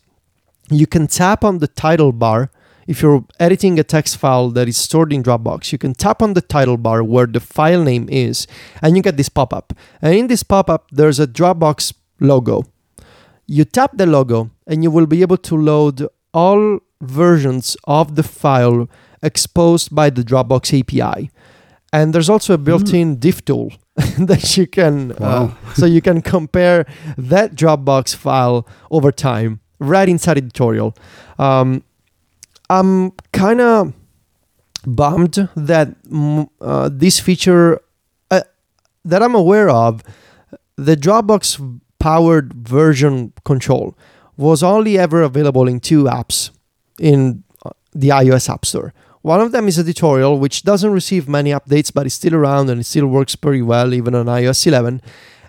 you 0.68 0.86
can 0.86 1.06
tap 1.06 1.44
on 1.44 1.60
the 1.60 1.66
title 1.66 2.12
bar. 2.12 2.50
If 2.86 3.00
you're 3.00 3.24
editing 3.40 3.78
a 3.78 3.84
text 3.84 4.18
file 4.18 4.50
that 4.50 4.68
is 4.68 4.76
stored 4.76 5.14
in 5.14 5.22
Dropbox, 5.22 5.72
you 5.72 5.78
can 5.78 5.94
tap 5.94 6.20
on 6.20 6.34
the 6.34 6.42
title 6.42 6.76
bar 6.76 7.02
where 7.02 7.26
the 7.26 7.40
file 7.40 7.82
name 7.82 8.06
is, 8.10 8.46
and 8.82 8.98
you 8.98 9.02
get 9.02 9.16
this 9.16 9.30
pop 9.30 9.54
up. 9.54 9.72
And 10.02 10.14
in 10.14 10.26
this 10.26 10.42
pop 10.42 10.68
up, 10.68 10.90
there's 10.92 11.18
a 11.18 11.26
Dropbox 11.26 11.94
logo. 12.20 12.64
You 13.46 13.64
tap 13.64 13.92
the 13.96 14.04
logo, 14.06 14.50
and 14.66 14.82
you 14.82 14.90
will 14.90 15.06
be 15.06 15.22
able 15.22 15.38
to 15.38 15.56
load 15.56 16.06
all 16.34 16.80
versions 17.00 17.78
of 17.84 18.14
the 18.14 18.22
file 18.22 18.88
exposed 19.22 19.94
by 19.94 20.10
the 20.10 20.22
Dropbox 20.22 20.78
API. 20.78 21.30
And 21.92 22.14
there's 22.14 22.28
also 22.28 22.54
a 22.54 22.58
built-in 22.58 23.16
diff 23.16 23.44
tool 23.44 23.72
that 24.18 24.56
you 24.56 24.66
can, 24.66 25.12
uh, 25.12 25.54
so 25.74 25.86
you 25.86 26.02
can 26.02 26.20
compare 26.20 26.86
that 27.16 27.54
Dropbox 27.54 28.14
file 28.14 28.66
over 28.90 29.10
time 29.10 29.60
right 29.78 30.08
inside 30.08 30.36
editorial. 30.36 30.94
Um, 31.38 31.82
I'm 32.68 33.12
kind 33.32 33.60
of 33.60 33.94
bummed 34.86 35.48
that 35.56 36.02
mm, 36.04 36.48
uh, 36.60 36.90
this 36.92 37.18
feature 37.20 37.80
uh, 38.30 38.42
that 39.04 39.22
I'm 39.22 39.34
aware 39.34 39.70
of, 39.70 40.02
the 40.76 40.96
Dropbox 40.96 41.80
powered 41.98 42.52
version 42.52 43.32
control 43.44 43.96
was 44.36 44.62
only 44.62 44.98
ever 44.98 45.22
available 45.22 45.66
in 45.66 45.80
two 45.80 46.04
apps 46.04 46.50
in 46.98 47.42
uh, 47.64 47.70
the 47.92 48.10
iOS 48.10 48.48
App 48.48 48.64
Store. 48.64 48.94
One 49.22 49.40
of 49.40 49.52
them 49.52 49.68
is 49.68 49.78
editorial, 49.78 50.38
which 50.38 50.62
doesn't 50.62 50.90
receive 50.90 51.28
many 51.28 51.50
updates, 51.50 51.92
but 51.92 52.06
is 52.06 52.14
still 52.14 52.34
around 52.34 52.70
and 52.70 52.80
it 52.80 52.84
still 52.84 53.06
works 53.06 53.36
pretty 53.36 53.62
well, 53.62 53.92
even 53.92 54.14
on 54.14 54.26
iOS 54.26 54.66
11. 54.66 55.02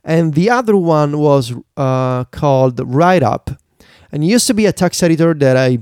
And 0.03 0.33
the 0.33 0.49
other 0.49 0.75
one 0.75 1.19
was 1.19 1.53
uh, 1.77 2.23
called 2.25 2.79
Write 2.83 3.23
Up, 3.23 3.51
and 4.11 4.23
it 4.23 4.27
used 4.27 4.47
to 4.47 4.53
be 4.53 4.65
a 4.65 4.73
text 4.73 5.03
editor 5.03 5.33
that 5.35 5.55
I 5.55 5.79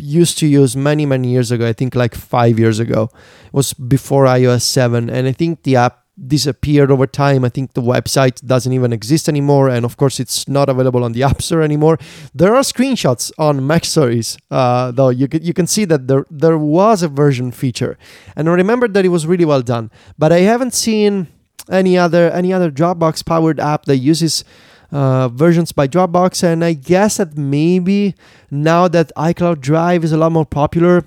used 0.00 0.38
to 0.38 0.46
use 0.46 0.76
many, 0.76 1.06
many 1.06 1.28
years 1.28 1.50
ago. 1.50 1.68
I 1.68 1.72
think 1.72 1.94
like 1.94 2.14
five 2.14 2.58
years 2.58 2.78
ago. 2.78 3.10
It 3.46 3.52
was 3.52 3.74
before 3.74 4.24
iOS 4.24 4.62
7, 4.62 5.10
and 5.10 5.28
I 5.28 5.32
think 5.32 5.62
the 5.62 5.76
app 5.76 6.07
disappeared 6.26 6.90
over 6.90 7.06
time. 7.06 7.44
I 7.44 7.48
think 7.48 7.74
the 7.74 7.82
website 7.82 8.44
doesn't 8.44 8.72
even 8.72 8.92
exist 8.92 9.28
anymore, 9.28 9.68
and 9.68 9.84
of 9.84 9.96
course, 9.96 10.18
it's 10.18 10.48
not 10.48 10.68
available 10.68 11.04
on 11.04 11.12
the 11.12 11.22
App 11.30 11.42
Store 11.42 11.62
anymore. 11.62 11.98
There 12.34 12.54
are 12.54 12.62
screenshots 12.62 13.30
on 13.38 13.66
Mac 13.66 13.84
Stories, 13.84 14.36
uh, 14.50 14.90
though 14.90 15.10
you 15.10 15.28
can 15.28 15.42
you 15.42 15.54
can 15.54 15.66
see 15.66 15.84
that 15.86 16.08
there 16.08 16.26
there 16.30 16.58
was 16.58 17.02
a 17.02 17.08
version 17.08 17.52
feature, 17.52 17.98
and 18.36 18.48
I 18.48 18.52
remember 18.52 18.88
that 18.88 19.04
it 19.04 19.10
was 19.10 19.26
really 19.26 19.44
well 19.44 19.62
done. 19.62 19.90
But 20.18 20.32
I 20.32 20.40
haven't 20.40 20.74
seen 20.74 21.28
any 21.70 21.98
other 21.98 22.30
any 22.30 22.52
other 22.52 22.70
Dropbox 22.70 23.24
powered 23.24 23.60
app 23.60 23.84
that 23.84 23.98
uses 23.98 24.44
uh, 24.90 25.28
versions 25.28 25.72
by 25.72 25.86
Dropbox, 25.86 26.42
and 26.42 26.64
I 26.64 26.72
guess 26.72 27.18
that 27.18 27.36
maybe 27.36 28.14
now 28.50 28.88
that 28.88 29.12
iCloud 29.16 29.60
Drive 29.60 30.04
is 30.04 30.12
a 30.12 30.16
lot 30.16 30.32
more 30.32 30.46
popular, 30.46 31.04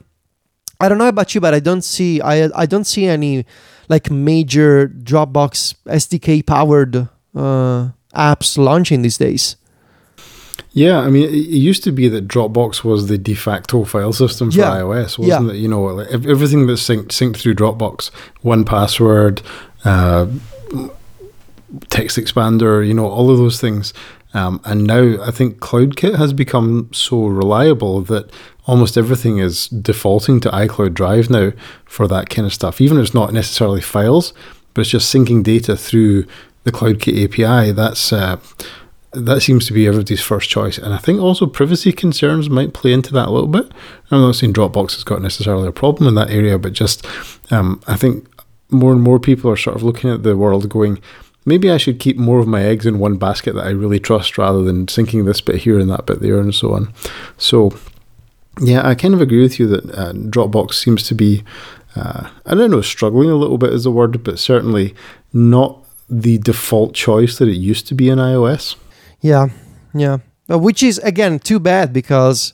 I 0.82 0.90
don't 0.90 0.98
know 0.98 1.08
about 1.08 1.34
you, 1.36 1.42
but 1.42 1.54
I 1.54 1.60
don't 1.60 1.84
see 1.84 2.22
I 2.22 2.50
I 2.56 2.66
don't 2.66 2.86
see 2.86 3.06
any 3.06 3.46
like 3.90 4.10
major 4.12 4.88
Dropbox 4.90 5.76
SDK 5.86 6.46
powered 6.46 6.96
uh, 7.36 7.90
apps 8.16 8.58
launching 8.58 9.02
these 9.02 9.18
days. 9.18 9.56
Yeah, 10.74 11.00
I 11.00 11.10
mean, 11.10 11.24
it 11.28 11.34
used 11.70 11.84
to 11.84 11.92
be 11.92 12.08
that 12.08 12.28
Dropbox 12.30 12.84
was 12.86 13.08
the 13.08 13.18
de 13.18 13.34
facto 13.34 13.84
file 13.84 14.14
system 14.14 14.52
for 14.52 14.60
Yeah. 14.60 14.72
iOS, 14.80 15.18
wasn't 15.20 15.48
Yeah. 15.48 15.54
it? 15.54 15.58
You 15.58 15.68
know, 15.68 15.84
like 15.84 16.08
everything 16.12 16.66
that's 16.68 16.82
synced, 16.88 17.08
synced 17.10 17.38
through 17.42 17.56
Dropbox, 17.56 18.10
1Password, 18.44 19.42
uh, 19.84 20.28
TextExpander, 21.90 22.86
you 22.88 22.94
know, 22.94 23.08
all 23.08 23.30
of 23.30 23.38
those 23.38 23.60
things. 23.60 23.94
Um, 24.34 24.62
and 24.64 24.86
now 24.86 25.22
I 25.22 25.32
think 25.32 25.60
CloudKit 25.60 26.16
has 26.18 26.34
become 26.34 26.90
so 26.94 27.26
reliable 27.26 28.02
that 28.04 28.32
almost 28.66 28.98
everything 28.98 29.40
is 29.40 29.68
defaulting 29.68 30.40
to 30.42 30.50
iCloud 30.50 30.94
Drive 30.94 31.30
now 31.30 31.52
for 31.86 32.08
that 32.08 32.30
kind 32.30 32.46
of 32.46 32.54
stuff. 32.54 32.80
Even 32.80 32.98
if 32.98 33.06
it's 33.06 33.14
not 33.14 33.34
necessarily 33.34 33.82
files, 33.82 34.34
but 34.74 34.82
it's 34.82 34.90
just 34.92 35.14
syncing 35.14 35.44
data 35.44 35.76
through 35.76 36.26
the 36.64 36.72
CloudKit 36.72 37.26
API. 37.26 37.72
That's 37.72 38.14
uh, 38.14 38.40
that 39.14 39.42
seems 39.42 39.66
to 39.68 39.74
be 39.74 39.88
everybody's 39.88 40.22
first 40.22 40.50
choice. 40.50 40.78
And 40.78 40.94
I 40.94 40.98
think 40.98 41.20
also 41.20 41.46
privacy 41.46 41.92
concerns 41.92 42.50
might 42.50 42.74
play 42.74 42.94
into 42.94 43.14
that 43.14 43.28
a 43.28 43.32
little 43.32 43.50
bit. 43.50 43.70
I'm 44.10 44.22
not 44.22 44.36
saying 44.36 44.54
Dropbox 44.54 44.94
has 44.94 45.04
got 45.04 45.22
necessarily 45.22 45.68
a 45.68 45.74
problem 45.74 46.08
in 46.08 46.16
that 46.16 46.30
area, 46.30 46.58
but 46.58 46.74
just 46.74 47.06
um, 47.52 47.82
I 47.88 47.98
think 47.98 48.26
more 48.70 48.94
and 48.94 49.02
more 49.02 49.20
people 49.20 49.52
are 49.52 49.58
sort 49.58 49.76
of 49.76 49.84
looking 49.84 50.10
at 50.10 50.24
the 50.24 50.38
world 50.38 50.70
going, 50.70 51.02
maybe 51.46 51.70
I 51.72 51.78
should 51.78 52.00
keep 52.00 52.18
more 52.18 52.40
of 52.40 52.48
my 52.48 52.64
eggs 52.64 52.86
in 52.86 53.00
one 53.00 53.18
basket 53.18 53.56
that 53.56 53.66
I 53.66 53.70
really 53.72 54.00
trust 54.00 54.38
rather 54.38 54.62
than 54.64 54.86
syncing 54.88 55.26
this 55.26 55.42
bit 55.42 55.58
here 55.58 55.80
and 55.80 55.90
that 55.90 56.06
bit 56.06 56.22
there 56.22 56.40
and 56.40 56.54
so 56.54 56.74
on. 56.74 56.94
So, 57.38 57.72
yeah, 58.60 58.88
I 58.88 58.96
kind 58.96 59.14
of 59.14 59.22
agree 59.22 59.42
with 59.42 59.60
you 59.60 59.68
that 59.68 59.86
uh, 59.96 60.14
Dropbox 60.14 60.74
seems 60.74 61.04
to 61.08 61.16
be, 61.16 61.44
uh, 61.96 62.30
I 62.46 62.56
don't 62.56 62.72
know, 62.72 62.82
struggling 62.82 63.30
a 63.30 63.36
little 63.36 63.58
bit 63.58 63.74
is 63.74 63.84
the 63.86 63.92
word, 63.92 64.24
but 64.24 64.40
certainly 64.40 64.94
not 65.34 65.78
the 66.10 66.38
default 66.40 66.94
choice 66.94 67.38
that 67.38 67.48
it 67.48 67.56
used 67.56 67.88
to 67.88 67.96
be 67.96 68.10
in 68.10 68.20
iOS. 68.20 68.76
Yeah, 69.22 69.48
yeah. 69.94 70.18
Uh, 70.50 70.60
which 70.60 70.84
is 70.84 70.98
again 71.00 71.40
too 71.40 71.60
bad 71.60 71.94
because 71.94 72.54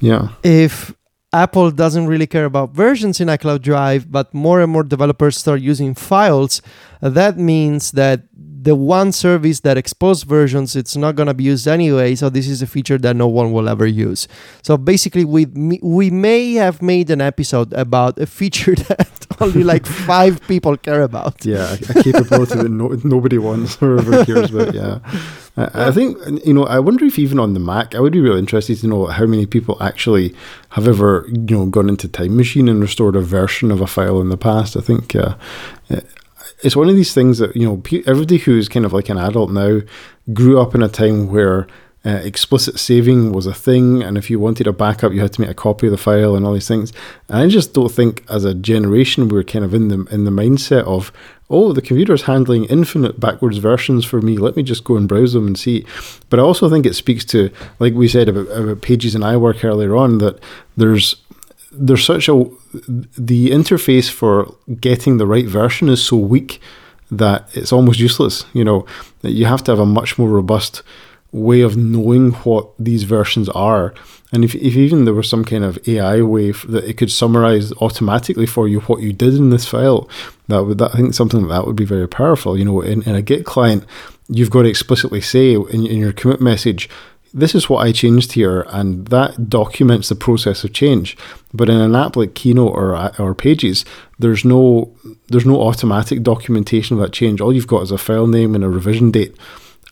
Yeah. 0.00 0.28
if 0.42 0.94
Apple 1.32 1.70
doesn't 1.70 2.06
really 2.06 2.26
care 2.26 2.44
about 2.44 2.74
versions 2.74 3.20
in 3.20 3.28
iCloud 3.28 3.62
Drive, 3.62 4.12
but 4.12 4.34
more 4.34 4.60
and 4.60 4.70
more 4.70 4.82
developers 4.82 5.36
start 5.36 5.60
using 5.60 5.94
files, 5.94 6.60
that 7.00 7.38
means 7.38 7.92
that 7.92 8.24
the 8.62 8.74
one 8.74 9.10
service 9.12 9.60
that 9.60 9.76
exposed 9.76 10.24
versions 10.26 10.76
it's 10.76 10.96
not 10.96 11.16
going 11.16 11.26
to 11.26 11.34
be 11.34 11.44
used 11.44 11.66
anyway 11.66 12.14
so 12.14 12.28
this 12.30 12.46
is 12.46 12.62
a 12.62 12.66
feature 12.66 12.98
that 12.98 13.16
no 13.16 13.26
one 13.26 13.52
will 13.52 13.68
ever 13.68 13.86
use 13.86 14.28
so 14.62 14.76
basically 14.76 15.24
we 15.24 15.46
we 15.82 16.10
may 16.10 16.54
have 16.54 16.80
made 16.80 17.10
an 17.10 17.20
episode 17.20 17.72
about 17.72 18.18
a 18.18 18.26
feature 18.26 18.74
that 18.88 19.26
only 19.40 19.64
like 19.64 19.86
five 20.10 20.40
people 20.46 20.76
care 20.76 21.02
about 21.02 21.44
Yeah, 21.44 21.74
a, 21.74 22.02
capability 22.02 22.54
that 22.56 22.68
no, 22.70 22.88
nobody 23.04 23.38
wants 23.38 23.80
or 23.82 23.98
ever 23.98 24.24
cares 24.24 24.50
about. 24.54 24.74
Yeah, 24.74 24.98
I, 25.56 25.88
I 25.88 25.90
think 25.90 26.18
you 26.46 26.54
know. 26.54 26.64
I 26.64 26.78
wonder 26.78 27.04
if 27.04 27.18
even 27.18 27.38
on 27.38 27.54
the 27.54 27.60
Mac, 27.60 27.94
I 27.94 28.00
would 28.00 28.12
be 28.12 28.20
really 28.20 28.38
interested 28.38 28.78
to 28.78 28.86
know 28.86 29.06
how 29.06 29.26
many 29.26 29.46
people 29.46 29.82
actually 29.82 30.34
have 30.70 30.86
ever 30.86 31.26
you 31.28 31.56
know 31.56 31.66
gone 31.66 31.88
into 31.88 32.08
Time 32.08 32.36
Machine 32.36 32.68
and 32.68 32.80
restored 32.80 33.16
a 33.16 33.20
version 33.20 33.70
of 33.70 33.80
a 33.80 33.86
file 33.86 34.20
in 34.20 34.28
the 34.28 34.36
past. 34.36 34.76
I 34.76 34.80
think 34.80 35.16
uh, 35.16 35.34
it's 36.62 36.76
one 36.76 36.88
of 36.88 36.96
these 36.96 37.14
things 37.14 37.38
that 37.38 37.54
you 37.56 37.66
know 37.66 37.82
everybody 38.06 38.38
who 38.38 38.58
is 38.58 38.68
kind 38.68 38.86
of 38.86 38.92
like 38.92 39.08
an 39.08 39.18
adult 39.18 39.50
now 39.50 39.80
grew 40.32 40.60
up 40.60 40.74
in 40.74 40.82
a 40.82 40.88
time 40.88 41.28
where 41.28 41.66
uh, 42.04 42.20
explicit 42.24 42.80
saving 42.80 43.32
was 43.32 43.46
a 43.46 43.54
thing, 43.54 44.02
and 44.02 44.18
if 44.18 44.28
you 44.28 44.40
wanted 44.40 44.66
a 44.66 44.72
backup, 44.72 45.12
you 45.12 45.20
had 45.20 45.32
to 45.32 45.40
make 45.40 45.50
a 45.50 45.54
copy 45.54 45.86
of 45.86 45.92
the 45.92 45.96
file 45.96 46.34
and 46.34 46.44
all 46.44 46.52
these 46.52 46.66
things. 46.66 46.92
And 47.28 47.38
I 47.38 47.48
just 47.48 47.74
don't 47.74 47.92
think, 47.92 48.24
as 48.28 48.44
a 48.44 48.54
generation, 48.54 49.28
we 49.28 49.34
we're 49.34 49.44
kind 49.44 49.64
of 49.64 49.72
in 49.72 49.88
the 49.88 50.04
in 50.10 50.24
the 50.24 50.32
mindset 50.32 50.82
of, 50.82 51.12
oh, 51.48 51.72
the 51.72 51.82
computer's 51.82 52.22
handling 52.22 52.64
infinite 52.64 53.20
backwards 53.20 53.58
versions 53.58 54.04
for 54.04 54.20
me. 54.20 54.36
Let 54.36 54.56
me 54.56 54.64
just 54.64 54.82
go 54.82 54.96
and 54.96 55.08
browse 55.08 55.32
them 55.32 55.46
and 55.46 55.56
see. 55.56 55.86
But 56.28 56.40
I 56.40 56.42
also 56.42 56.68
think 56.68 56.86
it 56.86 56.94
speaks 56.94 57.24
to, 57.26 57.50
like 57.78 57.94
we 57.94 58.08
said 58.08 58.28
about, 58.28 58.48
about 58.48 58.82
pages 58.82 59.14
and 59.14 59.22
iWork 59.22 59.62
earlier 59.62 59.94
on, 59.94 60.18
that 60.18 60.40
there's 60.76 61.16
there's 61.70 62.04
such 62.04 62.28
a 62.28 62.44
the 62.72 63.50
interface 63.50 64.10
for 64.10 64.54
getting 64.80 65.18
the 65.18 65.26
right 65.26 65.46
version 65.46 65.88
is 65.88 66.04
so 66.04 66.16
weak 66.16 66.60
that 67.10 67.48
it's 67.54 67.72
almost 67.72 68.00
useless. 68.00 68.44
You 68.52 68.64
know, 68.64 68.86
you 69.22 69.44
have 69.46 69.62
to 69.64 69.72
have 69.72 69.78
a 69.78 69.86
much 69.86 70.18
more 70.18 70.28
robust 70.28 70.82
way 71.32 71.62
of 71.62 71.76
knowing 71.76 72.32
what 72.32 72.70
these 72.78 73.04
versions 73.04 73.48
are. 73.50 73.94
And 74.32 74.44
if, 74.44 74.54
if 74.54 74.76
even 74.76 75.04
there 75.04 75.14
was 75.14 75.28
some 75.28 75.44
kind 75.44 75.64
of 75.64 75.78
AI 75.86 76.22
way 76.22 76.52
that 76.52 76.84
it 76.84 76.96
could 76.96 77.10
summarize 77.10 77.72
automatically 77.74 78.46
for 78.46 78.66
you 78.66 78.80
what 78.80 79.02
you 79.02 79.12
did 79.12 79.34
in 79.34 79.50
this 79.50 79.66
file, 79.66 80.08
that 80.48 80.64
would 80.64 80.78
that, 80.78 80.94
I 80.94 80.96
think 80.96 81.14
something 81.14 81.42
like 81.42 81.50
that 81.50 81.66
would 81.66 81.76
be 81.76 81.84
very 81.84 82.08
powerful. 82.08 82.58
You 82.58 82.64
know, 82.64 82.80
in, 82.80 83.02
in 83.02 83.14
a 83.14 83.22
Git 83.22 83.44
client, 83.44 83.84
you've 84.28 84.50
got 84.50 84.62
to 84.62 84.68
explicitly 84.68 85.20
say 85.20 85.54
in, 85.54 85.86
in 85.86 85.98
your 85.98 86.12
commit 86.12 86.40
message, 86.40 86.88
this 87.34 87.54
is 87.54 87.68
what 87.68 87.86
I 87.86 87.92
changed 87.92 88.32
here, 88.32 88.66
and 88.68 89.06
that 89.08 89.48
documents 89.48 90.08
the 90.08 90.14
process 90.14 90.64
of 90.64 90.72
change. 90.72 91.16
But 91.54 91.68
in 91.68 91.80
an 91.80 91.94
app 91.94 92.16
like 92.16 92.34
Keynote 92.34 92.74
or 92.74 93.20
or 93.20 93.34
Pages, 93.34 93.84
there's 94.18 94.44
no 94.44 94.92
there's 95.28 95.46
no 95.46 95.60
automatic 95.60 96.22
documentation 96.22 96.96
of 96.96 97.02
that 97.02 97.12
change. 97.12 97.40
All 97.40 97.52
you've 97.52 97.66
got 97.66 97.82
is 97.82 97.90
a 97.90 97.98
file 97.98 98.26
name 98.26 98.54
and 98.54 98.64
a 98.64 98.68
revision 98.68 99.10
date. 99.10 99.36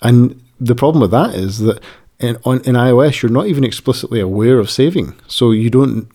And 0.02 0.40
the 0.60 0.74
problem 0.74 1.00
with 1.00 1.10
that 1.10 1.34
is 1.34 1.60
that 1.60 1.82
in, 2.20 2.36
on, 2.44 2.58
in 2.60 2.74
iOS, 2.74 3.22
you're 3.22 3.32
not 3.32 3.46
even 3.46 3.64
explicitly 3.64 4.20
aware 4.20 4.58
of 4.58 4.70
saving. 4.70 5.14
So 5.26 5.52
you 5.52 5.70
don't, 5.70 6.06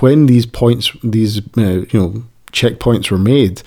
when 0.00 0.26
these 0.26 0.46
points, 0.46 0.92
these, 1.02 1.38
uh, 1.58 1.84
you 1.90 2.00
know, 2.00 2.24
checkpoints 2.52 3.10
were 3.10 3.18
made, 3.18 3.62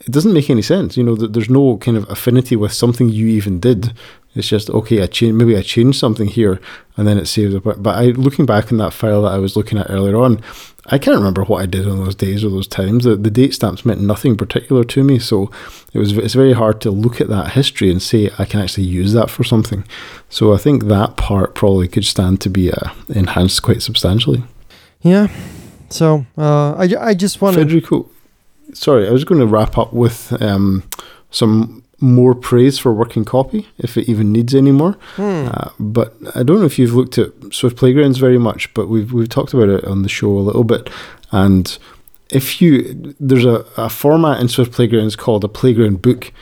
it 0.00 0.10
doesn't 0.10 0.32
make 0.32 0.50
any 0.50 0.62
sense. 0.62 0.96
You 0.96 1.04
know, 1.04 1.14
there's 1.14 1.48
no 1.48 1.76
kind 1.76 1.96
of 1.96 2.08
affinity 2.10 2.56
with 2.56 2.72
something 2.72 3.08
you 3.08 3.28
even 3.28 3.60
did. 3.60 3.92
It's 4.34 4.48
just 4.48 4.70
okay. 4.70 5.02
I 5.02 5.06
change 5.06 5.34
maybe 5.34 5.56
I 5.56 5.62
changed 5.62 5.98
something 5.98 6.26
here, 6.26 6.60
and 6.96 7.06
then 7.06 7.18
it 7.18 7.26
saves. 7.26 7.54
But 7.58 7.86
I 7.86 8.06
looking 8.06 8.46
back 8.46 8.70
in 8.70 8.78
that 8.78 8.92
file 8.92 9.22
that 9.22 9.32
I 9.32 9.38
was 9.38 9.56
looking 9.56 9.78
at 9.78 9.90
earlier 9.90 10.16
on, 10.16 10.40
I 10.86 10.98
can't 10.98 11.18
remember 11.18 11.44
what 11.44 11.62
I 11.62 11.66
did 11.66 11.86
on 11.86 11.98
those 11.98 12.14
days 12.14 12.42
or 12.42 12.48
those 12.48 12.66
times. 12.66 13.04
The, 13.04 13.14
the 13.14 13.30
date 13.30 13.54
stamps 13.54 13.84
meant 13.84 14.00
nothing 14.00 14.36
particular 14.36 14.84
to 14.84 15.04
me, 15.04 15.18
so 15.18 15.50
it 15.92 15.98
was 15.98 16.16
it's 16.16 16.34
very 16.34 16.54
hard 16.54 16.80
to 16.80 16.90
look 16.90 17.20
at 17.20 17.28
that 17.28 17.52
history 17.52 17.90
and 17.90 18.00
say 18.00 18.30
I 18.38 18.46
can 18.46 18.60
actually 18.60 18.84
use 18.84 19.12
that 19.12 19.28
for 19.28 19.44
something. 19.44 19.84
So 20.30 20.54
I 20.54 20.56
think 20.56 20.84
that 20.84 21.16
part 21.16 21.54
probably 21.54 21.86
could 21.86 22.06
stand 22.06 22.40
to 22.40 22.48
be 22.48 22.72
uh, 22.72 22.90
enhanced 23.10 23.62
quite 23.62 23.82
substantially. 23.82 24.44
Yeah. 25.02 25.28
So 25.90 26.24
uh, 26.38 26.72
I 26.72 26.88
I 26.98 27.14
just 27.14 27.42
want 27.42 27.56
Federico. 27.56 28.08
Sorry, 28.72 29.06
I 29.06 29.10
was 29.10 29.24
going 29.24 29.40
to 29.40 29.46
wrap 29.46 29.76
up 29.76 29.92
with 29.92 30.32
um, 30.40 30.84
some 31.30 31.84
more 32.02 32.34
praise 32.34 32.78
for 32.78 32.92
working 32.92 33.24
copy 33.24 33.68
if 33.78 33.96
it 33.96 34.08
even 34.08 34.32
needs 34.32 34.54
any 34.54 34.72
more. 34.72 34.92
Hmm. 35.14 35.48
Uh, 35.50 35.70
but 35.78 36.14
I 36.34 36.42
don't 36.42 36.58
know 36.58 36.66
if 36.66 36.78
you've 36.78 36.94
looked 36.94 37.16
at 37.16 37.30
Swift 37.52 37.76
Playgrounds 37.76 38.18
very 38.18 38.38
much, 38.38 38.72
but 38.74 38.88
we've 38.88 39.12
we've 39.12 39.28
talked 39.28 39.54
about 39.54 39.68
it 39.68 39.84
on 39.84 40.02
the 40.02 40.08
show 40.08 40.30
a 40.30 40.40
little 40.40 40.64
bit. 40.64 40.90
And 41.30 41.78
if 42.28 42.60
you 42.60 43.14
there's 43.20 43.44
a, 43.44 43.64
a 43.76 43.88
format 43.88 44.40
in 44.40 44.48
Swift 44.48 44.72
Playgrounds 44.72 45.16
called 45.16 45.44
a 45.44 45.48
playground 45.48 46.02
book. 46.02 46.32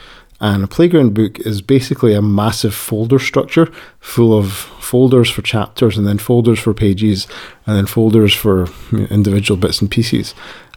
And 0.43 0.63
a 0.63 0.67
playground 0.67 1.13
book 1.13 1.39
is 1.41 1.61
basically 1.61 2.15
a 2.15 2.21
massive 2.21 2.73
folder 2.73 3.19
structure 3.19 3.71
full 3.99 4.35
of 4.35 4.51
folders 4.51 5.29
for 5.29 5.43
chapters 5.43 5.99
and 5.99 6.07
then 6.07 6.17
folders 6.17 6.59
for 6.59 6.73
pages 6.73 7.27
and 7.67 7.77
then 7.77 7.85
folders 7.85 8.33
for 8.33 8.67
individual 8.91 9.55
bits 9.55 9.81
and 9.81 9.91
pieces. 9.91 10.33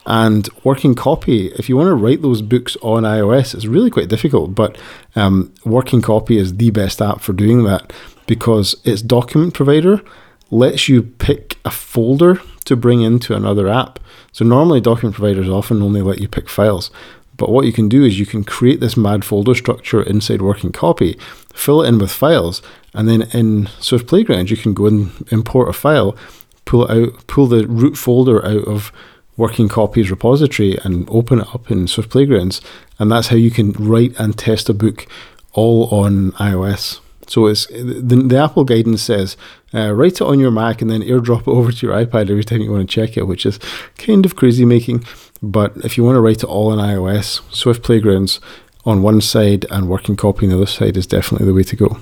And 0.07 0.49
working 0.65 0.95
copy, 0.95 1.47
if 1.53 1.69
you 1.69 1.77
want 1.77 1.89
to 1.89 1.95
write 1.95 2.21
those 2.21 2.43
books 2.43 2.77
on 2.83 3.05
iOS, 3.05 3.55
it's 3.55 3.67
really 3.67 3.91
quite 3.91 4.09
difficult. 4.09 4.55
But 4.55 4.77
um, 5.17 5.53
working 5.65 6.03
copy 6.03 6.37
is 6.37 6.57
the 6.57 6.71
best 6.71 7.01
app 7.01 7.21
for 7.21 7.33
doing 7.33 7.65
that 7.65 7.93
because 8.27 8.75
its 8.85 9.03
document 9.03 9.55
provider 9.55 10.03
lets 10.51 10.89
you 10.89 11.03
pick 11.03 11.59
a 11.65 11.71
folder 11.71 12.41
to 12.67 12.77
bring 12.77 13.01
into 13.03 13.35
another 13.35 13.69
app. 13.69 13.99
So 14.33 14.45
normally 14.45 14.81
document 14.81 15.17
providers 15.17 15.49
often 15.49 15.83
only 15.83 16.03
let 16.03 16.21
you 16.21 16.29
pick 16.29 16.49
files. 16.49 16.91
But 17.37 17.51
what 17.51 17.67
you 17.67 17.73
can 17.73 17.89
do 17.89 18.05
is 18.05 18.19
you 18.19 18.27
can 18.27 18.45
create 18.45 18.81
this 18.81 18.97
mad 18.97 19.25
folder 19.25 19.55
structure 19.55 20.03
inside 20.03 20.43
working 20.43 20.71
copy, 20.71 21.19
fill 21.53 21.83
it 21.83 21.89
in 21.89 21.99
with 21.99 22.13
files, 22.13 22.63
and 22.93 23.09
then 23.09 23.23
in 23.33 23.67
Swift 23.81 24.07
Playground 24.07 24.51
you 24.51 24.57
can 24.57 24.73
go 24.73 24.87
and 24.87 25.11
import 25.33 25.69
a 25.69 25.73
file, 25.73 26.17
pull 26.65 26.87
it 26.87 26.91
out, 26.91 27.27
pull 27.27 27.47
the 27.47 27.67
root 27.67 27.97
folder 27.97 28.45
out 28.45 28.69
of 28.69 28.93
working 29.37 29.69
copies 29.69 30.11
repository 30.11 30.79
and 30.85 31.09
open 31.11 31.41
it 31.41 31.55
up 31.55 31.71
in 31.71 31.87
Swift 31.87 32.11
Playgrounds, 32.11 32.61
and 32.99 33.11
that's 33.11 33.29
how 33.29 33.37
you 33.37 33.51
can 33.51 33.73
write 33.73 34.19
and 34.19 34.39
test 34.39 34.69
a 34.69 34.75
book 34.75 35.07
all 35.53 35.89
on 35.89 36.33
iOS. 36.33 37.01
So 37.27 37.47
it's 37.47 37.67
the, 37.67 38.23
the 38.27 38.37
Apple 38.37 38.65
guidance 38.65 39.03
says 39.03 39.37
uh, 39.73 39.93
write 39.93 40.15
it 40.15 40.23
on 40.23 40.39
your 40.39 40.51
Mac 40.51 40.83
and 40.83 40.91
then 40.91 41.03
airdrop 41.03 41.43
it 41.43 41.49
over 41.49 41.73
to 41.73 41.87
your 41.87 41.97
iPad 41.97 42.31
every 42.31 42.45
time 42.45 42.61
you 42.61 42.71
want 42.71 42.89
to 42.89 42.95
check 42.95 43.17
it, 43.17 43.25
which 43.27 43.47
is 43.47 43.59
kind 43.99 44.25
of 44.25 44.37
crazy 44.37 44.65
making. 44.65 45.05
But 45.43 45.77
if 45.79 45.97
you 45.97 46.05
want 46.05 46.17
to 46.17 46.21
write 46.21 46.43
it 46.43 46.45
all 46.45 46.71
on 46.71 46.79
iOS, 46.79 47.41
Swift 47.53 47.83
Playgrounds 47.83 48.41
on 48.85 49.03
one 49.03 49.21
side 49.21 49.67
and 49.71 49.89
working 49.89 50.17
copy 50.17 50.47
on 50.47 50.51
the 50.51 50.57
other 50.57 50.67
side 50.67 50.97
is 50.97 51.07
definitely 51.07 51.47
the 51.47 51.55
way 51.55 51.63
to 51.63 51.77
go. 51.77 51.99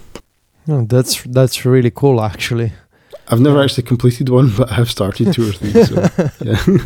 Oh, 0.69 0.85
that's 0.85 1.23
that's 1.25 1.65
really 1.65 1.91
cool, 1.91 2.21
actually. 2.21 2.73
I've 3.29 3.41
never 3.41 3.63
actually 3.63 3.85
completed 3.85 4.29
one, 4.29 4.53
but 4.57 4.71
I've 4.71 4.91
started 4.91 5.33
two 5.33 5.49
or 5.49 5.53
three. 5.53 5.85
So, 5.85 6.01
yeah. 6.45 6.79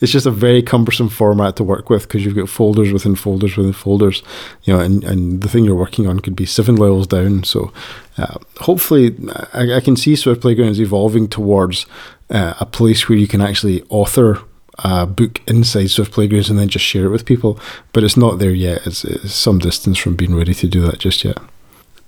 It's 0.00 0.12
just 0.12 0.26
a 0.26 0.30
very 0.30 0.62
cumbersome 0.62 1.08
format 1.08 1.56
to 1.56 1.64
work 1.64 1.90
with 1.90 2.02
because 2.02 2.24
you've 2.24 2.36
got 2.36 2.48
folders 2.48 2.92
within 2.92 3.14
folders 3.14 3.56
within 3.56 3.72
folders, 3.72 4.22
you 4.64 4.72
know, 4.72 4.80
and, 4.80 5.04
and 5.04 5.42
the 5.42 5.48
thing 5.48 5.64
you're 5.64 5.74
working 5.74 6.06
on 6.06 6.20
could 6.20 6.36
be 6.36 6.46
seven 6.46 6.76
levels 6.76 7.06
down. 7.06 7.44
So 7.44 7.72
uh, 8.18 8.38
hopefully, 8.60 9.16
I, 9.52 9.74
I, 9.74 9.80
can 9.80 9.96
see 9.96 10.16
Swift 10.16 10.40
Playgrounds 10.40 10.80
evolving 10.80 11.28
towards 11.28 11.86
uh, 12.30 12.54
a 12.60 12.66
place 12.66 13.08
where 13.08 13.18
you 13.18 13.26
can 13.26 13.40
actually 13.40 13.82
author 13.88 14.40
a 14.78 15.06
book 15.06 15.40
inside 15.46 15.88
Swift 15.90 16.12
Playgrounds 16.12 16.50
and 16.50 16.58
then 16.58 16.68
just 16.68 16.84
share 16.84 17.06
it 17.06 17.10
with 17.10 17.24
people. 17.24 17.58
But 17.92 18.04
it's 18.04 18.16
not 18.16 18.38
there 18.38 18.50
yet. 18.50 18.86
It's, 18.86 19.04
it's 19.04 19.34
some 19.34 19.58
distance 19.58 19.98
from 19.98 20.16
being 20.16 20.34
ready 20.34 20.54
to 20.54 20.68
do 20.68 20.80
that 20.82 20.98
just 20.98 21.24
yet. 21.24 21.38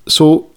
So 0.09 0.51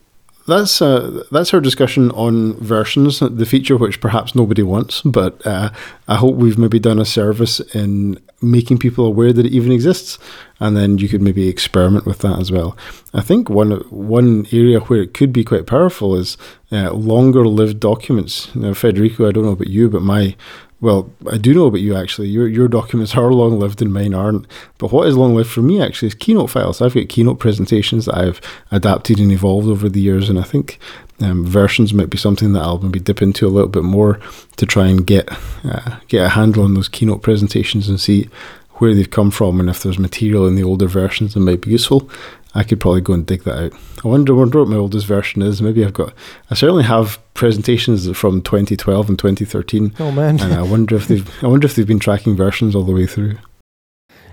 that's 0.49 0.81
uh, 0.81 1.23
that's 1.31 1.53
our 1.53 1.61
discussion 1.61 2.11
on 2.11 2.55
versions, 2.55 3.19
the 3.19 3.45
feature 3.45 3.77
which 3.77 4.01
perhaps 4.01 4.35
nobody 4.35 4.63
wants, 4.63 5.01
but 5.01 5.45
uh, 5.45 5.69
I 6.07 6.15
hope 6.15 6.35
we've 6.35 6.57
maybe 6.57 6.79
done 6.79 6.99
a 6.99 7.05
service 7.05 7.59
in 7.73 8.19
making 8.41 8.79
people 8.79 9.05
aware 9.05 9.33
that 9.33 9.45
it 9.45 9.51
even 9.51 9.71
exists, 9.71 10.19
and 10.59 10.75
then 10.75 10.97
you 10.97 11.07
could 11.09 11.21
maybe 11.21 11.47
experiment 11.47 12.05
with 12.05 12.19
that 12.19 12.39
as 12.39 12.51
well. 12.51 12.77
I 13.13 13.21
think 13.21 13.49
one 13.49 13.71
one 13.89 14.45
area 14.51 14.79
where 14.79 15.01
it 15.01 15.13
could 15.13 15.31
be 15.31 15.43
quite 15.43 15.67
powerful 15.67 16.15
is 16.15 16.37
uh, 16.71 16.91
longer 16.91 17.45
lived 17.47 17.79
documents. 17.79 18.53
Now, 18.55 18.73
Federico, 18.73 19.27
I 19.27 19.31
don't 19.31 19.45
know 19.45 19.51
about 19.51 19.67
you, 19.67 19.89
but 19.89 20.01
my 20.01 20.35
well, 20.81 21.11
I 21.29 21.37
do 21.37 21.53
know 21.53 21.65
about 21.65 21.81
you 21.81 21.95
actually. 21.95 22.29
Your 22.29 22.47
your 22.47 22.67
documents 22.67 23.15
are 23.15 23.31
long 23.31 23.59
lived 23.59 23.81
and 23.81 23.93
mine 23.93 24.13
aren't. 24.13 24.47
But 24.77 24.91
what 24.91 25.07
is 25.07 25.17
long 25.17 25.35
lived 25.35 25.49
for 25.49 25.61
me 25.61 25.81
actually 25.81 26.07
is 26.07 26.15
Keynote 26.15 26.49
files. 26.49 26.81
I've 26.81 26.93
got 26.93 27.09
Keynote 27.09 27.39
presentations 27.39 28.05
that 28.05 28.17
I've 28.17 28.39
adapted 28.71 29.19
and 29.19 29.31
evolved 29.31 29.67
over 29.67 29.89
the 29.89 29.99
years, 29.99 30.29
and 30.29 30.39
I 30.39 30.43
think 30.43 30.79
um, 31.21 31.45
versions 31.45 31.93
might 31.93 32.09
be 32.09 32.17
something 32.17 32.53
that 32.53 32.61
I'll 32.61 32.79
maybe 32.79 32.99
dip 32.99 33.21
into 33.21 33.45
a 33.45 33.49
little 33.49 33.69
bit 33.69 33.83
more 33.83 34.19
to 34.55 34.65
try 34.65 34.87
and 34.87 35.05
get 35.05 35.29
uh, 35.65 35.99
get 36.07 36.25
a 36.25 36.29
handle 36.29 36.63
on 36.63 36.75
those 36.75 36.87
Keynote 36.87 37.23
presentations 37.23 37.89
and 37.89 37.99
see 37.99 38.29
where 38.75 38.95
they've 38.95 39.11
come 39.11 39.29
from 39.29 39.59
and 39.59 39.69
if 39.69 39.83
there's 39.83 39.99
material 39.99 40.47
in 40.47 40.55
the 40.55 40.63
older 40.63 40.87
versions 40.87 41.33
that 41.33 41.41
might 41.41 41.61
be 41.61 41.71
useful. 41.71 42.09
I 42.55 42.63
could 42.63 42.79
probably 42.79 43.01
go 43.01 43.13
and 43.13 43.25
dig 43.25 43.43
that 43.43 43.57
out. 43.57 43.73
I 44.03 44.07
wonder, 44.07 44.33
wonder 44.33 44.59
what 44.59 44.69
my 44.69 44.75
oldest 44.75 45.05
version 45.05 45.41
is. 45.41 45.61
Maybe 45.61 45.85
I've 45.85 45.93
got. 45.93 46.13
I 46.49 46.55
certainly 46.55 46.83
have 46.83 47.19
presentations 47.35 48.09
from 48.17 48.41
2012 48.41 49.09
and 49.09 49.19
2013. 49.19 49.93
Oh 49.99 50.11
man! 50.11 50.39
and 50.39 50.53
I 50.53 50.63
wonder 50.63 50.95
if 50.95 51.07
they've. 51.07 51.43
I 51.43 51.47
wonder 51.47 51.65
if 51.65 51.75
they've 51.75 51.87
been 51.87 51.99
tracking 51.99 52.35
versions 52.35 52.75
all 52.75 52.83
the 52.83 52.93
way 52.93 53.05
through. 53.05 53.37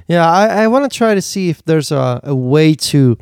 Yeah, 0.08 0.26
I, 0.26 0.62
I 0.62 0.68
want 0.68 0.90
to 0.90 0.96
try 0.96 1.14
to 1.14 1.22
see 1.22 1.50
if 1.50 1.64
there's 1.64 1.92
a, 1.92 2.20
a 2.22 2.34
way 2.34 2.74
to 2.74 3.18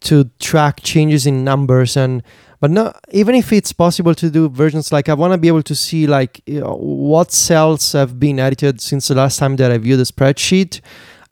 to 0.00 0.30
track 0.38 0.80
changes 0.82 1.26
in 1.26 1.44
numbers 1.44 1.96
and 1.96 2.22
but 2.58 2.70
not 2.70 2.98
even 3.10 3.34
if 3.34 3.52
it's 3.52 3.72
possible 3.72 4.14
to 4.14 4.30
do 4.30 4.48
versions 4.48 4.92
like 4.92 5.10
i 5.10 5.14
want 5.14 5.32
to 5.32 5.38
be 5.38 5.48
able 5.48 5.62
to 5.62 5.74
see 5.74 6.06
like 6.06 6.40
you 6.46 6.60
know, 6.60 6.74
what 6.76 7.30
cells 7.30 7.92
have 7.92 8.18
been 8.18 8.38
edited 8.38 8.80
since 8.80 9.08
the 9.08 9.14
last 9.14 9.38
time 9.38 9.56
that 9.56 9.70
i 9.70 9.76
viewed 9.76 9.98
the 9.98 10.04
spreadsheet 10.04 10.80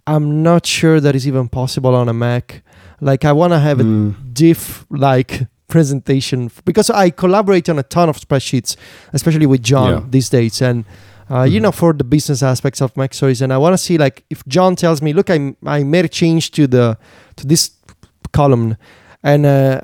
i'm 0.08 0.42
not 0.42 0.66
sure 0.66 1.00
that 1.00 1.14
is 1.14 1.26
even 1.26 1.48
possible 1.48 1.94
on 1.94 2.08
a 2.08 2.14
mac 2.14 2.62
like 3.00 3.24
I 3.24 3.32
want 3.32 3.52
to 3.52 3.58
have 3.58 3.78
mm. 3.78 3.80
a 3.80 4.12
hmm. 4.12 4.32
diff 4.32 4.86
like 4.90 5.46
presentation 5.68 6.50
because 6.64 6.90
I 6.90 7.10
collaborate 7.10 7.68
on 7.68 7.78
a 7.78 7.82
ton 7.82 8.08
of 8.08 8.16
spreadsheets, 8.16 8.76
especially 9.12 9.46
with 9.46 9.62
John 9.62 9.92
yeah. 9.92 10.06
these 10.08 10.28
days, 10.28 10.60
and 10.62 10.84
uh, 11.28 11.42
mm. 11.42 11.50
you 11.50 11.58
hmm. 11.58 11.64
know 11.64 11.72
for 11.72 11.92
the 11.92 12.04
business 12.04 12.42
aspects 12.42 12.80
of 12.80 12.92
MacStories. 12.94 13.42
And 13.42 13.52
I 13.52 13.58
want 13.58 13.74
to 13.74 13.78
see 13.78 13.98
like 13.98 14.24
if 14.30 14.44
John 14.46 14.76
tells 14.76 15.00
me, 15.02 15.12
look, 15.12 15.30
I 15.30 15.54
I 15.64 15.84
made 15.84 16.04
a 16.04 16.08
change 16.08 16.50
to 16.52 16.66
the 16.66 16.98
to 17.36 17.46
this 17.46 17.70
column, 18.32 18.76
and 19.22 19.46
uh, 19.46 19.80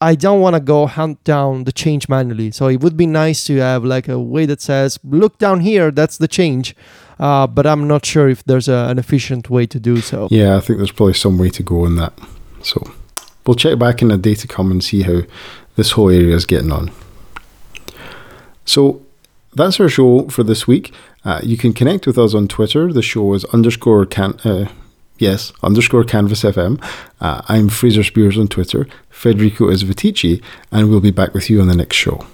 I 0.00 0.14
don't 0.14 0.40
want 0.40 0.54
to 0.54 0.60
go 0.60 0.86
hunt 0.86 1.22
down 1.24 1.64
the 1.64 1.72
change 1.72 2.08
manually. 2.08 2.50
So 2.50 2.68
it 2.68 2.80
would 2.80 2.96
be 2.96 3.06
nice 3.06 3.44
to 3.44 3.56
have 3.56 3.84
like 3.84 4.08
a 4.08 4.18
way 4.18 4.44
that 4.46 4.60
says, 4.60 4.98
look 5.04 5.38
down 5.38 5.60
here, 5.60 5.90
that's 5.90 6.18
the 6.18 6.28
change. 6.28 6.74
Uh, 7.18 7.46
but 7.46 7.66
I'm 7.66 7.88
not 7.88 8.04
sure 8.04 8.28
if 8.28 8.44
there's 8.44 8.68
a, 8.68 8.88
an 8.90 8.98
efficient 8.98 9.48
way 9.48 9.66
to 9.66 9.80
do 9.80 10.00
so. 10.00 10.28
Yeah, 10.30 10.56
I 10.56 10.60
think 10.60 10.78
there's 10.78 10.92
probably 10.92 11.14
some 11.14 11.38
way 11.38 11.50
to 11.50 11.62
go 11.62 11.86
in 11.86 11.96
that. 11.96 12.12
So 12.62 12.82
we'll 13.46 13.54
check 13.54 13.78
back 13.78 14.02
in 14.02 14.10
a 14.10 14.18
day 14.18 14.34
to 14.34 14.46
come 14.46 14.70
and 14.70 14.82
see 14.82 15.02
how 15.02 15.22
this 15.76 15.92
whole 15.92 16.10
area 16.10 16.34
is 16.34 16.46
getting 16.46 16.72
on. 16.72 16.90
So 18.64 19.00
that's 19.54 19.80
our 19.80 19.88
show 19.88 20.28
for 20.28 20.42
this 20.42 20.66
week. 20.66 20.92
Uh, 21.24 21.40
you 21.42 21.56
can 21.56 21.72
connect 21.72 22.06
with 22.06 22.18
us 22.18 22.34
on 22.34 22.48
Twitter. 22.48 22.92
The 22.92 23.02
show 23.02 23.34
is 23.34 23.44
underscore 23.46 24.04
can. 24.06 24.38
Uh, 24.44 24.68
yes, 25.18 25.52
underscore 25.62 26.04
Canvas 26.04 26.42
FM. 26.42 26.82
Uh, 27.20 27.42
I'm 27.48 27.68
Fraser 27.68 28.02
Speirs 28.02 28.38
on 28.38 28.48
Twitter. 28.48 28.86
Federico 29.08 29.68
is 29.68 29.84
Viticci, 29.84 30.42
and 30.70 30.90
we'll 30.90 31.00
be 31.00 31.10
back 31.10 31.32
with 31.32 31.48
you 31.48 31.60
on 31.60 31.68
the 31.68 31.74
next 31.74 31.96
show. 31.96 32.26